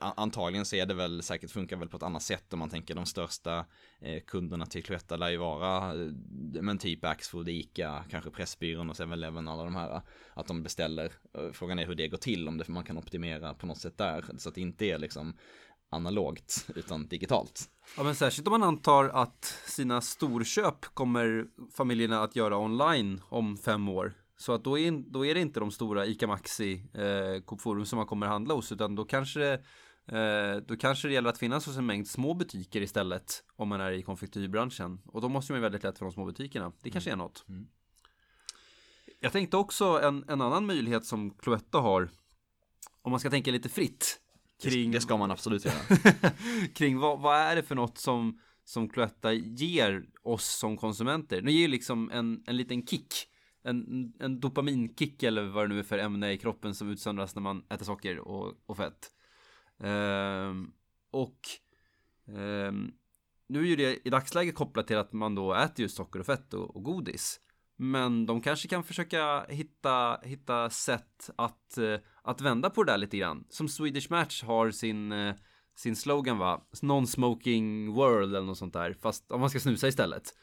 antagligen 0.00 0.64
så 0.64 0.76
är 0.76 0.86
det 0.86 0.94
väl 0.94 1.22
säkert 1.22 1.50
funkar 1.50 1.76
väl 1.76 1.88
på 1.88 1.96
ett 1.96 2.02
annat 2.02 2.22
sätt 2.22 2.52
om 2.52 2.58
man 2.58 2.70
tänker 2.70 2.94
de 2.94 3.06
största 3.06 3.66
eh, 4.00 4.22
kunderna 4.26 4.66
till 4.66 4.84
Cloetta 4.84 5.16
lär 5.16 5.28
ju 5.28 5.36
vara 5.36 5.94
eh, 5.94 6.10
men 6.62 6.78
typ 6.78 7.04
Axfood, 7.04 7.48
Ica, 7.48 8.04
kanske 8.10 8.30
Pressbyrån 8.30 8.90
och 8.90 8.96
7-Eleven 8.96 9.48
alla 9.48 9.64
de 9.64 9.74
här 9.74 9.94
eh, 9.94 10.02
att 10.34 10.46
de 10.46 10.62
beställer. 10.62 11.12
Eh, 11.38 11.52
frågan 11.52 11.78
är 11.78 11.86
hur 11.86 11.94
det 11.94 12.08
går 12.08 12.18
till 12.18 12.48
om 12.48 12.58
det 12.58 12.68
man 12.68 12.84
kan 12.84 12.98
optimera 12.98 13.54
på 13.54 13.66
något 13.66 13.78
sätt 13.78 13.98
där 13.98 14.24
så 14.38 14.48
att 14.48 14.54
det 14.54 14.60
inte 14.60 14.86
är 14.86 14.98
liksom 14.98 15.36
analogt 15.90 16.66
utan 16.74 17.08
digitalt. 17.08 17.70
Ja 17.96 18.02
men 18.02 18.14
särskilt 18.14 18.48
om 18.48 18.50
man 18.50 18.62
antar 18.62 19.04
att 19.04 19.44
sina 19.66 20.00
storköp 20.00 20.84
kommer 20.94 21.46
familjerna 21.76 22.22
att 22.22 22.36
göra 22.36 22.58
online 22.58 23.20
om 23.28 23.56
fem 23.56 23.88
år. 23.88 24.14
Så 24.42 24.52
att 24.52 24.64
då 24.64 24.78
är, 24.78 25.12
då 25.12 25.26
är 25.26 25.34
det 25.34 25.40
inte 25.40 25.60
de 25.60 25.70
stora 25.70 26.06
ICA 26.06 26.26
Maxi, 26.26 26.84
eh, 26.94 27.42
Coop 27.44 27.60
Forum 27.60 27.86
som 27.86 27.96
man 27.96 28.06
kommer 28.06 28.26
handla 28.26 28.54
hos 28.54 28.72
utan 28.72 28.94
då 28.94 29.04
kanske 29.04 29.60
Eh, 30.06 30.56
då 30.56 30.76
kanske 30.76 31.08
det 31.08 31.14
gäller 31.14 31.30
att 31.30 31.38
finnas 31.38 31.66
hos 31.66 31.76
en 31.76 31.86
mängd 31.86 32.08
små 32.08 32.34
butiker 32.34 32.80
istället 32.80 33.44
om 33.56 33.68
man 33.68 33.80
är 33.80 33.92
i 33.92 34.02
konfektyrbranschen. 34.02 35.00
Och 35.06 35.20
då 35.20 35.28
måste 35.28 35.52
man 35.52 35.58
ju 35.58 35.62
väldigt 35.62 35.82
lätt 35.82 35.98
för 35.98 36.04
de 36.04 36.12
små 36.12 36.24
butikerna. 36.24 36.72
Det 36.82 36.90
kanske 36.90 37.10
mm. 37.10 37.20
är 37.20 37.24
något. 37.24 37.44
Mm. 37.48 37.66
Jag 39.20 39.32
tänkte 39.32 39.56
också 39.56 40.00
en, 40.02 40.24
en 40.28 40.40
annan 40.40 40.66
möjlighet 40.66 41.04
som 41.04 41.30
Cloetta 41.30 41.78
har. 41.78 42.10
Om 43.02 43.10
man 43.10 43.20
ska 43.20 43.30
tänka 43.30 43.50
lite 43.50 43.68
fritt. 43.68 44.20
Kring, 44.62 44.90
det 44.90 45.00
ska 45.00 45.16
man 45.16 45.30
absolut 45.30 45.64
göra. 45.64 45.96
kring 46.74 46.98
vad, 46.98 47.20
vad 47.20 47.36
är 47.36 47.56
det 47.56 47.62
för 47.62 47.74
något 47.74 47.98
som, 47.98 48.40
som 48.64 48.88
Cloetta 48.88 49.32
ger 49.32 50.04
oss 50.22 50.46
som 50.46 50.76
konsumenter? 50.76 51.42
Det 51.42 51.52
ger 51.52 51.68
liksom 51.68 52.10
en, 52.10 52.44
en 52.46 52.56
liten 52.56 52.86
kick. 52.86 53.28
En, 53.64 54.12
en 54.20 54.40
dopaminkick 54.40 55.22
eller 55.22 55.42
vad 55.42 55.64
det 55.64 55.68
nu 55.68 55.78
är 55.78 55.82
för 55.82 55.98
ämne 55.98 56.32
i 56.32 56.38
kroppen 56.38 56.74
som 56.74 56.90
utsöndras 56.90 57.34
när 57.34 57.42
man 57.42 57.64
äter 57.70 57.84
socker 57.84 58.18
och, 58.18 58.54
och 58.66 58.76
fett. 58.76 59.10
Ehm, 59.82 60.72
och 61.10 61.38
ehm, 62.28 62.92
nu 63.48 63.60
är 63.60 63.64
ju 63.64 63.76
det 63.76 64.06
i 64.06 64.10
dagsläget 64.10 64.54
kopplat 64.54 64.86
till 64.86 64.96
att 64.96 65.12
man 65.12 65.34
då 65.34 65.54
äter 65.54 65.82
just 65.82 65.96
socker 65.96 66.20
och 66.20 66.26
fett 66.26 66.54
och, 66.54 66.76
och 66.76 66.82
godis. 66.82 67.40
Men 67.76 68.26
de 68.26 68.40
kanske 68.40 68.68
kan 68.68 68.84
försöka 68.84 69.44
hitta, 69.48 70.20
hitta 70.22 70.70
sätt 70.70 71.30
att, 71.36 71.78
eh, 71.78 71.98
att 72.22 72.40
vända 72.40 72.70
på 72.70 72.84
det 72.84 72.92
där 72.92 72.98
lite 72.98 73.18
grann. 73.18 73.44
Som 73.48 73.68
Swedish 73.68 74.10
Match 74.10 74.42
har 74.42 74.70
sin, 74.70 75.12
eh, 75.12 75.34
sin 75.74 75.96
slogan 75.96 76.38
va? 76.38 76.60
Non-smoking 76.82 77.92
world 77.92 78.36
eller 78.36 78.46
något 78.46 78.58
sånt 78.58 78.72
där. 78.72 78.96
Fast 79.02 79.30
om 79.32 79.40
man 79.40 79.50
ska 79.50 79.60
snusa 79.60 79.88
istället. 79.88 80.34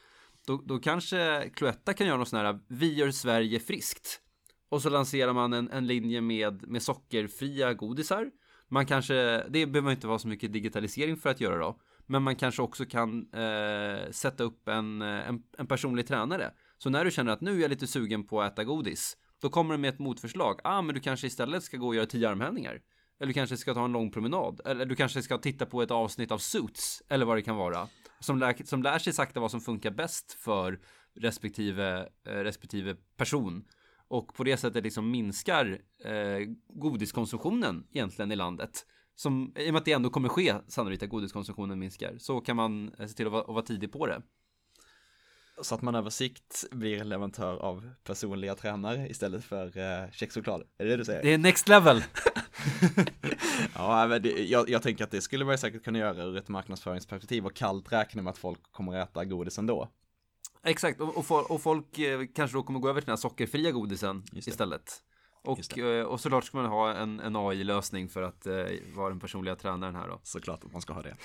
Då, 0.47 0.63
då 0.65 0.79
kanske 0.79 1.49
Cloetta 1.55 1.93
kan 1.93 2.07
göra 2.07 2.17
något 2.17 2.27
sånt 2.27 2.43
här, 2.43 2.59
vi 2.67 2.93
gör 2.93 3.11
Sverige 3.11 3.59
friskt. 3.59 4.21
Och 4.69 4.81
så 4.81 4.89
lanserar 4.89 5.33
man 5.33 5.53
en, 5.53 5.69
en 5.69 5.87
linje 5.87 6.21
med, 6.21 6.67
med 6.67 6.81
sockerfria 6.81 7.73
godisar. 7.73 8.31
Man 8.67 8.85
kanske, 8.85 9.43
det 9.49 9.65
behöver 9.65 9.91
inte 9.91 10.07
vara 10.07 10.19
så 10.19 10.27
mycket 10.27 10.53
digitalisering 10.53 11.17
för 11.17 11.29
att 11.29 11.41
göra 11.41 11.57
då. 11.57 11.79
Men 12.05 12.23
man 12.23 12.35
kanske 12.35 12.61
också 12.61 12.85
kan 12.85 13.33
eh, 13.33 14.11
sätta 14.11 14.43
upp 14.43 14.67
en, 14.67 15.01
en, 15.01 15.43
en, 15.57 15.67
personlig 15.67 16.07
tränare. 16.07 16.51
Så 16.77 16.89
när 16.89 17.05
du 17.05 17.11
känner 17.11 17.31
att 17.31 17.41
nu 17.41 17.57
är 17.57 17.61
jag 17.61 17.69
lite 17.69 17.87
sugen 17.87 18.27
på 18.27 18.41
att 18.41 18.53
äta 18.53 18.63
godis. 18.63 19.17
Då 19.41 19.49
kommer 19.49 19.73
du 19.73 19.77
med 19.77 19.89
ett 19.89 19.99
motförslag. 19.99 20.59
Ah, 20.63 20.81
men 20.81 20.95
du 20.95 21.01
kanske 21.01 21.27
istället 21.27 21.63
ska 21.63 21.77
gå 21.77 21.87
och 21.87 21.95
göra 21.95 22.05
tio 22.05 22.29
armhävningar. 22.29 22.81
Eller 23.19 23.27
du 23.27 23.33
kanske 23.33 23.57
ska 23.57 23.73
ta 23.73 23.85
en 23.85 23.91
lång 23.91 24.11
promenad. 24.11 24.61
Eller 24.65 24.85
du 24.85 24.95
kanske 24.95 25.21
ska 25.21 25.37
titta 25.37 25.65
på 25.65 25.81
ett 25.81 25.91
avsnitt 25.91 26.31
av 26.31 26.37
Suits. 26.37 27.03
Eller 27.09 27.25
vad 27.25 27.37
det 27.37 27.41
kan 27.41 27.55
vara. 27.55 27.87
Som 28.19 28.39
lär, 28.39 28.65
som 28.65 28.83
lär 28.83 28.99
sig 28.99 29.13
sakta 29.13 29.39
vad 29.39 29.51
som 29.51 29.61
funkar 29.61 29.91
bäst 29.91 30.33
för 30.33 30.79
respektive, 31.15 32.09
eh, 32.27 32.31
respektive 32.31 32.95
person 33.17 33.65
och 34.09 34.33
på 34.33 34.43
det 34.43 34.57
sättet 34.57 34.83
liksom 34.83 35.11
minskar 35.11 35.81
eh, 36.05 36.47
godiskonsumtionen 36.67 37.87
egentligen 37.91 38.31
i 38.31 38.35
landet. 38.35 38.85
Som, 39.15 39.53
I 39.55 39.69
och 39.69 39.73
med 39.73 39.79
att 39.79 39.85
det 39.85 39.91
ändå 39.91 40.09
kommer 40.09 40.29
ske 40.29 40.55
sannolikt 40.67 41.03
att 41.03 41.09
godiskonsumtionen 41.09 41.79
minskar 41.79 42.15
så 42.17 42.41
kan 42.41 42.55
man 42.55 42.93
eh, 42.99 43.07
se 43.07 43.13
till 43.13 43.25
att 43.25 43.31
vara, 43.31 43.41
att 43.41 43.47
vara 43.47 43.61
tidig 43.61 43.91
på 43.91 44.07
det. 44.07 44.21
Så 45.61 45.75
att 45.75 45.81
man 45.81 45.95
över 45.95 46.09
sikt 46.09 46.65
blir 46.71 47.03
leverantör 47.03 47.57
av 47.57 47.89
personliga 48.03 48.55
tränare 48.55 49.09
istället 49.09 49.43
för 49.43 49.77
eh, 49.77 50.11
kexchoklad. 50.11 50.63
Är 50.77 50.85
det 50.85 50.91
det 50.91 50.97
du 50.97 51.05
säger? 51.05 51.23
Det 51.23 51.33
är 51.33 51.37
next 51.37 51.67
level! 51.67 52.03
ja, 53.79 54.07
men 54.07 54.21
det, 54.21 54.29
jag, 54.29 54.69
jag, 54.69 54.81
tänker 54.81 55.03
att 55.03 55.11
det 55.11 55.21
skulle 55.21 55.45
man 55.45 55.57
säkert 55.57 55.83
kunna 55.83 55.99
göra 55.99 56.23
ur 56.23 56.37
ett 56.37 56.49
marknadsföringsperspektiv 56.49 57.45
och 57.45 57.55
kallt 57.55 57.91
räkna 57.91 58.21
med 58.21 58.31
att 58.31 58.37
folk 58.37 58.71
kommer 58.71 58.97
att 58.97 59.09
äta 59.09 59.25
godis 59.25 59.57
ändå. 59.57 59.89
Exakt, 60.63 61.01
och, 61.01 61.31
och, 61.31 61.51
och 61.51 61.61
folk 61.61 61.99
eh, 61.99 62.25
kanske 62.35 62.57
då 62.57 62.63
kommer 62.63 62.79
gå 62.79 62.89
över 62.89 63.01
till 63.01 63.05
den 63.05 63.11
här 63.11 63.17
sockerfria 63.17 63.71
godisen 63.71 64.23
istället. 64.33 65.03
Och, 65.41 65.77
eh, 65.77 66.05
och 66.05 66.19
såklart 66.19 66.43
ska 66.43 66.57
man 66.57 66.65
ha 66.65 66.93
en, 66.93 67.19
en 67.19 67.35
AI-lösning 67.35 68.09
för 68.09 68.21
att 68.21 68.45
eh, 68.45 68.53
vara 68.95 69.09
den 69.09 69.19
personliga 69.19 69.55
tränaren 69.55 69.95
här 69.95 70.07
då. 70.07 70.19
Såklart 70.23 70.63
att 70.63 70.71
man 70.71 70.81
ska 70.81 70.93
ha 70.93 71.01
det. 71.01 71.15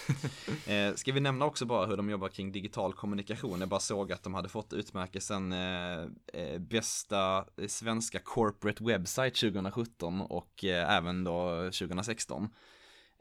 eh, 0.74 0.94
ska 0.94 1.12
vi 1.12 1.20
nämna 1.20 1.44
också 1.44 1.66
bara 1.66 1.86
hur 1.86 1.96
de 1.96 2.10
jobbar 2.10 2.28
kring 2.28 2.52
digital 2.52 2.92
kommunikation? 2.92 3.60
Jag 3.60 3.68
bara 3.68 3.80
såg 3.80 4.12
att 4.12 4.22
de 4.22 4.34
hade 4.34 4.48
fått 4.48 4.72
utmärkelsen 4.72 5.52
eh, 5.52 6.02
eh 6.32 6.58
bästa 6.58 7.44
svenska 7.68 8.18
corporate 8.18 8.84
website 8.84 9.40
2017 9.40 10.20
och 10.20 10.64
eh, 10.64 10.96
även 10.96 11.24
då 11.24 11.62
2016. 11.64 12.48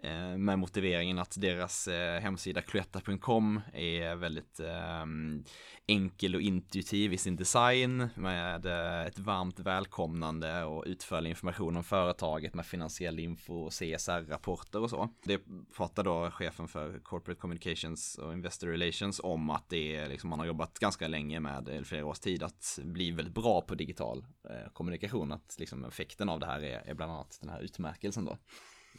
Eh, 0.03 0.37
med 0.37 0.59
motiveringen 0.59 1.19
att 1.19 1.41
deras 1.41 1.87
eh, 1.87 2.21
hemsida 2.21 2.61
cloetta.com 2.61 3.61
är 3.73 4.15
väldigt 4.15 4.59
ehm, 4.59 5.43
enkel 5.87 6.35
och 6.35 6.41
intuitiv 6.41 7.13
i 7.13 7.17
sin 7.17 7.35
design 7.35 8.09
med 8.15 8.65
eh, 8.65 9.05
ett 9.05 9.19
varmt 9.19 9.59
välkomnande 9.59 10.63
och 10.63 10.83
utförlig 10.87 11.29
information 11.29 11.77
om 11.77 11.83
företaget 11.83 12.53
med 12.53 12.65
finansiell 12.65 13.19
info 13.19 13.53
och 13.53 13.71
CSR-rapporter 13.71 14.81
och 14.81 14.89
så. 14.89 15.09
Det 15.23 15.41
pratar 15.77 16.03
då 16.03 16.31
chefen 16.31 16.67
för 16.67 16.99
Corporate 16.99 17.41
Communications 17.41 18.17
och 18.17 18.33
Investor 18.33 18.67
Relations 18.67 19.21
om 19.23 19.49
att 19.49 19.69
det 19.69 19.95
är 19.95 20.09
liksom 20.09 20.29
man 20.29 20.39
har 20.39 20.45
jobbat 20.45 20.79
ganska 20.79 21.07
länge 21.07 21.39
med, 21.39 21.69
eller 21.69 21.83
flera 21.83 22.05
års 22.05 22.19
tid, 22.19 22.43
att 22.43 22.79
bli 22.83 23.11
väldigt 23.11 23.35
bra 23.35 23.61
på 23.61 23.75
digital 23.75 24.25
kommunikation. 24.73 25.31
Att 25.31 25.55
liksom 25.59 25.85
effekten 25.85 26.29
av 26.29 26.39
det 26.39 26.45
här 26.45 26.63
är, 26.63 26.89
är 26.89 26.93
bland 26.93 27.11
annat 27.11 27.37
den 27.41 27.49
här 27.49 27.59
utmärkelsen 27.59 28.25
då. 28.25 28.37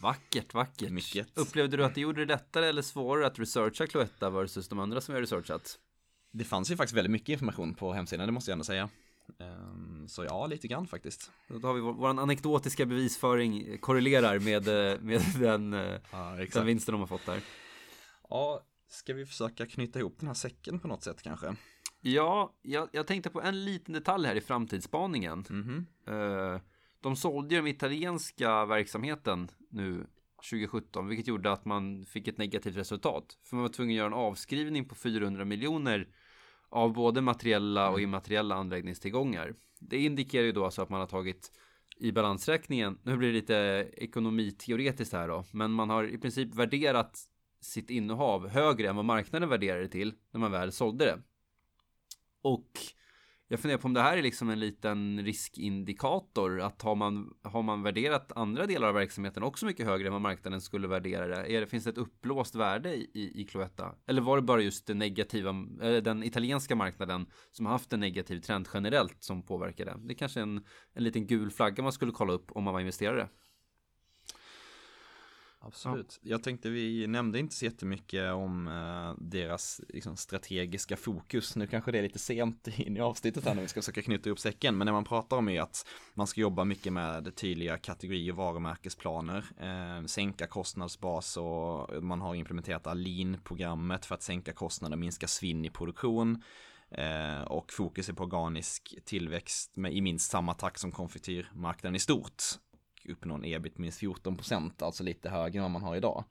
Vackert, 0.01 0.55
vackert. 0.55 0.91
Mycket. 0.91 1.39
Upplevde 1.39 1.77
du 1.77 1.85
att 1.85 1.95
det 1.95 2.01
gjorde 2.01 2.25
det 2.25 2.35
lättare 2.35 2.67
eller 2.67 2.83
svårare 2.83 3.27
att 3.27 3.39
researcha 3.39 3.87
Cloetta 3.87 4.31
versus 4.31 4.69
de 4.69 4.79
andra 4.79 5.01
som 5.01 5.15
har 5.15 5.21
researchat? 5.21 5.79
Det 6.33 6.45
fanns 6.45 6.71
ju 6.71 6.77
faktiskt 6.77 6.97
väldigt 6.97 7.11
mycket 7.11 7.29
information 7.29 7.75
på 7.75 7.93
hemsidan, 7.93 8.27
det 8.27 8.33
måste 8.33 8.51
jag 8.51 8.55
ändå 8.55 8.65
säga. 8.65 8.89
Ehm, 9.39 10.09
så 10.09 10.25
ja, 10.25 10.47
lite 10.47 10.69
grann 10.69 10.87
faktiskt. 10.87 11.31
Då 11.49 11.69
har 11.69 11.75
vi 11.75 11.81
vår, 11.81 12.09
anekdotiska 12.09 12.87
bevisföring 12.87 13.79
korrelerar 13.79 14.39
med, 14.39 14.69
eh, 14.69 15.01
med 15.01 15.21
den, 15.41 15.73
eh, 15.73 16.01
ja, 16.13 16.37
den 16.53 16.67
vinsten 16.67 16.93
de 16.93 17.01
har 17.01 17.07
fått 17.07 17.27
där. 17.27 17.41
Ja, 18.31 18.61
ska 18.89 19.15
vi 19.15 19.27
försöka 19.27 19.67
knyta 19.67 19.99
ihop 19.99 20.17
den 20.19 20.27
här 20.27 20.35
säcken 20.35 20.81
på 20.81 20.89
något 20.89 21.03
sätt 21.03 21.23
kanske? 21.23 21.57
Ja, 22.01 22.55
jag, 22.63 22.89
jag 22.93 23.07
tänkte 23.07 23.31
på 23.31 23.43
en 23.43 23.65
liten 23.65 23.95
detalj 23.95 24.27
här 24.27 24.35
i 24.35 24.41
framtidsspaningen. 24.41 25.45
Mm 25.51 25.87
-hmm. 26.07 26.55
uh, 26.55 26.61
de 27.05 27.17
sålde 27.17 27.55
ju 27.55 27.61
den 27.61 27.71
italienska 27.71 28.65
verksamheten 28.65 29.51
nu 29.71 30.07
2017, 30.51 31.09
vilket 31.09 31.27
gjorde 31.27 31.53
att 31.53 31.65
man 31.65 32.05
fick 32.05 32.29
ett 32.29 32.39
negativt 32.39 32.77
resultat. 32.77 33.39
För 33.45 33.57
man 33.57 33.63
var 33.63 33.69
tvungen 33.69 33.95
att 33.95 33.97
göra 33.97 34.07
en 34.07 34.13
avskrivning 34.13 34.85
på 34.85 34.95
400 34.95 35.45
miljoner 35.45 36.09
av 36.69 36.93
både 36.93 37.21
materiella 37.21 37.89
och 37.89 37.99
mm. 37.99 38.09
immateriella 38.09 38.55
anläggningstillgångar. 38.55 39.55
Det 39.81 39.99
indikerar 39.99 40.45
ju 40.45 40.53
då 40.53 40.65
alltså 40.65 40.83
att 40.83 40.89
man 40.89 41.01
har 41.01 41.07
tagit 41.07 41.53
i 41.97 42.13
balansräkningen, 42.13 42.99
nu 43.03 43.17
blir 43.17 43.29
det 43.29 43.35
lite 43.35 43.89
ekonomiteoretiskt 43.97 45.13
här 45.13 45.29
då, 45.29 45.45
men 45.53 45.73
man 45.73 45.91
har 45.91 46.05
i 46.05 46.19
princip 46.19 46.55
värderat 46.55 47.19
sitt 47.61 47.91
innehav 47.91 48.49
högre 48.49 48.89
än 48.89 48.97
vad 48.97 49.05
marknaden 49.05 49.49
värderade 49.49 49.89
till 49.89 50.15
när 50.31 50.41
man 50.41 50.53
väl 50.53 50.73
sålde 50.73 51.05
det. 51.05 51.19
Och 52.43 52.71
jag 53.49 53.61
funderar 53.61 53.79
på 53.81 53.87
om 53.87 53.95
det 53.95 54.01
här 54.01 54.17
är 54.17 54.23
liksom 54.23 54.51
en 54.51 54.61
liten 54.61 55.25
riskindikator. 55.25 56.61
Att 56.61 56.83
har 56.83 56.95
man, 56.95 57.35
har 57.43 57.63
man 57.63 57.83
värderat 57.83 58.33
andra 58.33 58.67
delar 58.67 58.89
av 58.89 58.95
verksamheten 58.95 59.43
också 59.43 59.67
mycket 59.67 59.87
högre 59.87 60.07
än 60.07 60.13
vad 60.13 60.23
marknaden 60.23 60.61
skulle 60.61 60.89
värdera 60.89 61.27
det? 61.27 61.53
Är 61.53 61.61
det 61.61 61.67
finns 61.67 61.85
det 61.85 61.91
ett 61.91 61.99
upplåst 61.99 62.55
värde 62.55 62.95
i, 62.95 63.33
i 63.35 63.45
Cloetta? 63.45 63.95
Eller 64.07 64.23
var 64.23 64.37
det 64.37 64.43
bara 64.43 64.61
just 64.61 64.87
den 64.87 64.99
negativa, 64.99 65.53
den 66.03 66.23
italienska 66.23 66.77
marknaden 66.77 67.27
som 67.53 67.67
har 67.67 67.73
haft 67.73 67.93
en 67.93 68.01
negativ 68.01 68.41
trend 68.41 68.69
generellt 68.75 69.23
som 69.23 69.43
påverkade? 69.43 69.97
det? 69.99 70.15
Kanske 70.15 70.41
är 70.41 70.43
en, 70.43 70.65
en 70.95 71.05
liten 71.05 71.27
gul 71.27 71.51
flagga 71.51 71.83
man 71.83 71.93
skulle 71.93 72.13
kolla 72.13 72.33
upp 72.33 72.53
om 72.53 72.65
man 72.65 72.73
var 72.73 72.81
investerare. 72.81 73.29
Absolut. 75.67 76.21
Ja. 76.23 76.31
Jag 76.31 76.43
tänkte 76.43 76.71
vi 76.71 77.07
nämnde 77.07 77.39
inte 77.39 77.55
så 77.55 77.65
jättemycket 77.65 78.33
om 78.33 78.69
eh, 78.69 79.25
deras 79.25 79.81
liksom, 79.89 80.17
strategiska 80.17 80.97
fokus. 80.97 81.57
Nu 81.57 81.67
kanske 81.67 81.93
det 81.93 81.99
är 81.99 82.03
lite 82.03 82.19
sent 82.19 82.69
in 82.79 82.97
i 82.97 83.01
avsnittet 83.01 83.45
här 83.45 83.55
när 83.55 83.63
vi 83.63 83.69
ska 83.69 83.81
försöka 83.81 84.03
knyta 84.03 84.29
ihop 84.29 84.39
säcken. 84.39 84.79
Men 84.79 84.87
det 84.87 84.93
man 84.93 85.05
pratar 85.05 85.37
om 85.37 85.49
är 85.49 85.61
att 85.61 85.87
man 86.15 86.27
ska 86.27 86.41
jobba 86.41 86.65
mycket 86.65 86.93
med 86.93 87.37
tydliga 87.37 87.79
kategori 87.79 88.33
och 88.33 88.37
varumärkesplaner. 88.37 89.45
Eh, 89.61 90.07
sänka 90.07 90.47
kostnadsbas 90.47 91.37
och 91.37 92.05
man 92.05 92.21
har 92.21 92.35
implementerat 92.35 92.87
Alin-programmet 92.87 94.07
för 94.07 94.15
att 94.15 94.23
sänka 94.23 94.53
kostnader 94.53 94.95
och 94.95 95.01
minska 95.01 95.27
svinn 95.27 95.65
i 95.65 95.71
produktion. 95.71 96.43
Eh, 96.91 97.43
och 97.43 97.73
fokus 97.73 98.09
är 98.09 98.13
på 98.13 98.25
organisk 98.25 98.95
tillväxt 99.05 99.77
med, 99.77 99.93
i 99.93 100.01
minst 100.01 100.31
samma 100.31 100.55
takt 100.55 100.81
som 100.81 100.93
konfektyrmarknaden 100.93 101.97
i 101.97 101.99
stort 101.99 102.43
uppnå 103.09 103.35
en 103.35 103.45
ebit 103.45 103.79
minst 103.79 103.99
14 103.99 104.37
procent, 104.37 104.83
alltså 104.83 105.03
lite 105.03 105.31
högre 105.31 105.59
än 105.59 105.63
vad 105.63 105.71
man 105.71 105.83
har 105.83 105.97
idag. 105.97 106.25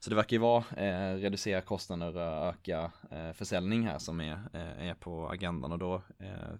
Så 0.00 0.10
det 0.10 0.16
verkar 0.16 0.36
ju 0.36 0.40
vara 0.40 0.64
eh, 0.76 1.14
reducera 1.14 1.60
kostnader 1.60 2.16
och 2.16 2.48
öka 2.48 2.92
eh, 3.10 3.32
försäljning 3.32 3.86
här 3.86 3.98
som 3.98 4.20
är, 4.20 4.32
eh, 4.52 4.88
är 4.88 4.94
på 4.94 5.28
agendan 5.28 5.72
och 5.72 5.78
då 5.78 6.02
eh, 6.18 6.54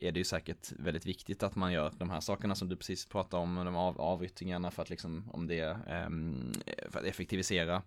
är 0.00 0.12
det 0.12 0.20
ju 0.20 0.24
säkert 0.24 0.72
väldigt 0.72 1.06
viktigt 1.06 1.42
att 1.42 1.56
man 1.56 1.72
gör 1.72 1.92
de 1.98 2.10
här 2.10 2.20
sakerna 2.20 2.54
som 2.54 2.68
du 2.68 2.76
precis 2.76 3.06
pratade 3.06 3.42
om, 3.42 3.54
de 3.54 3.76
av, 3.76 4.00
avyttringarna 4.00 4.70
för 4.70 4.82
att 4.82 4.90
liksom 4.90 5.30
om 5.32 5.46
det, 5.46 5.60
eh, 5.60 6.10
för 6.90 6.98
att 6.98 7.04
effektivisera. 7.04 7.82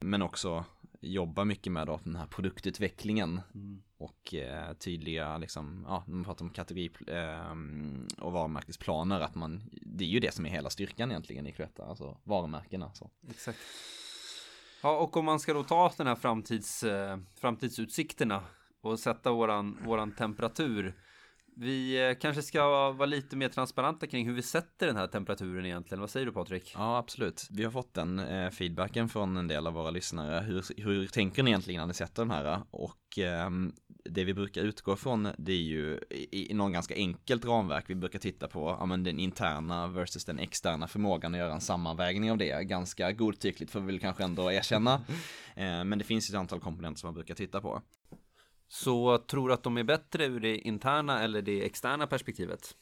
Men 0.00 0.22
också 0.22 0.64
jobba 1.02 1.44
mycket 1.44 1.72
med 1.72 1.86
då 1.86 2.00
den 2.04 2.16
här 2.16 2.26
produktutvecklingen 2.26 3.40
mm. 3.54 3.82
och 3.98 4.34
eh, 4.34 4.72
tydliga 4.72 5.38
liksom, 5.38 5.84
ja, 5.88 6.04
när 6.06 6.14
man 6.14 6.24
pratar 6.24 6.44
om 6.44 6.50
kategori 6.50 6.90
eh, 7.06 8.24
och 8.24 8.32
varumärkesplaner, 8.32 9.20
att 9.20 9.34
man, 9.34 9.62
det 9.72 10.04
är 10.04 10.08
ju 10.08 10.20
det 10.20 10.34
som 10.34 10.46
är 10.46 10.50
hela 10.50 10.70
styrkan 10.70 11.10
egentligen 11.10 11.46
i 11.46 11.52
Cloetta, 11.52 11.84
alltså 11.84 12.18
varumärkena. 12.24 12.92
Så. 12.94 13.10
Exakt. 13.30 13.58
Ja, 14.82 14.98
och 14.98 15.16
om 15.16 15.24
man 15.24 15.40
ska 15.40 15.54
då 15.54 15.64
ta 15.64 15.92
den 15.96 16.06
här 16.06 16.14
framtids, 16.14 16.82
eh, 16.82 17.18
framtidsutsikterna 17.40 18.42
och 18.80 18.98
sätta 18.98 19.32
våran, 19.32 19.78
våran 19.84 20.12
temperatur 20.12 20.94
vi 21.56 22.08
eh, 22.08 22.14
kanske 22.14 22.42
ska 22.42 22.92
vara 22.92 23.06
lite 23.06 23.36
mer 23.36 23.48
transparenta 23.48 24.06
kring 24.06 24.26
hur 24.26 24.34
vi 24.34 24.42
sätter 24.42 24.86
den 24.86 24.96
här 24.96 25.06
temperaturen 25.06 25.66
egentligen. 25.66 26.00
Vad 26.00 26.10
säger 26.10 26.26
du 26.26 26.32
Patrik? 26.32 26.72
Ja, 26.74 26.98
absolut. 26.98 27.48
Vi 27.50 27.64
har 27.64 27.70
fått 27.70 27.94
den 27.94 28.18
eh, 28.18 28.50
feedbacken 28.50 29.08
från 29.08 29.36
en 29.36 29.48
del 29.48 29.66
av 29.66 29.72
våra 29.72 29.90
lyssnare. 29.90 30.40
Hur, 30.40 30.82
hur 30.82 31.06
tänker 31.06 31.42
ni 31.42 31.50
egentligen 31.50 31.80
när 31.80 31.86
ni 31.86 31.94
sätter 31.94 32.22
den 32.22 32.30
här? 32.30 32.62
Och 32.70 33.18
eh, 33.18 33.50
det 34.04 34.24
vi 34.24 34.34
brukar 34.34 34.62
utgå 34.62 34.96
från 34.96 35.28
det 35.38 35.52
är 35.52 35.56
ju 35.56 36.00
i, 36.10 36.50
i 36.50 36.54
någon 36.54 36.72
ganska 36.72 36.94
enkelt 36.94 37.44
ramverk. 37.44 37.84
Vi 37.88 37.94
brukar 37.94 38.18
titta 38.18 38.48
på 38.48 38.76
ja, 38.80 38.86
men 38.86 39.04
den 39.04 39.18
interna 39.18 39.86
versus 39.86 40.24
den 40.24 40.38
externa 40.38 40.88
förmågan 40.88 41.34
och 41.34 41.40
göra 41.40 41.54
en 41.54 41.60
sammanvägning 41.60 42.30
av 42.30 42.38
det. 42.38 42.64
Ganska 42.64 43.12
godtyckligt 43.12 43.72
får 43.72 43.80
vi 43.80 43.86
väl 43.86 44.00
kanske 44.00 44.24
ändå 44.24 44.52
erkänna. 44.52 44.94
eh, 45.54 45.84
men 45.84 45.98
det 45.98 46.04
finns 46.04 46.30
ett 46.30 46.36
antal 46.36 46.60
komponenter 46.60 47.00
som 47.00 47.06
man 47.06 47.14
brukar 47.14 47.34
titta 47.34 47.60
på. 47.60 47.82
Så 48.72 49.18
tror 49.18 49.48
du 49.48 49.54
att 49.54 49.62
de 49.62 49.76
är 49.76 49.84
bättre 49.84 50.24
ur 50.24 50.40
det 50.40 50.58
interna 50.58 51.22
eller 51.22 51.42
det 51.42 51.64
externa 51.64 52.06
perspektivet? 52.06 52.76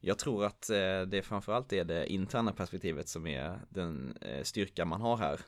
Jag 0.00 0.18
tror 0.18 0.44
att 0.44 0.70
eh, 0.70 1.02
det 1.02 1.22
framförallt 1.24 1.72
är 1.72 1.84
det 1.84 2.12
interna 2.12 2.52
perspektivet 2.52 3.08
som 3.08 3.26
är 3.26 3.60
den 3.68 4.16
eh, 4.20 4.42
styrka 4.42 4.84
man 4.84 5.00
har 5.00 5.16
här. 5.16 5.40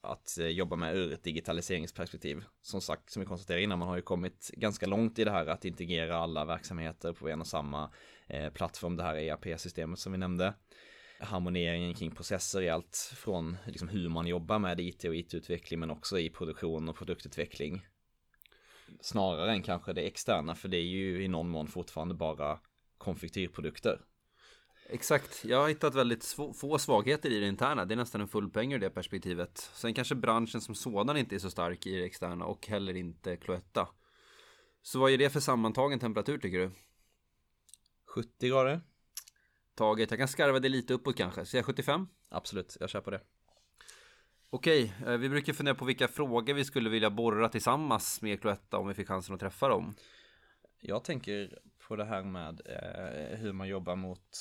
Att 0.00 0.38
eh, 0.38 0.46
jobba 0.46 0.76
med 0.76 0.96
ur 0.96 1.12
ett 1.12 1.22
digitaliseringsperspektiv. 1.22 2.44
Som 2.62 2.80
sagt, 2.80 3.10
som 3.10 3.20
vi 3.20 3.26
konstaterade 3.26 3.62
innan, 3.62 3.78
man 3.78 3.88
har 3.88 3.96
ju 3.96 4.02
kommit 4.02 4.50
ganska 4.52 4.86
långt 4.86 5.18
i 5.18 5.24
det 5.24 5.30
här 5.30 5.46
att 5.46 5.64
integrera 5.64 6.16
alla 6.16 6.44
verksamheter 6.44 7.12
på 7.12 7.28
en 7.28 7.40
och 7.40 7.46
samma 7.46 7.90
plattform, 8.54 8.96
det 8.96 9.02
här 9.02 9.16
ERP-systemet 9.16 9.98
som 9.98 10.12
vi 10.12 10.18
nämnde 10.18 10.54
harmoneringen 11.18 11.94
kring 11.94 12.10
processer 12.10 12.62
i 12.62 12.68
allt 12.68 13.12
från 13.16 13.56
liksom 13.66 13.88
hur 13.88 14.08
man 14.08 14.26
jobbar 14.26 14.58
med 14.58 14.80
IT 14.80 15.04
och 15.04 15.16
IT-utveckling 15.16 15.80
men 15.80 15.90
också 15.90 16.18
i 16.18 16.30
produktion 16.30 16.88
och 16.88 16.96
produktutveckling 16.96 17.86
snarare 19.00 19.52
än 19.52 19.62
kanske 19.62 19.92
det 19.92 20.02
externa 20.02 20.54
för 20.54 20.68
det 20.68 20.76
är 20.76 20.84
ju 20.84 21.24
i 21.24 21.28
någon 21.28 21.48
mån 21.48 21.68
fortfarande 21.68 22.14
bara 22.14 22.58
konfektyrprodukter. 22.98 24.00
Exakt, 24.92 25.44
jag 25.44 25.60
har 25.60 25.68
hittat 25.68 25.94
väldigt 25.94 26.24
få 26.60 26.78
svagheter 26.78 27.30
i 27.30 27.40
det 27.40 27.46
interna. 27.46 27.84
Det 27.84 27.94
är 27.94 27.96
nästan 27.96 28.20
en 28.20 28.28
full 28.28 28.50
ur 28.54 28.78
det 28.78 28.90
perspektivet. 28.90 29.70
Sen 29.74 29.94
kanske 29.94 30.14
branschen 30.14 30.60
som 30.60 30.74
sådan 30.74 31.16
inte 31.16 31.34
är 31.34 31.38
så 31.38 31.50
stark 31.50 31.86
i 31.86 31.96
det 31.96 32.04
externa 32.04 32.44
och 32.44 32.66
heller 32.66 32.96
inte 32.96 33.36
Cloetta. 33.36 33.88
Så 34.82 34.98
vad 34.98 35.10
är 35.10 35.18
det 35.18 35.30
för 35.30 35.40
sammantagen 35.40 35.98
temperatur 35.98 36.38
tycker 36.38 36.58
du? 36.58 36.70
70 38.04 38.48
grader. 38.48 38.80
Taget, 39.74 40.10
jag 40.10 40.18
kan 40.18 40.28
skarva 40.28 40.60
det 40.60 40.68
lite 40.68 40.94
uppåt 40.94 41.16
kanske. 41.16 41.46
Säger 41.46 41.58
jag 41.58 41.66
75? 41.66 42.08
Absolut, 42.28 42.76
jag 42.80 42.90
kör 42.90 43.00
på 43.00 43.10
det. 43.10 43.20
Okej, 44.52 44.92
eh, 45.06 45.16
vi 45.16 45.28
brukar 45.28 45.52
fundera 45.52 45.74
på 45.74 45.84
vilka 45.84 46.08
frågor 46.08 46.54
vi 46.54 46.64
skulle 46.64 46.90
vilja 46.90 47.10
borra 47.10 47.48
tillsammans 47.48 48.22
med 48.22 48.40
Cloetta 48.40 48.78
om 48.78 48.88
vi 48.88 48.94
fick 48.94 49.08
chansen 49.08 49.34
att 49.34 49.40
träffa 49.40 49.68
dem. 49.68 49.94
Jag 50.80 51.04
tänker 51.04 51.58
på 51.88 51.96
det 51.96 52.04
här 52.04 52.22
med 52.22 52.60
eh, 52.64 53.38
hur 53.38 53.52
man 53.52 53.68
jobbar 53.68 53.96
mot 53.96 54.36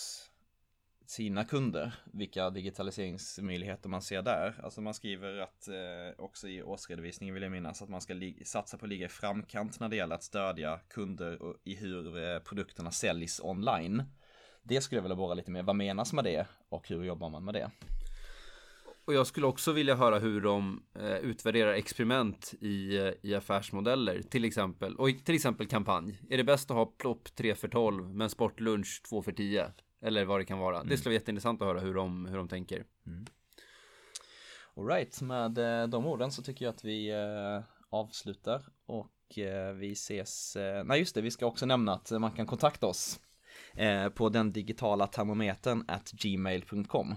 sina 1.05 1.45
kunder, 1.45 1.93
vilka 2.14 2.49
digitaliseringsmöjligheter 2.49 3.89
man 3.89 4.01
ser 4.01 4.22
där. 4.22 4.60
Alltså 4.64 4.82
man 4.82 4.93
skriver 4.93 5.38
att 5.38 5.68
eh, 5.68 6.24
också 6.24 6.47
i 6.47 6.64
årsredovisningen 6.64 7.34
vill 7.34 7.43
jag 7.43 7.51
minnas 7.51 7.82
att 7.82 7.89
man 7.89 8.01
ska 8.01 8.14
satsa 8.45 8.78
på 8.78 8.86
att 8.86 8.89
ligga 8.89 9.05
i 9.05 9.10
framkant 9.10 9.80
när 9.80 9.89
det 9.89 9.95
gäller 9.95 10.16
att 10.16 10.24
stödja 10.24 10.80
kunder 10.88 11.39
i 11.64 11.76
hur 11.76 12.24
eh, 12.24 12.39
produkterna 12.39 12.91
säljs 12.91 13.39
online. 13.43 14.03
Det 14.64 14.82
skulle 14.82 14.97
jag 14.97 15.03
vilja 15.03 15.16
borra 15.16 15.34
lite 15.34 15.51
mer. 15.51 15.64
Vad 15.64 15.76
menas 15.76 16.14
med 16.14 16.24
det 16.24 16.47
och 16.70 16.89
hur 16.89 17.03
jobbar 17.03 17.30
man 17.30 17.45
med 17.45 17.53
det? 17.53 17.72
Och 19.10 19.16
jag 19.16 19.28
skulle 19.28 19.47
också 19.47 19.72
vilja 19.72 19.95
höra 19.95 20.20
hur 20.20 20.41
de 20.41 20.84
eh, 20.95 21.16
utvärderar 21.18 21.74
experiment 21.74 22.53
i, 22.62 22.97
eh, 22.97 23.12
i 23.22 23.36
affärsmodeller 23.36 24.22
till 24.22 24.45
exempel. 24.45 24.95
Och 24.95 25.10
till 25.24 25.36
exempel 25.36 25.68
kampanj. 25.68 26.22
Är 26.30 26.38
det 26.38 26.43
bäst 26.43 26.72
att 26.72 26.78
ha 26.78 26.86
plopp 26.86 27.36
3 27.36 27.55
för 27.55 27.68
12 27.68 28.16
men 28.16 28.30
sportlunch 28.30 29.01
2 29.10 29.22
för 29.22 29.32
10? 29.32 29.72
Eller 30.01 30.26
vad 30.26 30.39
det 30.39 30.45
kan 30.45 30.60
vara. 30.60 30.76
Mm. 30.76 30.89
Det 30.89 30.97
skulle 30.97 31.10
vara 31.10 31.20
jätteintressant 31.20 31.62
att 31.62 31.68
höra 31.68 31.80
hur 31.80 31.93
de, 31.93 32.26
hur 32.26 32.38
de 32.38 32.47
tänker. 32.47 32.86
Mm. 33.07 33.26
Alright, 34.78 35.22
med 35.22 35.57
eh, 35.57 35.88
de 35.88 36.05
orden 36.05 36.32
så 36.32 36.43
tycker 36.43 36.66
jag 36.66 36.74
att 36.74 36.86
vi 36.86 37.10
eh, 37.10 37.64
avslutar 37.89 38.66
och 38.86 39.38
eh, 39.38 39.74
vi 39.74 39.91
ses. 39.91 40.55
Eh, 40.55 40.84
nej 40.84 40.99
just 40.99 41.16
det, 41.16 41.22
vi 41.22 41.32
ska 41.32 41.45
också 41.45 41.66
nämna 41.66 41.93
att 41.93 42.12
man 42.12 42.32
kan 42.32 42.45
kontakta 42.45 42.88
oss 42.88 43.20
på 44.14 44.30
den 44.30 44.51
digitala 44.51 45.07
termometern 45.07 45.86
at 45.88 46.12
gmail.com. 46.12 47.16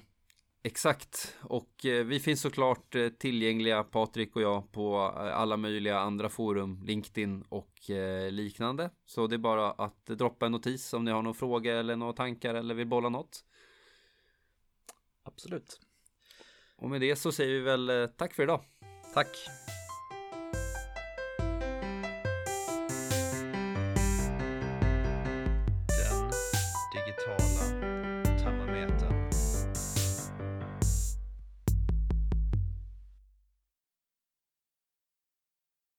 Exakt, 0.65 1.37
och 1.41 1.87
eh, 1.87 2.05
vi 2.05 2.21
finns 2.21 2.41
såklart 2.41 2.95
eh, 2.95 3.09
tillgängliga, 3.09 3.85
Patrik 3.85 4.37
och 4.37 4.43
jag, 4.43 4.73
på 4.73 5.15
eh, 5.17 5.37
alla 5.37 5.57
möjliga 5.57 5.99
andra 5.99 6.29
forum, 6.29 6.83
LinkedIn 6.85 7.43
och 7.49 7.69
liknande. 8.31 8.91
Så 9.07 9.27
det 9.27 9.37
är 9.37 9.39
bara 9.39 9.71
att 9.71 10.07
droppa 10.07 10.47
en 10.47 10.53
notis 10.53 10.93
om 10.93 11.05
ni 11.05 11.11
har 11.11 11.23
några 11.23 11.35
frågor 11.35 11.73
eller 11.75 11.97
några 11.97 12.13
tankar 12.13 12.55
eller 12.55 12.75
vill 12.75 12.87
bolla 12.87 13.09
något. 13.09 13.45
Absolut. 15.23 15.81
Och 16.77 16.91
med 16.91 17.01
det 17.01 17.17
så 17.17 17.33
säger 17.33 17.53
vi 17.53 17.61
väl 17.61 18.09
tack 18.17 18.35
för 18.35 18.43
idag. 18.43 18.61
Tack. 19.15 19.29